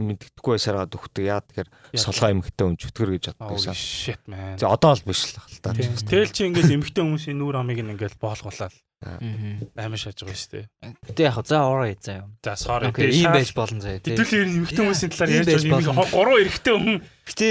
[0.00, 1.68] мэддэгдэггүй байсараа дөхдөг яа тэгэхээр
[2.00, 3.76] солгоо эмхтэй хүн чөтгөр гэж боддог байсан.
[3.76, 4.56] shit man.
[4.56, 5.44] За одоо л биш л.
[5.60, 5.92] Тийм.
[5.92, 8.72] Тэгэл чи ингээд эмгтэй хүмүүсийн нүүр амыг ингээд боолгуулаад.
[9.02, 10.66] Амар шааж байгаа шүү дээ.
[11.10, 12.30] Гэтэ яг за alright заа юм.
[12.44, 12.88] За sorry.
[12.94, 13.98] Ийм байж болно заяа.
[13.98, 14.14] тий.
[14.14, 15.98] Хэдүүл ер нь эмгтэй хүмүүсийн талаар ярьж байгаа юм.
[16.12, 17.48] Гурван эрэгтэй хүн Гэтэ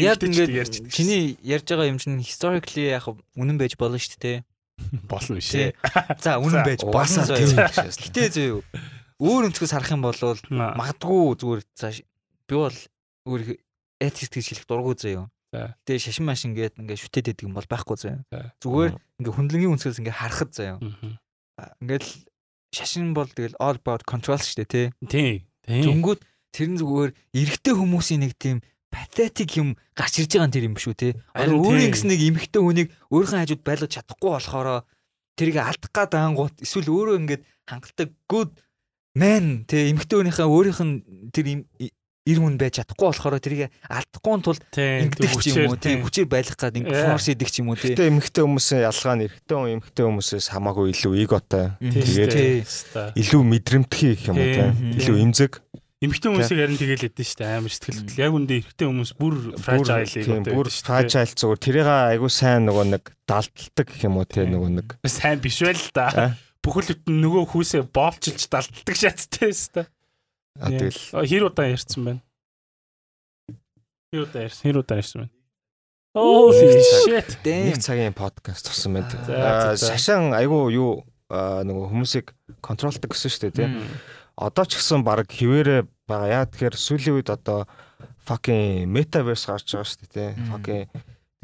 [0.00, 3.04] яг ингээд чиний ярьж байгаа юм чинь historically яг
[3.36, 4.38] үнэн байж болно шүү дээ.
[5.08, 5.44] болно Тий.
[5.44, 5.68] шээ.
[6.20, 7.96] За үнэн байж болно тийм учраас.
[8.00, 8.60] Гэтэ зөө юу.
[9.20, 10.20] Өөр өнцгөөс харах юм бол
[10.52, 12.04] магадгүй зүгээр цааш
[12.48, 12.76] би бол
[13.24, 13.56] өөр
[14.00, 15.24] этист гэж хэлэх дурггүй заяа.
[15.24, 15.35] За.
[15.54, 18.20] Тэгээ шашин маш ингээд ингээд шүтээд байдаг юм бол байхгүй заяа.
[18.32, 18.52] За.
[18.60, 18.92] Зүгээр
[19.22, 20.78] ингээд хүндлэнгийн өнцгөөс ингээд харахад заяа.
[21.80, 22.12] Ингээд л
[22.74, 25.40] шашин бол тэгэл all about control шүү дээ тий.
[25.64, 26.02] Тийм.
[26.02, 26.20] Зүнгүүд
[26.50, 28.58] тэр нь зүгээр эрэгтэй хүмүүсийн нэг тийм
[28.90, 31.14] патетик юм гарч ирж байгаа нь тэр юм те.
[31.36, 34.68] Харин Одоо өөрийн гэсэн нэг эмэгтэй хүнийг өөрийнхөө хажууд байлгаж чадахгүй болохоор
[35.36, 38.50] тэрийг алдах гад ангууд эсвэл өөрөө ингээд хангалттай good
[39.12, 40.94] man те эмэгтэй хүнийхээ өөрийнх нь
[41.32, 41.46] тэр
[42.26, 45.06] им- и- эр хүн байж чадахгүй болохоор тэрийг алдахгүй тул Тийм.
[45.06, 47.08] ингэдэг ч юм уу те хүчээр байлгах гад ингээд Yeah.
[47.14, 47.94] force идэг ч юм уу те.
[47.94, 51.66] Гэтэ эмхтэй хүмүүсийн ялгаа нь эрэгтэй хүн эмхтэй хүмүүсээс хамаагүй илүү эготой.
[51.78, 52.66] Тэгээд
[53.14, 54.50] илүү мэдрэмтгий гэх юм уу.
[54.50, 54.72] Тийм.
[54.98, 55.52] Илүү имзэг.
[55.96, 58.20] Эмэгтэй хүмүүсийг харин тэгэл хэдэн шүү дээ амар сэтгэл хөдлөл.
[58.20, 60.90] Яг үндэ эрэгтэй хүмүүс бүр fragile тийм, эготой бүр шүү дээ.
[60.92, 64.52] fragile зүгээр тэрийг айгуу сайн нөгөө нэг далдалдаг гэх юм уу Тийм.
[64.52, 66.36] нөгөө нэг сайн биш байл л да.
[66.60, 69.86] Бүхэл бүтэн нөгөө хүүсээ боолчилж далтдаг шаттай өстой.
[70.60, 72.22] А, тэгэл хэр удаа ярьсан байна?
[74.12, 74.62] Хэр удаа ярьсан?
[74.64, 75.32] Хэр удаа ярьсан байна?
[76.16, 77.30] Holy shit.
[77.44, 79.76] нэг цагийн подкаст тусан байна.
[79.76, 80.92] Шашин айгуу юу
[81.28, 82.32] нөгөө хүмүүсийг
[82.64, 83.84] контролдог гэсэн шүү дээ тийм.
[84.36, 86.40] Одоо ч гэсэн баг хിവэрэ байгаа.
[86.40, 87.68] Яа тэгэхээр сүүлийн үед одоо
[88.24, 90.32] fucking metaverse гарч байгаа шүү дээ тийм.
[90.32, 90.48] Мм.
[90.56, 90.82] Fucking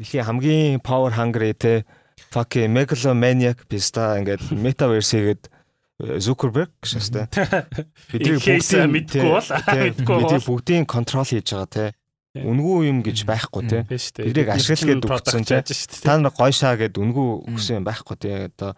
[0.01, 1.85] дэлхийн хамгийн power hungry те
[2.33, 5.52] fucking megalomaniac писта ингээд metaverse хийгээд
[6.01, 7.27] Zuckerberg дээ.
[8.11, 9.49] Бидний case мэдгүй бол
[9.85, 11.85] мэдгүй бол бүгдийн контрол хийж байгаа те.
[12.33, 13.83] Үнгүй юм гэж байхгүй те.
[13.85, 15.61] Тэрийг ашиглаад өгсөн те.
[16.01, 17.53] Та нар гойшаа гэд үнгүй Мм.
[17.53, 18.49] өгсөн юм байхгүй тий.
[18.49, 18.73] Одоо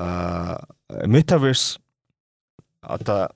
[0.00, 0.64] аа
[1.04, 1.76] metaverse
[2.80, 3.28] одоо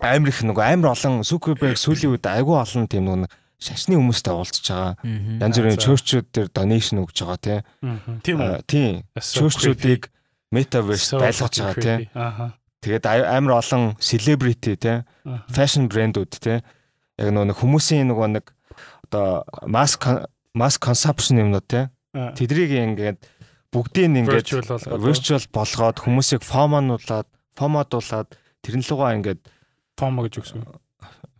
[0.00, 3.28] амар их нөгөө амар олон Zuckerberg сүүлийн үед айгүй олон тийм нөгөө
[3.60, 4.96] шашны хүмүүстэй уулзж байгаа.
[5.44, 7.58] Янз бүрийн чөөрчүүд дээр донешн өгж байгаа тий.
[8.24, 8.64] Тийм үү.
[8.64, 9.04] Тийм.
[9.12, 10.08] Чөөрчүүдийг
[10.54, 11.82] метаверс So байлгаж байгаа тий.
[11.82, 12.06] creepy.
[12.14, 12.46] Аха.
[12.80, 15.02] Тэгээд амар олон селебрити тий.
[15.26, 15.44] Аха.
[15.50, 16.62] Fashion брэндүүд тий.
[17.18, 18.44] Яг нөгөө нэг хүмүүсийн нөгөө нэг
[19.10, 19.98] одоо масс
[20.54, 21.90] масс consumption юмнууд тий.
[22.14, 22.30] Аа.
[22.38, 23.18] Тэдрийг ингээд
[23.74, 24.54] бүгдийг ингээд
[25.02, 25.98] Virtual болгоод.
[25.98, 27.26] хүмүүсийг фомонуулаад
[27.58, 28.28] фомодуулаад
[28.62, 29.40] тэрэн лугаа ингээд
[29.98, 30.62] FOMO гэж үгс үү?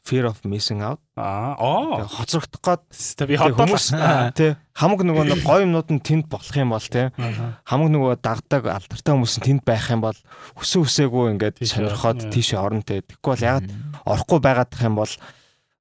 [0.05, 1.57] Fear of missing out Аа.
[1.57, 2.05] Оо.
[2.05, 3.87] хоцрогдох гээд Тэ би хүмүүс
[4.37, 7.59] тий хамаг нөгөө нэг гоё юмнууд нь тэнд болох юм бол тий Аха.
[7.65, 10.19] хамаг нөгөө дагдаг алдартай хүмүүс нь тэнд байх юм бол
[10.61, 13.63] өсөн өсөөгөө ингээд сонирхоод орно, тийш орно тий тэгэхгүй бол яг
[14.05, 15.13] орохгүй байгаадах юм бол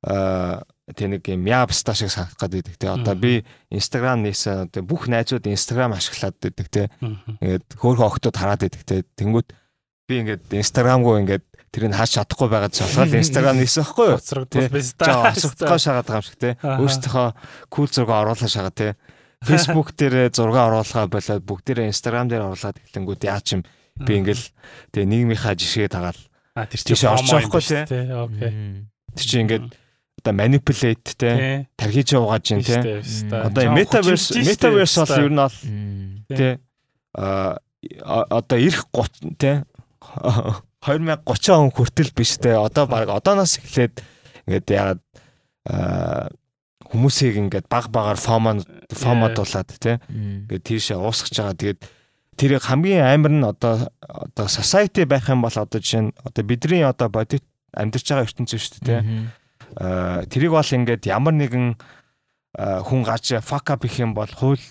[0.08, 0.64] аа
[0.96, 5.08] тэг нэг юм яабста шиг санах гээд байдаг тий одоо би инстаграм нээсэн тий бүх
[5.08, 7.40] найзууд инстаграм ашиглаад байдаг тий Мгм.
[7.40, 9.04] ингээд хөөхөн октод хараад байдаг те.
[9.16, 9.48] Тэнгүүт
[10.08, 14.46] би ингээд инстаграмгүй ингээд тэрийг хааж чадахгүй байгаад болохоор инстаграм нээсэн байхгүй юу?
[14.46, 14.68] Тэ.
[14.70, 16.50] биз Жаа осогдгоо шагаад байгаа юм шиг те.
[16.62, 17.28] Өөрсдийнхөө
[17.72, 18.88] кул зураг оруулаа шагаад те.
[19.44, 23.62] Facebook дээр зураг оруулахаа болоод бүгдээрээ инстаграм дээр оруулаад эхлэнгүүд яа ч юм
[24.00, 24.46] би ингээл
[24.92, 26.20] тэгээ нийгмийнхаа жишгээ тагаал.
[26.56, 28.04] А тэр чинь байхгүй биш тий.
[28.12, 28.52] Окей.
[29.18, 29.68] Тэр чинь ингээд
[30.20, 31.32] одоо manipulate те.
[31.32, 31.56] Тий.
[31.80, 33.02] Тархиж угааж юм те.
[33.32, 35.58] Одоо metaverse metaverse бол ер нь бол
[36.32, 36.50] те
[37.14, 37.60] а
[38.30, 39.66] одоо ирэх 30 те
[40.84, 42.56] 2030 он хүртэл биш те.
[42.60, 44.04] Одоо баг одооноос эхлээд
[44.48, 45.02] ингээд ягаад
[46.92, 50.00] хүмүүсийг ингээд баг багаар фомон фомодуулаад те.
[50.12, 51.56] Ингээд тийшээ уусгаж байгаа.
[51.56, 51.82] Тэгээд
[52.38, 56.84] тэрийг хамгийн амар нь одоо одоо society байх юм бол одоо жишээ нь одоо бидний
[56.84, 57.44] одоо бодит
[57.74, 59.00] амьдарч байгаа ертөнцийн шүү дээ те.
[60.30, 61.80] Тэрийг бол ингээд ямар нэгэн
[62.60, 64.62] хүн гарч fuck up их юм бол хууль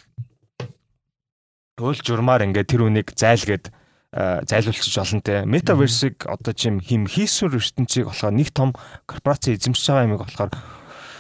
[1.79, 3.75] хууль журмаар ингээд тэр үнийг зайлгээд
[4.13, 8.77] зайлуулчих болно те метаверсыг одоо чим хим хийсвэр ертөнцийг болохоор нэг том
[9.09, 10.53] корпорац эзэмшиж байгаа юм болохоор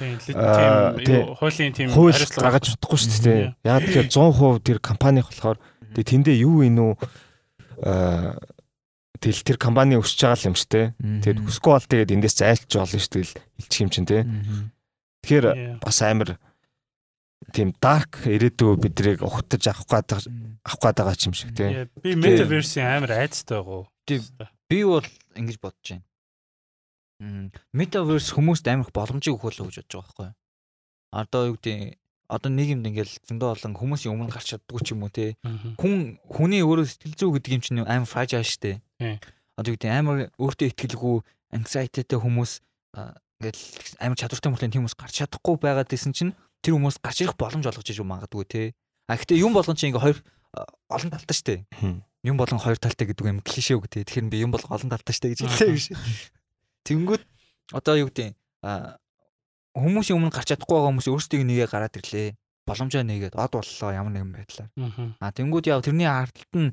[0.02, 0.18] Тийм
[0.98, 5.58] юу, хуулийн тийм хариуцлага гаргаж чадахгүй шүү дээ яг тэгэхээр 100% тэр компани болохоор
[5.94, 6.98] тэгээ тэндээ юу ийнү
[7.86, 8.36] а
[9.22, 10.86] тэл тэр компани өсөж байгаа юм шүү дээ.
[11.22, 13.24] Тэгээд өсөхгүй бол тэгээд эндээс зайлч болно шүү дээ
[13.62, 14.26] хэлчих юм чинь те
[15.22, 16.42] тэгэхээр бас амар
[17.50, 20.08] тийм dark ирээдүй бидрийг ухтаж авах гээд
[20.62, 21.70] авах гээд байгаа юм шиг тий.
[21.70, 23.90] Yeah, Би metaverse-ийн амар айцтай байгаа.
[24.06, 24.22] Тийм.
[24.70, 27.50] Би бол ингэж бодож байна.
[27.74, 30.34] Metaverse хүмүүст амирх боломжийг өгөх болов гэж бодож байгаа байхгүй юу?
[31.12, 31.98] Одоо юу гэдэг
[32.32, 35.36] одоо нийгэмд ингээл зөндөө олон хүмүүсийн өмнө гарч чаддгүй ч юм уу те.
[35.76, 38.80] Хүн хүний өөрөө сэтгэл зүй гэдэг юм чинь амар fragile штэ.
[38.96, 39.20] Тийм.
[39.60, 41.16] Одоо юу гэдэг амар өөртөө итгэлгүй
[41.52, 42.64] anxietyтэй хүмүүс
[42.96, 43.62] ингээл
[44.00, 46.32] амар чадвартай мөртлөө тийм хүмүүс гарч чадахгүй байгаад исэн чинь
[46.62, 48.62] тэр хүмүүс гарч ирэх боломж олгож иж магадгүй те.
[49.10, 50.18] А гэхдээ юм болгон чинь ингээ хоёр
[50.54, 51.54] а, олон талтай штэ
[52.22, 54.06] юм болон хоёр талтай гэдэг юм клишэ үг тий.
[54.06, 55.86] Тэгэхээр би юм болон олон талтай штэ гэж хэллээ гэж.
[56.86, 57.22] Тэнгүүд
[57.74, 58.94] одоо юу гэдэг а
[59.74, 62.38] хүмүүсийн өмнө гарч чадахгүй байгаа хүмүүс өөрсдийг нэгээ гараад ирлээ.
[62.62, 64.70] Боломжоо нэгээд од боллоо ямар нэгэн байдлаар.
[65.18, 66.70] А тэнгүүд яв тэрний ардталт нь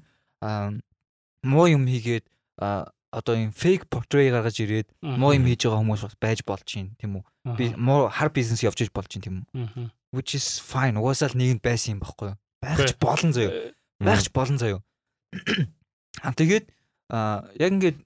[1.41, 2.29] муу юм хийгээд
[3.11, 6.93] одоо юм фейк portray гаргаж ирээд муу юм хийж байгаа хүмүүс бас байж болж чинь
[7.01, 7.23] тийм үү.
[7.57, 9.89] Би муу хар бизнес явж иж болж чинь тийм үү.
[10.13, 10.97] Which is fine.
[10.97, 12.37] Угаасаа л нэгэнд байсан юм баггүй юу?
[12.61, 13.73] Байх ч болон заяа.
[14.01, 14.81] байх ч болон заяа.
[16.25, 16.65] А тэгээд
[17.09, 17.97] яг ингээд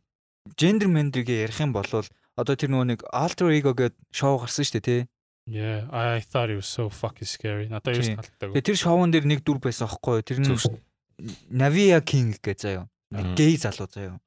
[0.60, 4.80] гендер мендергээ ярих юм бол одоо тэр нөгөө нэг alter ego гэдэг шоу гарсан шүү
[4.80, 5.02] дээ тий.
[5.46, 7.68] Yeah, I thought it was so fucking scary.
[7.68, 8.16] Надад юу.
[8.16, 10.26] Тэгээ тэр шоун дээр нэг дүр байсан аахгүй юу?
[10.26, 10.56] Тэр нь.
[11.52, 12.88] Navia King гэж заяа.
[13.12, 14.20] Нэг гей залуу заяа.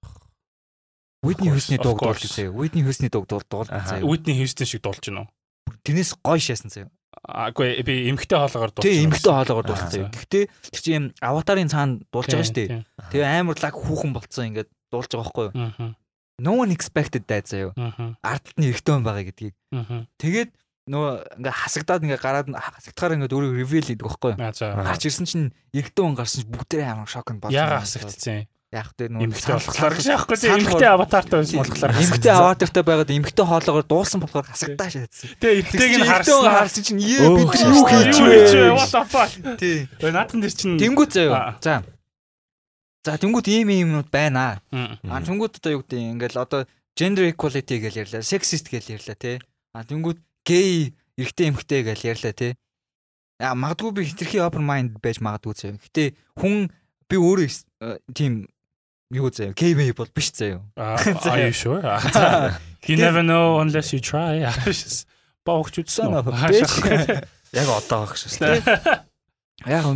[1.26, 2.52] Whitney of дууг дуулж заяа.
[2.54, 3.98] Whitney Houston-ы дууг дуул дуул Аха.
[3.98, 4.06] заяа.
[4.06, 5.26] Whitney Houston шиг дуулж гинөө.
[5.82, 6.90] Тэрнээс гоё шаасан заяа.
[7.26, 8.84] Агүй би эмгтэй хоолоогоор дуулж.
[8.86, 10.10] Тэгээ эмгтэй хоолоогоор дуулсан.
[10.14, 12.68] Гэхдээ тэр чинь аватарын цаана дуулж байгаа шүү дээ.
[12.70, 15.52] Тийм, Тэгээ амар лаг хүүхэн болцсон ингээд дуулж байгаа байхгүй юу?
[15.52, 15.94] тийм.
[16.36, 17.72] No one expected that заяа.
[18.20, 19.54] Ардталт нь эрэгтэй хүн байгаа гэдгийг.
[20.20, 20.50] Тэгээд
[20.86, 21.12] нөгөө
[21.42, 24.40] ингээ хасагдаад ингээ гараад нь хасагдахаар ингээ өөрийг reveal хийдэг байхгүй юу?
[24.86, 28.46] Гарч ирсэн чинь эрэгтэй хүн гарсан чинь бүгдээрээ амар шокнд болж Яга хасагдсан.
[28.74, 31.92] Яг тэ Эмгтэй санал- болохоор гэж яахгүй санал- эмгтэй аватартай байсан болохоор.
[32.02, 35.30] эмгтэй аватартай байгаад эмгтэй хоолоогоор дуулсан болохоор хасагдаа шаадсан.
[35.38, 36.50] Тэгээ эрттэйг нь харсан.
[36.50, 38.74] харсан чинь ээ бид нар юу хийж вэ?
[38.74, 39.30] What the fuck?
[39.62, 39.86] Тий.
[40.02, 41.14] Ой наадхан дэр чинь Тэнгүүд Аа.
[41.14, 41.54] заяа.
[41.62, 41.74] За.
[43.06, 44.58] За тэнгүүд ийм ийм юмнууд байна.
[44.74, 44.98] Мм.
[45.14, 46.66] А тэнгүүд одоо юу гэдэг юм ингээл одоо
[46.98, 49.38] gender equality гэж ярьлаа, sexist гэж ярьлаа тий.
[49.78, 52.52] А тэнгүүд gay эрэгтэй эмэгтэй гэж ярьлаа тий.
[53.38, 55.78] А магадгүй би хитрхи open mind байж магадгүй заяа.
[55.78, 56.66] Гэтэ хүн
[57.06, 58.50] би өөрөө э, тийм
[59.10, 59.54] юу заяа.
[59.76, 60.62] мэй бол биш заяа.
[60.76, 61.82] Are you sure?
[62.86, 64.42] You never know unless you try.
[65.86, 67.22] Son of үү?
[67.54, 69.04] Яг одоо багш шүү дээ.
[69.70, 69.86] Яг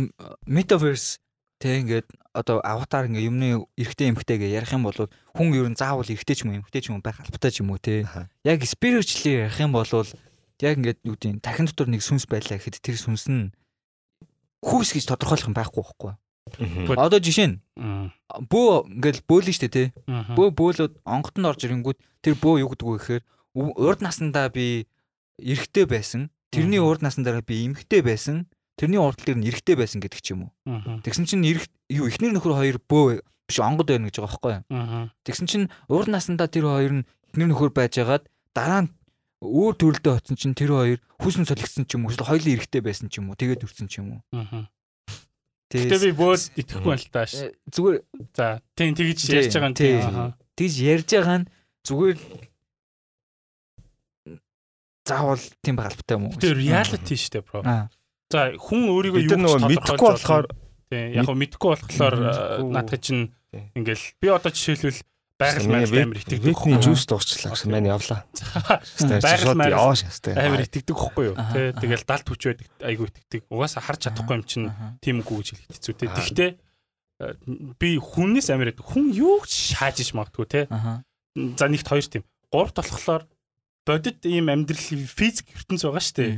[0.47, 1.19] metaverse
[1.59, 4.95] тэг ингээд одоо аватар ингээ юмны эрэгтэй эмэгтэй гэж ярих юм бол
[5.35, 7.75] хүн ер нь заавал эрэгтэй ч юм уу эмэгтэй ч юм байх албатай ч юм
[7.75, 8.07] уу те.
[8.47, 12.57] Яг spiritually ярих юм бол яг ингээд юу гэдэг нь тархин дотор нэг сүнс байлаа
[12.57, 13.51] гэхэд тэр сүнс нь
[14.63, 16.13] хүүс гэж тодорхойлох юм байхгүй байхгүй.
[16.95, 17.57] Одоо жишээ нь.
[18.49, 19.87] Бөө ингээл бөөлөн штэ тий.
[20.07, 23.23] Бөө бөөлөд онготонд орж ирэнгүүт тэр бөө юу гэдэг вэ гэхээр
[23.55, 24.87] урд наснда би
[25.41, 26.29] эрэгтэй байсан.
[26.51, 28.47] Тэрний урд наснда би эмэгтэй байсан.
[28.79, 30.51] Тэрний урд дээр нь эрэгтэй байсан гэдэг ч юм уу.
[31.03, 34.63] Тэгсэн чинь эрэг юу эхнэр нөхөр хоёр бөө биш онгод байна гэж байгаа байхгүй юу?
[35.27, 38.25] Тэгсэн чинь урд наснда тэр хоёр нь эхнэр нөхөр байжгаад
[38.55, 38.91] дараа нь
[39.41, 43.09] өөр төрөлдөө очсон чинь тэр хоёр хүсн солигдсон ч юм уу эсвэл хоёулын эрэгтэй байсан
[43.09, 44.21] ч юм уу тэгээд өрсөн ч юм уу.
[45.71, 47.31] Тэгээд би бөөд итгэхгүй байна л тааш.
[47.39, 47.97] э, зүгээр
[48.35, 48.45] За
[48.75, 49.93] тийм тэгж ярьж байгаа юм тий.
[50.03, 50.35] тийм.
[50.59, 51.47] Тэгж ярьж байгаа нь
[51.87, 52.17] зүгээр
[55.07, 56.37] заавал тийм байх албатай юм уу?
[56.37, 57.59] Тэр reality шүү дээ бро.
[57.65, 57.85] Аа.
[58.31, 60.45] За хүн өөрийгөө юу нөгөө мэдхгүй болохоор
[60.91, 63.31] тийм яг хөө мэдхгүй болохоор э, наадах чинь
[63.75, 64.99] ингээл би одоо жишээлбэл
[65.41, 66.77] байгаль Миний маяг амар итгэдэг хөхгүй.
[66.85, 68.21] жуус дуусчлаа гэсэн маань явлаа.
[68.29, 70.33] Байгаль Байгаль маяг яваа шастай.
[70.37, 71.35] амар итгэдэг хөхгүй юу.
[71.35, 73.41] Тэ тэгэл далд хүч байдаг айгу итгэдэг.
[73.49, 74.69] Угаасаа харж чадахгүй юм чинь
[75.01, 76.05] тийм үгүй гэж хэлэх хэцүү те.
[76.13, 77.33] Тэгтээ э,
[77.81, 78.85] би хүннээс амар идэг.
[78.85, 80.61] Хүн юу ч шаажиж магадгүй те.
[81.57, 82.23] За нэгт хоёр тийм.
[82.53, 83.25] Гуравт болохоор
[83.87, 86.31] бодит ийм амьдрал физик ертөнц байгаа шүү дээ.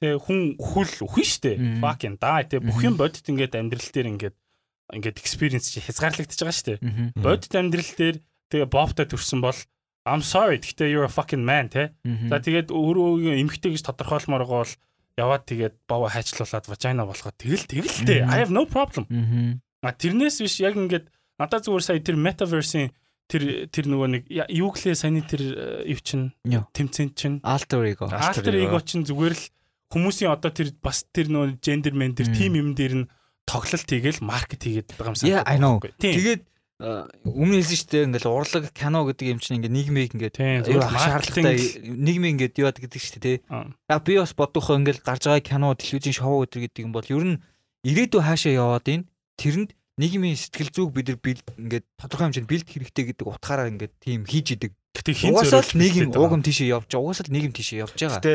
[0.00, 1.56] Тэ хүн хүл үхэн шүү дээ.
[1.80, 2.56] Fucking die те.
[2.60, 4.36] Бүх юм бодит ингээд амьдрал дээр ингээд
[4.90, 7.14] ингээд experience чи хязгаарлагдчихж байгаа шүү дээ.
[7.20, 8.16] Бодит амьдрал дээр
[8.50, 9.56] тэгээ бобтой төрсөн бол
[10.04, 11.94] I'm sorry гэхдээ you're a fucking man те.
[12.28, 14.74] За тэгээд өөрөө эмхтэй гэж тодорхойлмоор байгаа бол
[15.20, 17.96] яваад тэгээд бовоо хайчлуулад vagina болгоод тэгэл тэгэл.
[18.04, 18.32] Мгм.
[18.32, 19.04] I have no problem.
[19.80, 21.08] А тэрнээс биш яг ингээд
[21.40, 22.92] надад зүгээр сая тэр metaverse-ийн
[23.30, 25.42] тэр тэр нөгөө нэг юу гэлээ саяны тэр
[25.86, 28.10] э, юу чин тэмцэн чин Alter ego.
[28.10, 28.82] Alter ego.
[28.82, 29.44] чин зүгээр л
[29.94, 33.10] хүмүүсийн одоо тэр бас тэр нөгөө gender man тэр team юм дээр нь
[33.46, 35.18] тоглолт хийгээл маркет хийгээд байгаа юм
[35.62, 35.78] know.
[35.96, 36.14] Тийм.
[36.18, 36.48] Тэгээд э,
[36.80, 42.40] өмнө хэлсэн шүү дээ ингээл урлаг кино гэдэг юм чинь ингээд нийгмийг маркетинг шаардлагатай нийгмийн
[42.40, 43.98] ингээд юу яадаг гэдэг шүү дээ тий.
[44.00, 47.40] Би бас бодохоо ингээл гарч байгаа кино, телевизийн шоу гэдэг юм бол ер нь
[47.84, 49.04] ирээдүй хаашаа яваад ийн
[49.36, 54.24] тэрэнд нийгмийн сэтгэл зүг бид нар ингээд тодорхой хэмжээнд бэлд хэрэгтэй гэдэг утгаараа ингээд тийм
[54.24, 54.72] хийж идэг.
[54.96, 56.24] Гэтэ хин л нийгэм байгаа.
[56.24, 57.04] угам тийшээ явж байгаа.
[57.04, 58.18] Угаасаа л нийгэм тийшээ явж байгаа.
[58.18, 58.34] Гэтэ.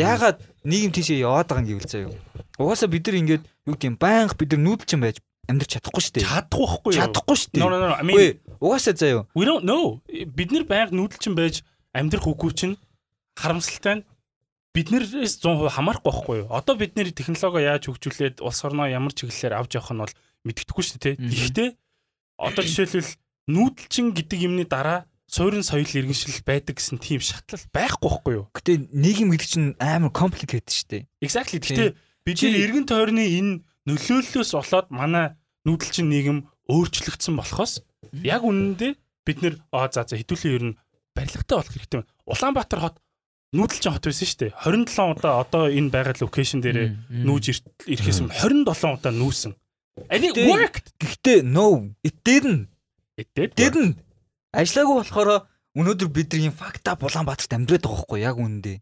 [0.00, 2.16] Яагаад нийгэм тийшээ яваад байгаа юм гэвэл заяа.
[2.56, 5.16] Угаасаа бид нар ингээд юу юм байнга бид нар нүүдэлчин байж
[5.50, 6.26] амьдрч чадахгүй шүү дээ.
[6.28, 6.98] чадахгүй байхгүй юу?
[7.02, 7.70] Чадахгүй шүү No дээ.
[7.72, 7.94] no no.
[7.98, 9.26] I mean угаасаа заяа.
[9.34, 10.00] We don't know.
[10.06, 11.62] Бид нэр байнга нүүдэлчин байж
[11.92, 12.76] амьдрах үгүй чинь
[13.34, 14.04] харамсалтай нь
[14.72, 16.48] биднээс 100% хамаарахгүй байхгүй юу?
[16.48, 20.14] Одоо бид нэр технологи яаж хөгжүүлээд улс орноо ямар чиглэлээр авч явах нь бол
[20.46, 21.14] мэддэхгүй шүү дээ.
[21.20, 21.68] Гэхдээ
[22.40, 23.12] одоо жишээлбэл
[23.52, 28.46] нүүдэлчин гэдэг юмны дараа суурин соёл иргэншил байдаг гэсэн тийм шатлал байхгүй байхгүй юу?
[28.56, 31.02] Гэтэ нийгэм гэдэг чинь амар complicated шүү дээ.
[31.20, 31.58] Exactly.
[31.60, 31.90] Гэхдээ
[32.24, 33.52] бид нэр эргэн тойрны энэ
[33.88, 35.26] нөлөөллөөс болоод манай
[35.66, 36.38] нүүдэлчин нийгэм
[36.70, 37.82] өөрчлөгдсөн болохоос
[38.22, 38.92] яг үнэндээ
[39.26, 40.78] бид нэр аа за за хэдүүлээ ер нь
[41.16, 42.10] барилгатай болох хэрэгтэй байна.
[42.26, 42.96] Улаанбаатар хот
[43.54, 44.52] нүүдэлчин хот байсан шүү дээ.
[44.58, 46.88] 27 удаа одоо энэ байгаа локейшн дээрээ
[47.26, 49.52] нүүж ир- ирэхээс өмнө 27 удаа нүүсэн.
[50.08, 50.86] And it worked.
[50.98, 52.72] Гэхдээ no, it didn't.
[53.20, 53.52] It did.
[53.54, 54.00] Didn't.
[54.56, 55.44] Ажлаагүй болохоор
[55.76, 58.76] өнөөдөр бид нар юм факта Улаанбаатарт амьдраад байгаа байхгүй яг үнэндээ.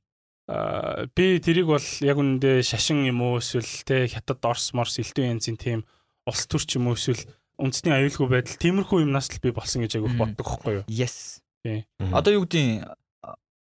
[0.51, 5.23] Аа би тэрийг бол яг үнэндээ шашин юм уу эсвэл те хятад орс морс элдв
[5.23, 5.87] янзын тийм
[6.27, 7.23] улс төр ч юм уу эсвэл
[7.55, 10.19] үндэсний аюулгүй байдал тиймэрхүү юмнаас л би болсон гэж Мм.
[10.19, 10.85] боддог байхгүй юу?
[10.91, 11.39] Yes.
[11.63, 12.11] Мгм.
[12.17, 12.83] Одоо юу гэдэг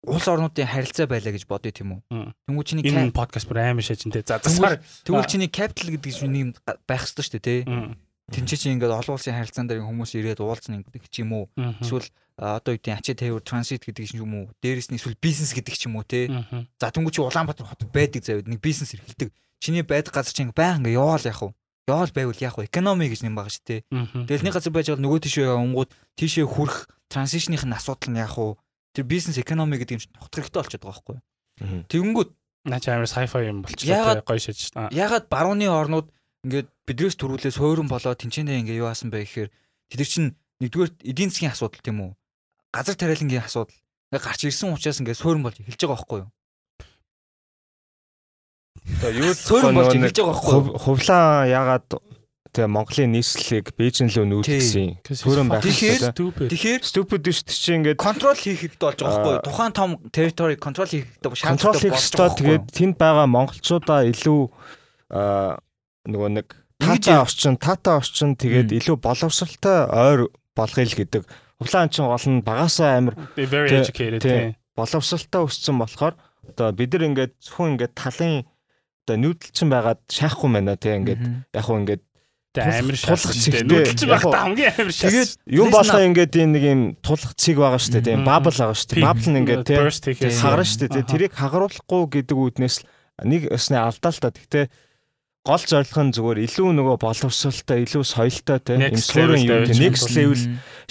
[0.08, 2.00] улс орнуудын харилцаа байлаа гэж бодъё тийм үү?
[2.08, 2.32] Мм.
[2.48, 4.22] Тэнгүү чиний Энэ подкаст бүр амар шажинтэй.
[4.24, 4.80] За засгаар.
[5.04, 5.28] тэгвэл Аа.
[5.28, 6.50] чиний capital гэдэг чинь юм
[6.88, 7.60] байх ёстой шүү дээ тий.
[8.32, 11.44] Тинчээ чи ингээд олон улсын харилцаан дээр хүмүүс ирээд уулзна гэдэг ч юм уу.
[11.84, 12.06] Эсвэл
[12.38, 14.46] одоо гэдэг ачаа тавир транзит гэдэг ч юм уу.
[14.62, 16.06] Дээрээс нь эсвэл бизнес гэдэг ч юм уу.
[16.06, 16.70] Мгм.
[16.78, 19.34] За тэнгүү чи Улаанбаатар хот байдаг заяа нэг бизнес эрхэлдэг.
[19.58, 21.50] Чиний байдаг газар чинь баян ингээ яваал яах вэ?
[21.90, 22.70] Яваал байвал яах вэ?
[22.70, 23.82] Экономи гэж нэм байгаа шүү.
[23.90, 24.30] Мгм.
[24.30, 28.54] Тэгэл нэг газар байж байгаа нөгөө тийшээ явангууд тийшээ хүрэх транзишныхын асуудал нь яах вэ?
[28.94, 31.18] Тэр бизнес экономи гэдэг юм чинь тогтох хэрэгтэй болчиход байгаа байхгүй.
[31.90, 32.30] Тэгэнгүүт
[32.78, 34.38] чи амар sci-fi юм болчихлоо гоё.
[34.78, 34.88] Аа.
[34.94, 36.06] ягаад барууны орнууд
[36.46, 39.50] ингээд бидрээс төрүүлээ суурин болоо тэнцэнэ ингээ юу аасан бэ гэхээр
[39.90, 40.28] тэд нар чинь
[40.62, 42.12] нэгдүгээр эдийн засгийн асуудал тийм үү?
[42.74, 43.72] Газар тариалангийн асуудал
[44.12, 46.30] ингээ гарч ирсэн учраас ингээ суурин болж эхэлж байгаа байхгүй юу?
[49.00, 50.62] Тэгээ юу Суурин болж эхэлж байгаа байхгүй юу?
[50.64, 51.84] хув- Хувлаа ягаад
[52.52, 54.88] тэгээ Монголын нийслэлийг Бээжин лөө нүүдгэсэн.
[55.04, 56.48] Төрөн байх Тэгэхээр- хэрэгтэй.
[56.48, 59.40] Тэгэхээр Stupid биш чи ингээд контрол хийх хэрэгтэй болж байгаа байхгүй юу?
[59.40, 59.46] Аа.
[59.48, 64.40] Тухайн том территори контрол хийх хэрэгтэй контрол шаардлагатай хийх байгаа Тэгээд тэнд байгаа монголчуудаа илүү
[65.12, 65.60] аа
[66.08, 66.46] нөгөө нэг
[66.80, 70.20] тата орчин, тата орчин тэгээд илүү боловсралтай ойр
[70.56, 71.22] болгоё л гэдэг.
[71.58, 74.22] Хувлаан чин гол нь багасаа амир very educated.
[74.22, 74.30] тий.
[74.30, 74.56] тий.
[74.78, 76.14] боловсралтай өссөн болохоор
[76.46, 78.46] одоо бид нар ингээд зөвхөн ингээд талын
[79.04, 81.22] одоо нүүдэлчин байгаад шаахгүй байна тий ингээд
[81.54, 82.02] яг хөө ингээд
[82.54, 83.62] цэгтэй.
[83.66, 87.56] нүүдэлчин Яг байхдаа хамгийн амар шалсан Тэгээд юм болоо ингээд энэ нэг юм тулах цэг
[87.58, 88.06] байгаа шүү дээ.
[88.08, 89.04] Тийм бабл байгаа шүү дээ.
[89.04, 89.82] Бабл нь ингээд тийм
[90.38, 91.10] хагарна шүү дээ.
[91.10, 92.86] Тэрийг хагаруулахгүй гэдэг үүднээс л
[93.28, 94.30] нэг өснө алдаа л та.
[94.32, 94.64] Гэхдээ
[95.48, 100.12] гол зорилго нь зүгээр илүү нөгөө боловсралтай, илүү соёлтой тийм юм суурин юм тийм next
[100.12, 100.42] level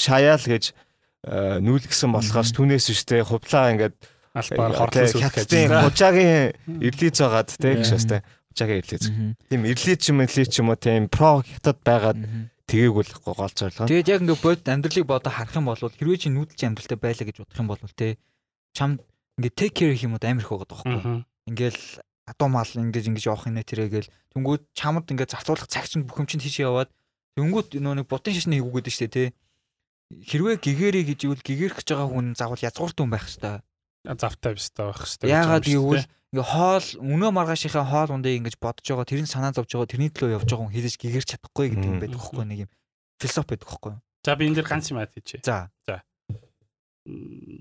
[0.02, 3.96] шаяал гэж э, нүүлгсэн болохоос түүнээс шүү дээ хувлаа ингээд
[4.34, 6.42] албаар тий, хорлон сүлэх хятадын хужаагийн
[6.82, 7.78] ирлиз байгаад тий Yeah.
[7.78, 8.22] гэж хэвчээ
[8.58, 9.06] хужаагийн ирлиз.
[9.50, 12.18] Тийм ирлиз ч юм ирлиз ч юм уу тийм про хятад байгаад
[12.68, 13.88] тгээгүүлэхгүй гол зорилго.
[13.88, 17.38] Тэгээд яг ингээ бод амьдралыг бодо харах юм бол хэрвээ чи нүүдэлч амьдралтай байлаа гэж
[17.40, 18.18] бодох юм бол те
[18.74, 19.00] чам
[19.40, 21.24] ингээ take care гэх юм уу амар их байгаа байхгүй.
[21.48, 21.82] Ингээл
[22.28, 26.20] адуу мал ингэж ингэж явах юм нэ тэрэгэл тэнгүүд чамд ингээ зарцуулах цаг чинь бүх
[26.20, 26.92] юм чинь тийш яваад
[27.40, 29.24] тэнгүүд нөө нэг бутын шишний хийгүү гэдэг штэ те
[30.12, 33.64] хэрвээ гэгэрээ гэж ивэл гэгэрх гэж байгаа хүн заавал язгуурт хүн байх хэвээр
[34.16, 35.32] завтай бистаа байх хэрэгтэй.
[35.32, 39.92] Яагаад гэвэл ингээ хоол өнөө маргаашийнхаа хоол ундыг ингэж бодож байгаа тэрийг санаа зовж байгаа
[39.92, 42.72] тэрний төлөө явж байгаа хүн хизэж гэгэрч чадахгүй гэдэг юм байдаг байхгүй нэг юм
[43.20, 43.94] философи байдаг байхгүй.
[44.24, 45.44] За би энэ дэр ганц юм аачих.
[45.44, 45.72] За.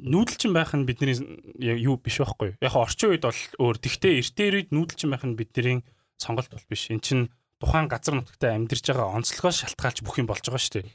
[0.06, 1.18] Нүүдэлчин байх нь бидний
[1.58, 2.56] юу биш байхгүй?
[2.62, 3.76] Яг орчин үед бол өөр.
[3.82, 5.82] Тэгтээ эртээр үед нүүдэлчин байх нь бидний
[6.16, 6.88] сонголт бол биш.
[6.94, 7.28] Эн чинь
[7.58, 10.86] тухайн газар нутагтаа амьдарч байгаа онцлогоос шалтгаалж бүх юм болж байгаа шүү дээ.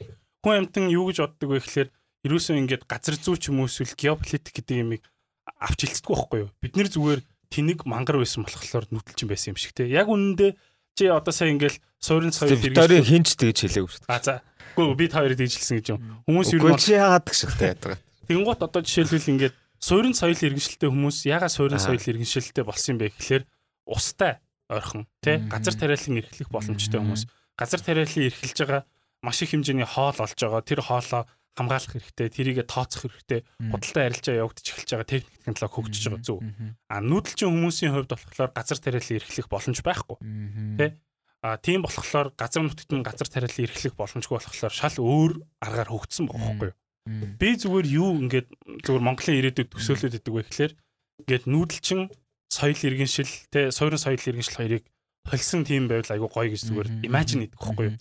[0.42, 1.88] Хүн амьтан юу гэж боддог вэ гэхээр
[2.26, 5.02] ерөөсөө ингээд газар зүй ч юм уу эсвэл геополитик гэдэг юмыг
[5.58, 6.50] авч хэлцдэггүй байхгүй юу?
[6.62, 7.20] Бид нэр зүгээр
[7.50, 9.90] тэнэг мангар байсан болохоор нүүдэлчин байсан юм шиг те.
[9.90, 10.54] Яг үнэндээ
[10.94, 14.14] чи одоо сая ингээл суурин соёл Викторийн хинч тэгж хэлээгүй шүү дээ.
[14.14, 14.34] А за.
[14.72, 16.00] Гэхдээ бид хоёрыг дийжилсэн гэж юм.
[16.24, 17.92] Хүмүүс ер нь Үгүй чи яагаад гэж шилтэй яддаг.
[18.28, 23.14] Тэнгуут одоо жишээлбэл ингээд суурин соёл иргэншилтэй хүмүүс ягаад суурин соёл иргэншилтэй болсон юм бэ
[23.18, 23.44] гэхээр
[23.86, 24.38] устай
[24.70, 27.26] ойрхон тий газар тариалан эрхлэх боломжтой хүмүүс.
[27.58, 28.82] Газар тариалан эрхэлж байгаа
[29.22, 30.62] маш их хэмжээний хоол олж байгаа.
[30.62, 31.26] Тэр хоолоо
[31.58, 33.44] хамгаалах хэрэгтэй тэрийгэ тооцох хэрэгтэй.
[33.74, 36.40] Худалдаа арилжаа явагдаж эхэлж байгаа техник технологи хөгжиж байгаа зүг
[36.88, 40.16] а нүүдэлчин хүмүүсийн хувьд болохоор газар тариалан эрхлэх боломж байхгүй
[40.80, 40.96] Тэ?
[41.44, 46.32] а тийм болохоор газар нутагт нь газар тариалан эрхлэх боломжгүй болохоор шал өөр аргаар хөгжсөн
[46.32, 48.48] байгаа байхгүй юу Би зүгээр юу ингээд
[48.86, 50.72] зүгээр Монголын ирээдүйд төсөөлөд идэг вэ гэхээр
[51.26, 52.00] ингээд нүүдэлчин
[52.46, 54.86] соёл иргэншил те суурин соёл иргэншил хоёрыг
[55.26, 57.98] холсон тийм байвал айгу гоё гэж зүгээр имажин идэх байхгүй юу.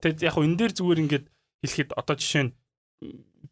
[0.00, 1.26] Тэгэд яг хөө энэ дээр зүгээр ингээд
[1.60, 2.52] хэлэхэд одоо жишээ нь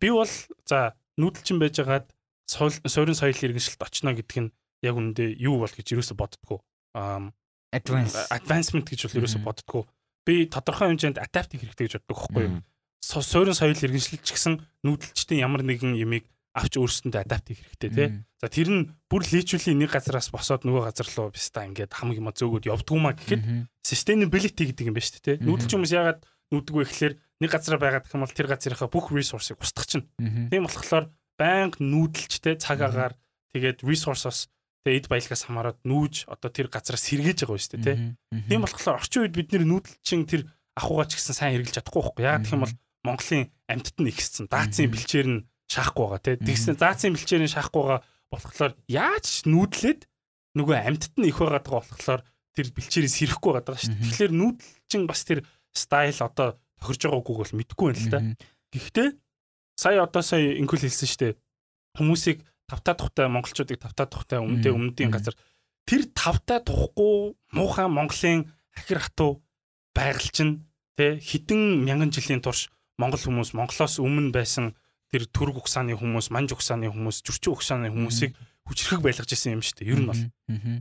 [0.00, 0.32] би бол
[0.64, 2.08] за нүүдэлчин байжгаад
[2.48, 6.64] суурин соёл иргэншилд очно гэдэг нь яг үүндээ юу бол гэж юусо боддгоо.
[8.32, 9.84] Advancement гэж бол юусо боддгоо.
[10.24, 12.64] Би тодорхой хэмжээнд адаптив хэрэгтэй гэж боддог байхгүй юу
[13.04, 16.24] суурин соёл иргэншилч гэсэн нүүдэлчдийн ямар нэгэн ямиг
[16.54, 18.08] авч өөрсөндөө адапт хийх хэрэгтэй тий.
[18.38, 22.30] За тэр нь бүр личүүлийн нэг газараас босоод нөгөө газар руу бистаа ингээд хамаг юм
[22.30, 23.42] зөөгөөд явдгуумаа гэхэд
[23.82, 25.42] sustainability гэдэг юм байна шүү дээ тий.
[25.42, 26.20] Нүүдэлч хүмүүс яагаад
[26.54, 30.06] нүүддэг вэ гэхээр нэг газараа байгаад гэх юм бол тэр газрынхаа бүх resource-ыг устгах чинь.
[30.54, 33.18] Тийм болохоор байнга нүүдэлчтэй цаг агаар
[33.50, 34.46] тэгээд resource-оос
[34.86, 37.96] тэгээд эд баялгаас хамаарат нүүж одоо тэр газараа сэргээж байгаа шүү дээ тий.
[38.46, 40.46] Тийм болохоор орчин үед бид нүүдэлчин тэр
[40.78, 42.22] ахуйгаа ч гэсэн сайн хэрэгжилж чадахгүй байхгүй.
[42.22, 42.74] Яагаад гэх юм бол
[43.04, 44.48] Монголын амьтад нь ихссэн.
[44.48, 46.36] Даацын бэлчээр нь шаахгүй байгаа тий.
[46.40, 48.00] Тэгсэн даацын бэлчээр нь шаахгүй байгаа
[48.32, 50.00] болохоор яаж нүүдлээд
[50.56, 52.22] нөгөө амьтад нь их байгаад байгаа болохоор
[52.56, 54.00] тэр бэлчээрийг сэрхгүй байгаад байгаа шүү дээ.
[54.00, 54.08] Мгм.
[54.08, 55.40] Тэгэхээр нүүдэлчин бас тэр
[55.74, 56.48] стайл одоо
[56.80, 58.20] тохирж байгаагүй бол мэдэхгүй байна л да.
[58.72, 59.08] Гэхдээ
[59.76, 61.34] сая одоо сая инкул хэлсэн шүү дээ.
[61.98, 62.38] Хүмүүсийг
[62.70, 65.36] тавтаа тухтай монголчуудыг тавтаа тухтай өмнөдөө өмнөдийн газар
[65.84, 69.44] тэр тавтаа тухгүй муухай Монголын хахир хатуу
[69.92, 70.64] байгаль чинь
[70.96, 74.74] тэ хідэн мянган жилийн турш монгол хүмүүс монголоос өмнө байсан
[75.14, 78.34] тэр түрг угсааны хүмүүс, манж угсааны хүмүүс, жүрчин угсааны хүмүүсийг
[78.66, 79.90] хүчрхэг байлгаж исэн юм шүү дээ.
[79.94, 80.22] Ер нь бол.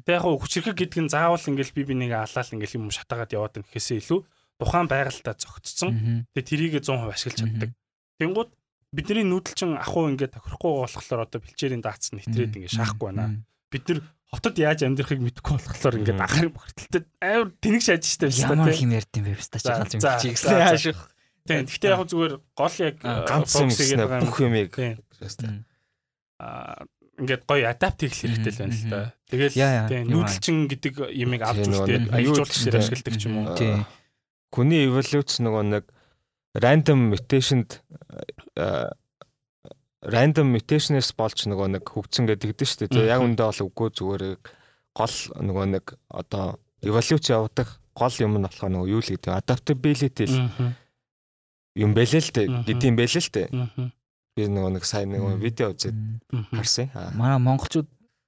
[0.08, 4.00] Тэг яг хүчрхэг гэдэг нь заавал ингээл би бинийгээ алаал ингээл юм шатаагаад яваад гэхээсээ
[4.02, 4.20] илүү
[4.58, 6.26] тухайн байгальтаа зогтцсон.
[6.34, 7.70] Тэгээ тэрийг 100% ашиглаж чаддаг.
[8.18, 8.50] Тэнгууд
[8.94, 13.44] бидний нүүдэлчин ахуй ингээд тохирохгүй болохоор одоо бэлчээрийн даацсан нэтрээд ингээд шаахгүй байна.
[13.68, 14.00] Бид нар
[14.30, 18.94] хотод яаж амьдрахыг мэдэхгүй болохоор ингээд ахарын бохирдолтой амар тэнэг шааж штэ Ямар их юм
[18.94, 21.00] ярьд юм бэ баста чи За, ганц юм чи хааших.
[21.44, 21.68] Тийм.
[21.68, 24.22] Гэхдээ яг зүгээр гол яг э, Ганц юм юм.
[24.24, 24.38] бүх
[24.72, 24.96] Тийм.
[25.20, 25.54] Хэвчээ.
[26.40, 26.88] Аа
[27.20, 29.02] ингээд гоё адапт хийх хэрэгтэй л байна л да.
[29.30, 33.54] Тэгэл тийм нүүдэлчин гэдэг ямиг авч дээр ч ашигладаг ч юм уу.
[33.54, 33.86] Тийм.
[34.50, 35.86] Хүний эволюц нөгөө нэг
[36.58, 37.82] random mutation-д
[38.58, 38.90] э,
[40.02, 42.94] random mutation-ээс болж нөгөө нэг хөгжсөн гэдэг дээ шүү дээ.
[42.98, 44.24] Тэгээ яг үндэ бол үгүй зүгээр
[44.98, 50.26] гол нөгөө нэг одоо эволюц явагдах гол юм нь болохоор нөгөө юу л гэдэг adaptability
[50.30, 50.38] л.
[51.76, 52.64] Юм бэлээ л дээ Мгм.
[52.70, 53.30] гэдэм бэлээ л.
[53.50, 53.92] Мгм.
[54.38, 55.40] Би нөгөө нэг сайн Мгм.
[55.42, 55.98] видео үзээд
[56.54, 56.90] харсан.
[57.18, 57.88] Манай монголчууд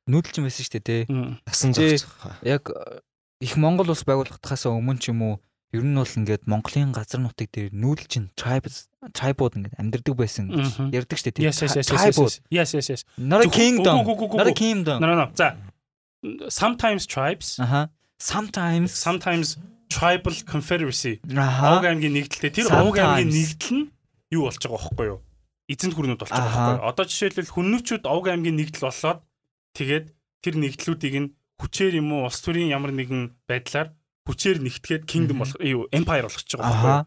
[0.10, 1.02] нүүдэлчин байсан шүү дээ.
[1.10, 1.34] Мгм.
[1.46, 2.14] Насан зогсох.
[2.46, 3.02] Яг э,
[3.42, 5.36] их Монгол улс байгуулагдахаас өмнө ч юм уу
[5.74, 10.94] ер нь бол ингээд Монголын газар нутаг дээр нүүдэлчин tribes tribe-ууд ингээд амьдардаг байсан гэж
[10.94, 11.46] ярьдаг шүү дээ.
[11.50, 11.90] Yes yes yes
[12.50, 12.88] yes, yes.
[12.90, 13.02] Yes.
[13.18, 14.06] Not a kingdom.
[14.06, 15.02] Not a kingdom.
[15.02, 15.28] No no no.
[15.36, 15.58] За.
[16.50, 17.90] Sometimes tribes, Аха.
[18.18, 19.58] Sometimes sometimes
[19.90, 21.22] Tribal Confederacy.
[21.30, 23.86] Овг аймгийн нэгдэлтэй тэр овг аймгийн нэгдэл нь
[24.34, 25.20] юу болж байгаа байхгүй юу?
[25.70, 26.88] Эзэнт гүрнүүд болж байгаа байхгүй юу?
[26.90, 29.20] Одоо жишээлбэл хүннүүчүүд овг аймгийн нэгдэл болоод
[29.78, 30.06] тэгээд
[30.42, 31.30] тэр нэгдлүүдийг нь
[31.62, 33.94] хүчээр юм уу улс төрийн ямар нэгэн байдлаар
[34.28, 37.06] хүчээр нэгтгээд kingdom болох юу empire болгож байгаа байхгүй юу?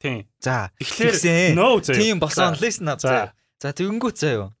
[0.00, 0.24] Тийм.
[0.40, 0.70] За.
[0.80, 1.54] Тэгсэн.
[1.54, 2.00] no заяа.
[2.00, 3.00] Тийм болсон listen up.
[3.04, 3.36] За.
[3.60, 3.74] За.
[3.76, 4.54] Тэгэнгүүт заяа.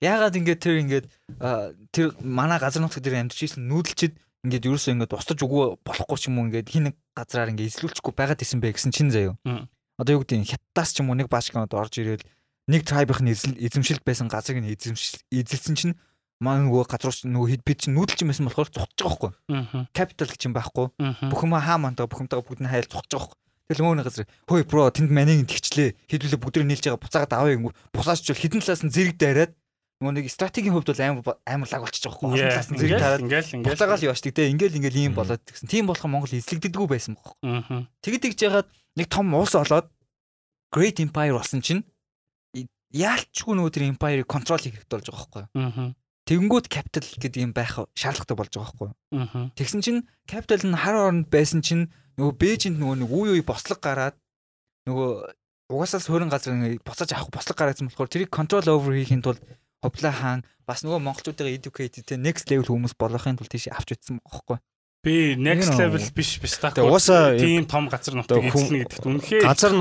[0.00, 1.06] Яагаад ингээд тэр ингээд
[1.92, 6.28] тэр манай газар нутаг дээр амьдарч ирсэн нүүдэлчд ингээд ерөөсөө ингээд устж үгүй болохгүй ч
[6.32, 9.40] юм уу ингээд хин газраар ингээд эзлүүлчихгүй байгаад исэн бэ гэсэн чинь заяа.
[9.48, 9.72] Мм.
[9.96, 12.28] Одоо юу гэдэг нь хятадаас ч юм уу нэг баашганд орж ирээд
[12.68, 15.94] нэг трайбын эзэмшилд байсан газрыг нь эзэмшил эзэлсэн чинь
[16.36, 19.88] маа нөгөө чинь нөгөө хэд бид чинь нүүдэлч юм байсан болохоор цухаж байгаа байхгүй.
[19.96, 20.86] Capital гэж юм байхгүй.
[21.32, 23.32] Бүх юм хаа мантаа бүх юмтайгаа бүгд нь хайл цухаж байгаа.
[23.66, 25.96] Тэгэл нөгөө нэг газар хөөе бро тэнд манийг тэгчлээ.
[26.12, 27.74] Хэдүүлээ бүгд нэлж байгаа буцаагаад авъя гингүү.
[27.90, 29.52] Бусаач хідэн талаас нь зэрэг дайраад
[29.96, 32.36] нөгөө нэг стратегийн хувьд бол амар амар лаг болчихж байгаа байхгүй.
[32.36, 33.70] Олон талаас нь зэрэг Ингээл таараад ингээл ингээл.
[33.72, 34.50] буцаагаал яваачдаг те.
[34.52, 35.68] Ингээл ингээл ийм болоод тэгсэн.
[35.72, 37.14] Тийм болох Монгол эзлэгддэггүй байсан.
[37.40, 37.88] Мгм.
[38.04, 39.88] Тэгэд тэгж ягаад нэг том улс олоод
[40.68, 41.88] Great Empire болсон чинь
[42.92, 45.48] яалчгүй нөгөө тэр Empire-ыг контрол хийх хэрэгтэй болж байгаа.
[45.56, 45.86] Мгм.
[46.26, 48.92] Тэгэнгүүт capital гэдэг юм байх шаардлагатай болж байгаа.
[49.16, 49.56] Мгм.
[49.56, 51.88] Тэгсэн чинь capital нь хар оронд байсан чинь
[52.20, 54.16] нөгөө Бээжинд нөгөө нэг үе үе бослог гараад
[54.88, 55.10] нөгөө
[55.70, 59.42] угаасаа суурин газар ингээ буцааж авах бослог гараадсан болохоор тэрийг control over хийхин тулд
[59.84, 64.18] Ховлаа хаан бас нөгөө монголчуудаа educated те next level хүмүүс болгохын тулд тийш авч утсан
[64.24, 64.58] байхгүй.
[65.04, 66.72] Би next level биш биш та.
[66.74, 69.72] Угаасаа тийм том газар хүн- эзлэнэ гэдэгт үнэхээр газар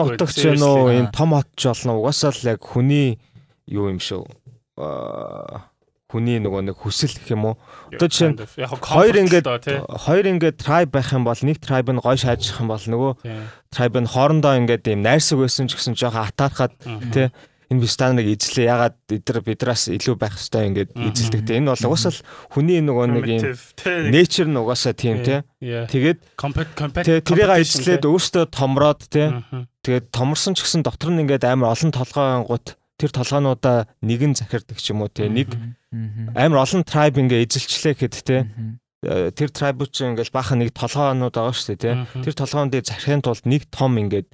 [0.53, 0.87] байна уу?
[0.87, 0.93] Аа.
[0.93, 1.91] Ийм том хотч болно.
[1.97, 3.17] Угаасаа л яг хүний
[3.65, 4.27] юу юм шүү.
[4.77, 5.71] Аа
[6.05, 7.55] хүний нөгөө нэг хүсэл гэх юм уу?
[7.91, 8.37] Одоо жишээ нь
[8.85, 9.47] Хоёр ингээд
[10.05, 13.11] хоёр ингээд tribe байх юм бол нэг tribe нь гой шаажих юм бол нөгөө
[13.73, 17.11] tribe нь хоорондоо ингээд ийм найрсаг байсан ч гэсэн жоохон атаархаад Мгм.
[17.11, 17.27] Тий.
[17.71, 18.69] Энэ би станыг эзлээ.
[18.69, 21.41] Ягаад эдгээр бидраас илүү байх хэвээр ингээд эзэлдэг.
[21.45, 22.21] Тэ энэ бол угаасаа л
[22.53, 24.11] хүний нөгөө нэг тий.
[24.13, 25.41] nature нь угаасаа тийм тий.
[25.59, 25.89] Yeah.
[25.89, 26.19] Тэгээд
[27.25, 29.01] тэрийг эзлээд өөртөө томроод.
[29.09, 29.65] Мгм.
[29.81, 34.77] Тэгээд томорсон ч гэсэн дотор нь ингээд амар олон толгой ангууд тэр толгойнуудаа нэгэн захирдаг
[34.79, 35.27] ч юм уу тий.
[35.27, 35.53] Нэг
[36.37, 38.41] амар олон tribe ингээ эзэлчлээ гэхэд тий.
[39.05, 41.93] Э, Тэр tribe ч ингээл баахан нэг толгойнууд байгаа шүү дээ.
[41.93, 42.21] Мгм.
[42.25, 44.27] Тэр толгойн дээр захирахын тулд нэг том ингээд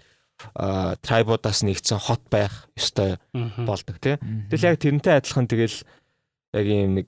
[0.55, 4.18] а трибуудаас нэгдсэн хот байх ёстой болдог тий.
[4.49, 5.77] Тэгэл яг тэрнтэй адилхан тэгэл
[6.53, 7.07] яг юм нэг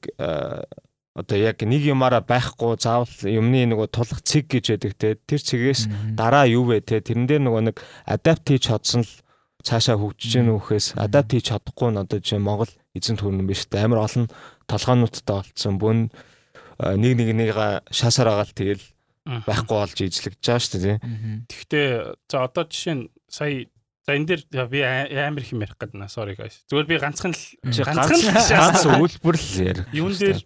[1.13, 5.81] одоо яг нэг юмараа байхгүй заавал юмны нөгөө тулах цэг гэж байдаг те тэр цэгээс
[6.17, 7.77] дараа юу вэ те тэрэн дээр нөгөө нэг
[8.09, 9.13] адапт хийж чадсан л
[9.61, 13.85] цаашаа хөгжиж гэнэ үхээс адапт хийж чадахгүй нь одоо жишээ Монгол эзэн төрнөн биш те
[13.85, 14.25] амар олон
[14.65, 16.09] толгоонуудтай болцсон бүүн
[16.97, 18.83] нэг нэг нэгээ шасаар агаал тэгэл
[19.23, 20.97] байхгүй болж ижлэгдэж байгаа шүү дээ.
[21.47, 21.87] Гэхдээ
[22.25, 23.65] за одоо жишээ нь сая
[24.05, 26.61] за энэ дээр би амар их юм ярих гэдэг наа sorry guys.
[26.69, 29.87] Зүгээр би ганцхан л ганцхан л ганц үйлбэр л ярих.
[29.89, 30.39] Юун дээр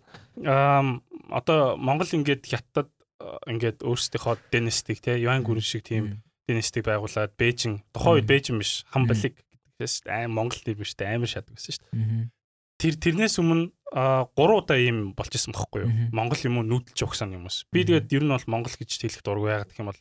[1.28, 2.88] одоо Монгол ингээд хятад
[3.20, 8.62] а, ингээд өөрсдийнхөө династиг те Юан гүрэн шиг тийм династиг байгуулад Бээжин тухайн үед Бээжин
[8.62, 12.32] биш Хамбалиг гэдэгээс аим Монгол нэр биш те амар шат гэсэн шүү дээ.
[12.78, 15.92] Тэр тэрнээс өмнө а, гурван удаа ийм болж исэн бохгүй юу?
[16.14, 17.68] Монгол юм уу нүүдэлж өгсөн хүмүүс.
[17.74, 18.08] Би Мгм.
[18.08, 20.00] тэгээд ер нь бол Монгол гэж хэлэх дургүй яагаад гэх юм бол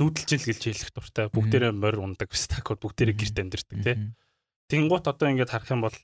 [0.00, 1.26] нүүдэлжил гэж хэлэх дуртай.
[1.32, 3.94] Бүгдээрээ морь ундаг, стакууд бүгдээрээ гэрт амьдэрдэг те.
[4.68, 5.96] Тэнгуут одоо ингээд харах юм бол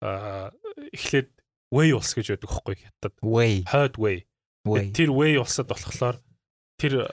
[0.00, 1.30] эхлээд
[1.70, 3.14] way улс гэж байдаг хөхгүй хятад.
[3.22, 4.26] Way Хойд way.
[4.96, 6.18] Тэр way улсад болохоор
[6.80, 7.04] тэр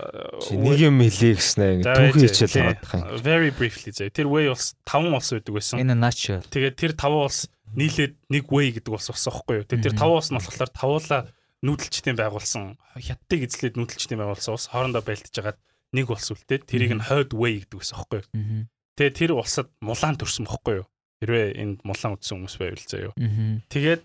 [0.42, 2.64] Чи нэг юм хэлээ гэснэ За, түүхий хичээл тий.
[2.64, 4.10] гараад байгаа very briefly зөө.
[4.16, 5.84] Тэр way улс 5 улс байдаг байсан.
[5.84, 6.44] A nutshell.
[6.48, 7.40] Тэгээд тэр 5 улс
[7.76, 9.68] нийлээд нэг way гэдэг улс болсон байхгүй юу?
[9.68, 9.92] Тэр.
[9.92, 11.22] 5 улс нь болохоор тавуулаа
[11.68, 12.64] нүүдэлчдийн байгуулсан
[12.96, 15.60] хятадыг эзлээд нүүдэлчдийн байгуулсан улс хоорондоо байлтж хагаад
[15.94, 18.28] нэг улс үлдээд тэрийг нь хойд way гэдэг юу?
[18.34, 18.60] Мгм.
[18.98, 20.88] Тэгээд тэр улсад мулаан төрсөн байхгүй юу?
[21.22, 23.14] Хэрвээ энд мулаан үтсэн хүмүүс байвал.
[23.18, 23.64] Мгм.
[23.70, 24.04] Тэгээд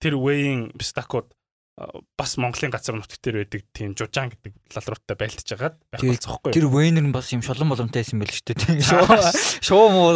[0.00, 1.28] тэр way-ийн стакууд
[2.18, 6.52] бас Монголын газар нутг дээр байдаг тийм жужаан гэдэг лалруудтай байлтж хагаад байх юу?
[6.52, 9.64] Тэр Wayne нь бас юм шолон боломжтой байсан байл шүү дээ.
[9.64, 10.12] Шуу муу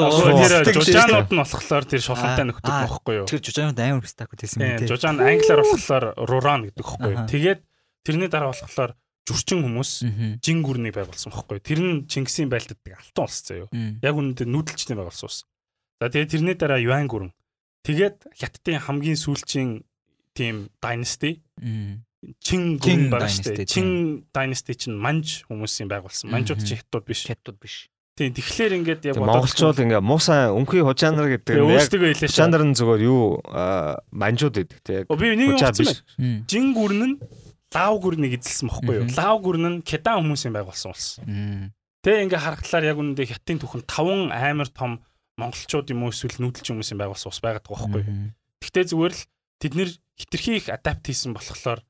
[0.61, 3.25] тэр жужаанууд нь болохоор тэр Аа, нөхдөг байхгүй юу?
[3.25, 4.89] Тэр жужаанууд амар стакууд байсан Тийм, юм тий.
[4.93, 7.25] жужаан англиар болохоор руран гэдэг байхгүй юу?
[7.33, 7.61] Тэгээд
[8.05, 8.93] тэрний дараа болохоор
[9.25, 9.91] жүрчин хүмүүс
[10.45, 11.61] жин гүрнийг байгуулсан байхгүй?
[11.65, 13.69] Тэр нь Чингисийн байлддаг алтан улс заяа.
[13.73, 13.99] Мм.
[14.05, 15.39] Яг үнэндээ нүүдэлчний байгуулсан улс.
[16.01, 17.33] За тэгээд тэрний дараа Юан гүрэн.
[17.85, 19.85] Тэгээд Хятадын хамгийн сүүлчийн
[20.37, 21.41] тийм dynasty.
[22.41, 23.69] Чин гүрэн байгаа шүү дээ.
[23.69, 23.89] Чин
[24.33, 26.29] dynasty чинь манж хүмүүсийн байгуулсан.
[26.33, 26.69] Манжууд Мгм.
[26.69, 27.25] чинь хятад биш.
[27.29, 27.89] Хятад биш.
[28.15, 33.03] Тийм тэгэхээр ингээд яг монголчууд ингээ муусан өнхий хужаанар гэдэг нь яг хужаанар нь зүгээр
[33.11, 33.43] юу
[34.15, 36.47] манжууд гэдэг О би нэг юм хэлсэн.
[36.47, 37.15] Жин гүрэн нь
[37.75, 39.07] лав гүрнийг эзэлсэн бохгүй юу?
[39.19, 41.19] Лав гүрэн нь кедан хүмүүсийн байгуулсан улс.
[41.27, 41.75] Мм.
[42.07, 45.03] Тэгээ ингээ харахтлаар яг үнэндээ хятадын түүхэн таван амар том
[45.41, 48.31] монголчууд юм уу эсвэл нүүдэлч хүмүүсийн байгуулсан ус байгаад байгаа байхгүй юу?
[48.63, 49.23] Гэхдээ зүгээр л
[49.59, 49.91] тэд нэр
[50.21, 51.81] хитрхи их адапт хийсэн болохоор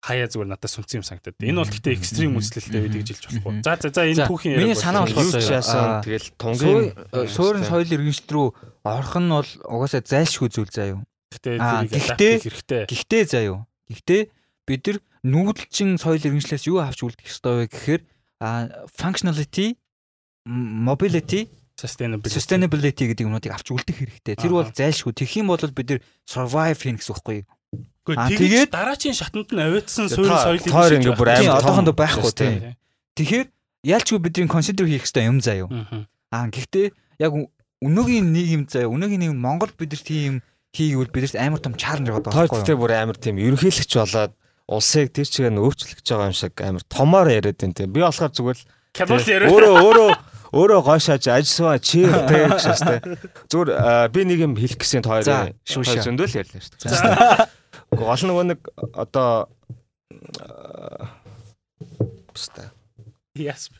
[0.00, 1.36] хаяа зүгээр надад сүнцэн юм санагдаад.
[1.44, 3.52] Энэ бол гэхдээ экстрим үзлэлтэй үед гэж хэлж болохгүй.
[3.60, 6.28] За за за энэ түүхийн миний яриаг санаа бол- болохоор юу ч Аа, яасан тэгэл
[6.40, 6.84] тунгийн
[7.28, 8.48] суурин соёл иргэншил рүү
[8.88, 11.00] орох нь бол угаасаа зайлшгүй зүйл юу.
[11.30, 12.82] Гэхдээ тэрийг гэхдээ- хийх хэрэгтэй.
[12.88, 13.60] Гэхдээ юу.
[13.92, 14.22] Гэхдээ
[14.70, 18.02] бид нар нүүдэлчин соёл иргэншлээс юу авч үлдэх ёстой вэ гэхээр
[18.94, 19.74] functionality
[20.46, 21.48] mobility
[21.80, 22.28] Sustainability.
[22.36, 24.36] sustainability гэдэг юмнуудыг авч үлдэх хэрэгтэй.
[24.36, 25.16] Тэр бол зайлшгүй.
[25.16, 30.04] Тэгэх юм бол бид нар survive хийн гэсэн үг байхгүй тэгээд дараачийн шатанд нь авиадсан
[30.08, 32.76] Та- суурин соёлыг тоор ингээ бүр Тийм, одоохондоо том байхгүй тийм.
[33.16, 33.46] Тэгэхээр
[33.88, 35.72] яалчгүй бидний consider хийх ёстой юм заа юу.
[36.28, 36.52] Аа.
[36.52, 37.32] Гэхдээ яг
[37.80, 38.84] өнөөгийн нийгэм заа.
[38.84, 40.32] Өнөөгийн нийгэм Монгол бид нар тийм
[40.76, 44.32] хийгвэл бидэрт амар том чаленж байгаа байхгүй тэгтээ бүр амар тийм ерөнхийлөгч болоод
[44.70, 47.90] улсыг тэр чигээр нь өөрчлөх гэж байгаа юм шиг амар томоор яриад байна тийм.
[47.90, 49.50] Би болохоор зүгээр л Кабул тий, яриа.
[49.50, 50.10] өөрөө өөрөө
[50.50, 52.98] өөрөө гойшааж ажилласаа чи тэг гэж шээ.
[53.50, 56.06] Зүгээр аа, би нэг юм хэлэх гэсэн хоёр шүүшээ.
[56.06, 57.46] зөндөл ярьлаа шүү дээ.
[57.94, 58.60] Гол нөгөө нэг
[58.94, 59.46] одоо
[62.34, 62.70] Бста.
[63.38, 63.70] Яс.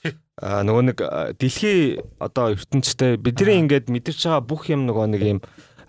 [0.40, 0.98] А нөгөө нэг
[1.42, 5.40] дэлхий одоо ертөнцтэй бидний ингээд мэдэрч байгаа бүх юм нөгөө нэг юм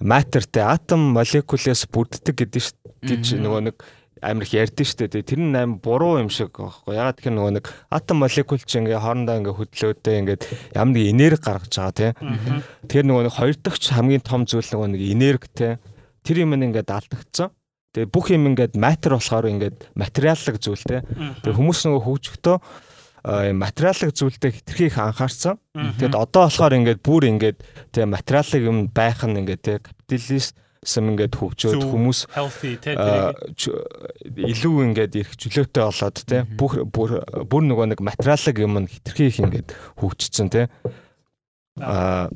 [0.02, 2.76] матертэй атом молекулээс бүрддэг гэдэг ш-
[3.06, 3.41] гэж Мгм.
[3.45, 3.76] нөгөө нэг
[4.22, 5.10] амар их ярьдэн штэ.
[5.10, 8.85] Тий тэр нь амар буруу юм шиг байхгүй ягаад гэхээр нөгөө нэг атом молекул чинь
[8.85, 10.41] ингээ хоорондоо ингээ хөдлөөдөө ингээд
[10.77, 12.11] ямар нэг энерги гаргаж байгаа тий
[12.85, 15.72] тэр нөгөө нэг хоёр дахь хамгийн том зүйл нөгөө нэг энерги тий
[16.22, 17.49] тэр юм нь ингээд алдагдсан.
[17.98, 21.02] Тэгээ бүх юм ингээд матер болохоор ингээд материаллык зүйл тий
[21.41, 22.57] тэгээ хүмүүс нөгөө хөгжөхдөө
[23.53, 27.57] материаллык зүйлдээ хитрхи их анхаарсан Тэгэд одоо болохоор ингээд бүр ингээд
[27.93, 29.81] тэгээ материалын юм байх нь ингээд тэгээ
[30.82, 32.20] капитализм ингээд хөгжөөд хүмүүс
[32.82, 32.98] те
[34.49, 39.78] илүү ингээд ирэх чөлөөтэй болоод те бүх бүр нөгөө нэг материалын юм хитрхи их ингээд
[40.02, 40.74] хөгжсөн те
[41.78, 42.34] а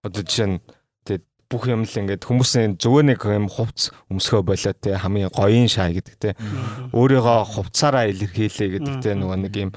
[0.00, 0.58] одоо жишээ нь
[1.04, 1.20] тэгээ
[1.52, 5.92] бүх юм л ингээд хүмүүсийн зүгээр нэг юм хувц өмсгөө болоо те хамгийн гоён шаа
[5.92, 6.30] гэдэг те
[6.96, 9.70] өөрийгөө хувцаараа илэрхийлээ гэдэг те нөгөө нэг юм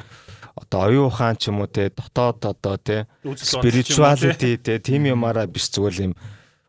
[0.56, 3.12] одоо оюун ухаан ч юм уу те дотоод одоо те
[3.44, 6.16] spirituality те тийм юмараа биш зүгээр л юм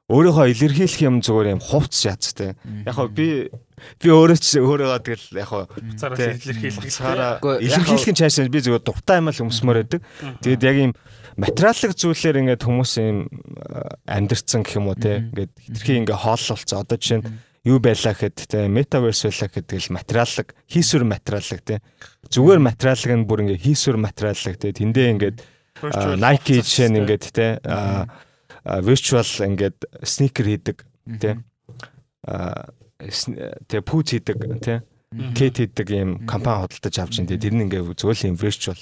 [0.04, 2.04] өөрийгөө илэрхийлэх юм зүгээр юм хувц
[2.36, 2.52] те.
[2.84, 5.64] Яг хоо би би өөрөө ч өөрийгөө тэгэл яг хоо
[5.96, 10.04] цараас илэрхийлэх цаараа илэрхийлэх нь чаашаа би зүгээр дуртай юм л өмсмөр байдаг.
[10.44, 10.92] Тэгээд яг юм
[11.40, 13.18] материаллык зүйлээр ингээд хүмүүс юм
[14.04, 15.24] амьдрцсан гэх юм уу те.
[15.32, 17.28] Ингээд хитрхи ингээд хооллолцсон одоо жишээ нь
[17.64, 21.80] юу байлаа гэхэд те метаверс байлаа гэхэд тэгэл материаллык хийсвэр материаллык те.
[22.28, 24.68] Зүгээр материаллык нь бүр ингээд хийсвэр материаллык те.
[24.68, 25.38] Тэндээ ингээд
[26.20, 27.58] Nike жишээ нь ингээд те
[28.64, 30.84] virtual ингээд sneaker хийдэг
[31.20, 31.38] те
[32.24, 33.38] а, сн-
[33.68, 34.82] те пүүц хийдэг те
[35.36, 38.78] кет хийдэг юм компани худалдаж авч ин те тэр нь ингээд зөвөл юм virtual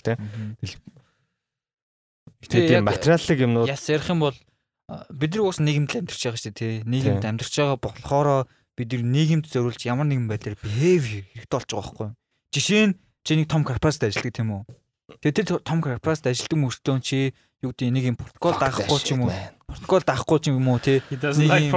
[2.42, 4.36] Тэгээ тэгээд тийм материаллык юмнууд Яс ярих юм бол
[5.14, 6.74] бид нар уус нийгэмд амьдарч байгаа шүү дээ тий.
[6.82, 8.36] Нийгэмд амьдарч байгаа болохоро
[8.74, 12.16] бид нар нийгэмд зориулж ямар нэгэн байдлаар behave хэрэгтэй болж байгаа байхгүй юу?
[12.50, 14.62] Жишээ нь чи нэг том корпорацид ажилладаг тийм үү?
[15.22, 17.18] Тэгээд тэр том корпорацид ажилладаг мөртлөө чи
[17.62, 19.32] юу гэдэг нэг юм протокол даахгүй ч юм уу?
[19.70, 20.98] Протокол даахгүй ч юм уу тий?
[21.10, 21.74] Нэг.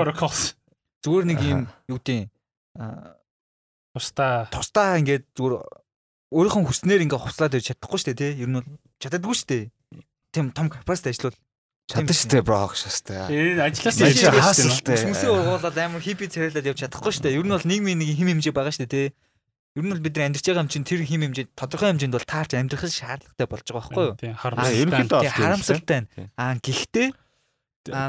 [1.05, 2.29] Зүгээр нэг юм юу гэдэг
[2.75, 3.15] а
[3.95, 5.55] Тусдаа тусдаа ингээд зүгээр
[6.35, 8.31] өөрийнхөө хүснээр ингээ хувцлаад байж чадахгүй шүү дээ тий.
[8.43, 8.67] Ер нь бол
[8.99, 9.63] чаддаггүй шүү дээ.
[10.35, 11.39] Тийм том корпорацид ажиллавал
[11.87, 13.31] чадсан шүү дээ бро шээ.
[13.31, 14.99] энэ ажлаас Яаж ирж байгаа хаасал шүү дээ.
[14.99, 15.03] Тэ.
[15.07, 17.37] Хүмүүсээ ургуулад амар хиппи царайлаад явж чадахгүй шүү дээ.
[17.39, 19.07] Ер нь бол нийгмийн нэг хим хэмжээ байгаа шүү дээ тий.
[19.75, 22.23] Ер нь бол бид нар амьдарч байгаа юм чинь тэр хим хэмжээ тодорхой хэмжээнд бол
[22.23, 24.15] таарч амьдрах шаардлагатай болж байгаа байхгүй юу?
[24.15, 25.29] Тийм харамсалтай.
[25.35, 25.99] харамсалтай.
[26.39, 27.07] Аа гэхдээ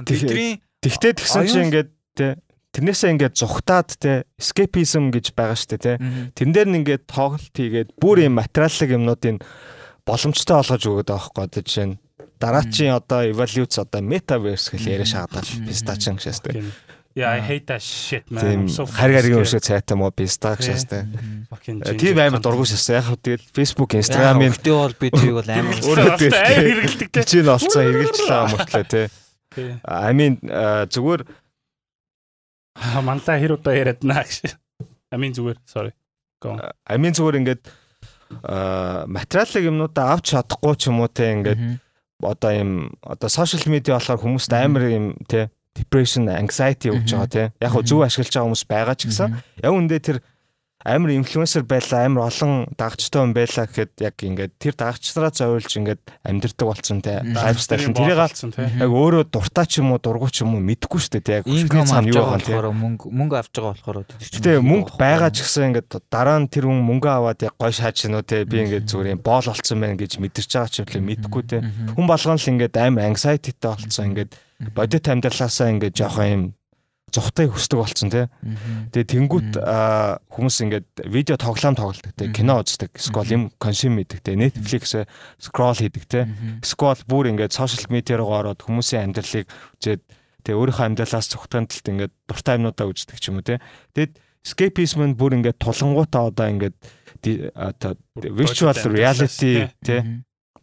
[0.07, 2.27] бидний Тэгтээ тэгсэн чинь ингээд те
[2.71, 5.93] тэрнээсээ ингээд зүхтаад те escapism гэж байгаа дээ те
[6.39, 9.43] Тэрэн дээр нь ингээд тоглолт хийгээд бүр юм материаллык юмнуудыг
[10.07, 11.99] боломжтой болгож өгöd байгаа байхгүй жишээ нь
[12.39, 15.67] дараачийн одоо evaluate одоо metaverse гэж яриа шаагаад Мгм.
[15.67, 16.63] пистачин гэж шээ.
[17.17, 17.25] Тийм.
[17.25, 18.45] Yeah, I hate that shit man.
[18.45, 20.77] Тийм I'm so харь гаргийн fucking өмшөө цайтай мó пистаг Тий.
[20.77, 21.01] шээ.
[21.49, 23.01] fucking Тийм ginger амар дургуй шээ.
[23.01, 27.25] Яг хөө тэгэл Facebook, Instagram Instagram-ийн гэдэг бол би тэрийг бол амар Өөрөө хэрэгэлдэг те.
[27.25, 28.85] чинь олцсон хэрэгжилээ мөртлөө.
[28.93, 29.07] Тий.
[29.89, 31.23] I mean э, зүгээр
[32.77, 34.53] Аа, Манлаа хэр удаа яриад наа гэж.
[35.09, 35.97] I mean зүгээр sorry.
[36.45, 36.53] Go.
[36.53, 36.61] on.
[36.85, 37.63] I mean зүгээр ингээд
[38.45, 41.81] а материалын юмнуудаа авч чадахгүй ч юм уу те ингээд
[42.21, 47.43] одоо юм одоо сошиал медиа болохоор хүмүүст амар юм те depression anxiety өгж байгаа те
[47.61, 50.19] яг хөө зөв ашиглаж байгаа хүмүүс байгаа ч гэсэн яг үндэ тэр
[50.87, 56.03] амар инфлюенсер байлаа амар олон дагагчтай хүн байлаа гэхэд яг ингээд тэр дагагчнараа зовиулж ингээд
[56.23, 58.71] амьдрдаг болсон те лайфстайл нь тэрийг боолцсон, те.
[58.71, 61.45] яг өөрөө дуртай ч юм уу дургуй ч юм уу мэдгүй шүү дээ те яг
[61.51, 65.67] хүчний цаана юу байгаа те мөнгө мөнгө авч байгаа болохоор Гэтэ мөнгө байгаа ч гэсэн
[65.75, 69.19] ингээд дараа нь тэр хүн мөнгө аваад яг гой шаач гинөө те би ингээд зүгээр
[69.19, 71.99] юм боол олцсон байна гэж мэдэрч байгаа ч юм мэдхгүй те Мгм.
[71.99, 76.43] хүн болгон л ингээд амар anxietyтэй болцсон ингээд бодит амьдралаасаа ингээд жоохон юм
[77.13, 78.27] зүхтыг хүсдэг болцсон тий.
[78.91, 82.29] Тэгээ тэнгуут хүмүүс ингээд видео тоглоом тоглодог тий.
[82.35, 82.99] Кино үздэг.
[82.99, 84.35] Скол юм консюм хийдэг тий.
[84.35, 84.97] Netflix
[85.39, 86.25] scroll хийдэг тий.
[86.67, 89.47] Скол бүр ингээд social media руу ороод хүмүүсийн амьдралыг
[89.79, 90.03] үзээд
[90.43, 93.63] тэгээ өөрийнхөө амьдралаас зүхтаанд талд ингээд дуртай юмнуудаа үздэг ч юм уу тий.
[93.95, 96.77] Тэгэд escapism нь бүр ингээд тулангуудаа одоо ингээд
[98.35, 100.01] virtual reality тий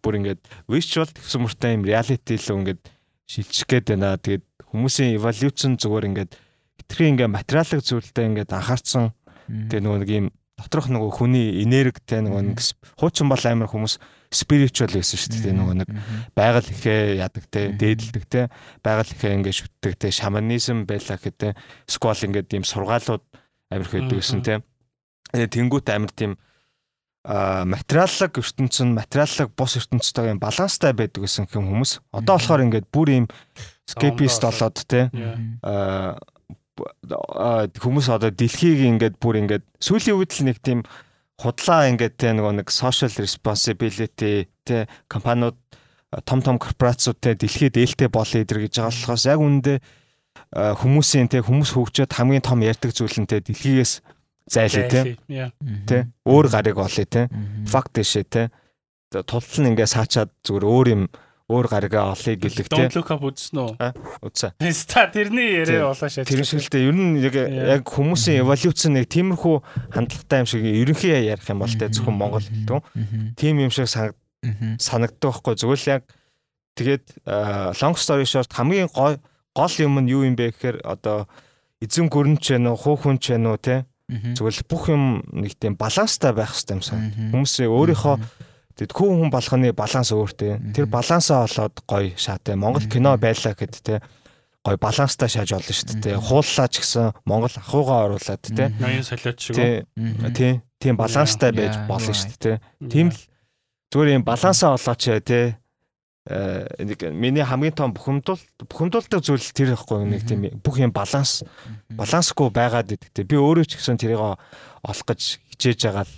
[0.03, 2.81] бүр ингээд virtual гэсэн мөртэй юм reality лөө ингээд
[3.29, 4.17] шилжих гээд байна.
[4.17, 6.31] Тэгээд хүмүүсийн evolution зүгээр ингээд
[6.79, 9.13] хитрхи ингээд материалын зүйлтэй ингээд анхаарсан.
[9.47, 10.27] Тэгээд нөгөө нэг юм
[10.57, 12.59] доторх нөгөө хүний энергитэй нөгөө нэг
[13.01, 13.97] хуучин бол амар хүмүүс
[14.33, 15.89] spiritual байсан шүү дээ нөгөө нэг
[16.37, 18.41] байгаль ихээ ядаг те дээдэлдэг те
[18.85, 21.57] байгаль ихээ ингээд шүтдэг те шаманизм байла гэдэг
[21.89, 23.23] сквал ингээд ийм сургаалууд
[23.73, 24.61] амир хөдөг гэсэн те.
[25.33, 26.37] Тэнгүүт амир тийм
[27.23, 31.91] а материаллог ертөнцийн материаллог бус ертөнцтэйгээ баланстай байдаг гэсэн хэм хүмүүс.
[32.11, 33.25] Одоо болохоор ингээд бүр ийм
[33.87, 35.07] скепист болоод те.
[37.79, 40.83] Хүмүүс одоо дэлхийг ингээд бүр ингээд сүүлийн үед л нэг тийм
[41.39, 45.55] худлаа ингээд те нөгөө нэг social responsibility те компаниуд
[46.27, 49.77] том том корпорацуудтай дэлхийд ээлтэй болоо идэр гэж байгаа болохоос яг үүндээ
[50.53, 54.05] хүмүүсийн те хүмүүс хөгжөөд хамгийн том ярьдаг зүйл нь те дэлхийгээс
[54.49, 55.01] зайлээ те.
[55.87, 57.29] тэ өөр гарыг олъё те.
[57.67, 58.51] Факт дэшээ те.
[59.11, 61.03] Тултал нь ингээ саачаад зүгээр өөр юм
[61.51, 62.75] өөр гаригаа олъё гэлэг те.
[62.75, 63.71] Don't look up үзсэн үү?
[64.23, 64.51] үзсэн.
[64.71, 66.27] Ста тэрний яриа улаа шаач.
[66.27, 69.55] Тэр шилдэ ер нь яг яг хүмүүсийн эволюцийн нэг тиймэрхүү
[69.91, 73.35] хандлагатай юм шиг ерөнхий ярих юм бол те зөвхөн Монгол хэлтэн.
[73.35, 75.53] Тим юм шиг санагддаг байхгүй.
[75.59, 76.03] Зүгээр л яг
[76.79, 77.03] тэгээд
[77.83, 81.27] long story short хамгийн гол юм нь юу юм бэ гэхээр одоо
[81.83, 83.75] эзэн гүрэн ч вэ нөө хуухун ч вэ нөө те
[84.37, 86.99] Зүгээр л бүх юм нэг тийм баланстай байх хэрэгтэй юмсан.
[87.33, 88.15] Хүмүүсээ өөрийнхөө
[88.77, 90.73] тэгэд хүн хүн болгоны баланс өөртэй.
[90.73, 92.57] Тэр балансаа олоод гоё шаатай.
[92.57, 94.01] Монгол кино байлаа гэд те
[94.63, 96.17] гой баланстай шааж олно шүү дээ.
[96.17, 98.71] Хууллаа ч гэсэн Монгол ахуйгаа оруулаад те.
[98.79, 99.85] Ноён солиод шиг.
[100.33, 100.61] Тий.
[100.79, 102.57] Тийм баланстай байж болно шүү дээ.
[102.87, 103.19] Тийм л
[103.91, 105.59] зүгээр юм балансаа олооч те.
[106.23, 111.43] Э, нэг миний хамгийн том бухимдал бухимдалтай зүйл тэр ихгүй нэг тийм бүх юм баланс
[111.91, 113.27] балансгүй байгаад идэг.
[113.27, 116.15] Би өөрөө ч гэсэн тэрийг олох гэж хичээж байгаа л.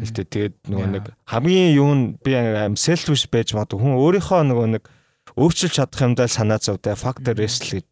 [0.00, 4.66] Илтээ тэгээд нөгөө нэг хамгийн юу нь би аим selfish байж магадгүй хүн өөрийнхөө нөгөө
[4.80, 4.88] нэг
[5.36, 7.84] өөрчилж чадах юмдаа санаа зовдоо factor wrestle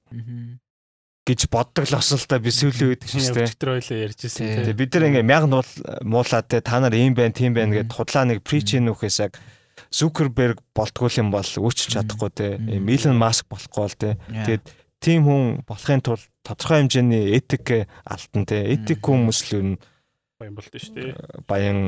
[1.28, 4.90] гэж боддог л осолтой би сүүлийн үед гэж тийм өчтөр ойлоо ярьж ирсэн тийм бид
[4.96, 5.60] нар ингээ мянга
[6.02, 9.38] муулаад те та нар ийм байна тийм байна гэд худлаа нэг preach нөхөөс яг
[9.92, 12.56] Зукерберг болтгол юм бол өөрчилж чадахгүй те.
[12.56, 14.16] Илон Маск болохгүй бол те.
[14.32, 14.64] Тэгээд
[15.04, 18.64] тийм хүн болохын тулд тодорхой хэмжээний этик алтан те.
[18.72, 19.64] Этик хүмүүс л юу
[20.40, 21.44] баян болт шүү дээ.
[21.46, 21.78] Баян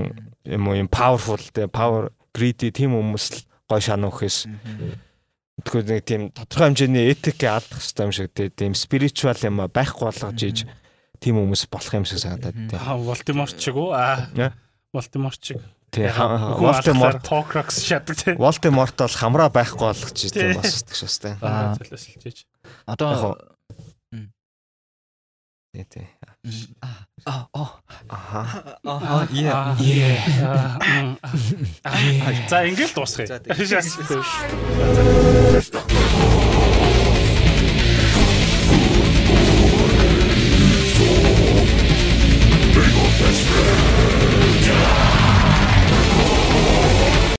[0.44, 1.66] юм уу юм powerful те.
[1.66, 3.39] Power greedy тийм хүмүүс л
[3.70, 4.39] гой өгөхөөс.
[5.64, 8.51] Тэгэхээр нэг тийм тодорхой хэмжээний этик алдах хэрэгтэй юм шиг те.
[8.51, 10.66] Тийм spiritual юм байхгүй болгож ийж
[11.22, 12.76] тийм хүмүүс болох юм шиг санагдаад те.
[12.78, 13.90] Аа Волтиморч шиг үү?
[13.94, 14.52] Аа.
[14.93, 15.62] Волтиморч шиг.
[15.95, 16.11] Тий.
[16.11, 18.35] Волтеморт Токрокс шатдаг тий.
[18.35, 21.35] Волтеморт бол хамраа байхгүй болгож тийм бас гэж бас тий.
[22.87, 23.39] Одоо
[25.75, 26.07] тий тий.
[27.25, 27.79] Аа оо
[28.11, 28.77] Аха.
[28.85, 29.77] аа яа.
[32.51, 33.41] За ингээл дуусгая.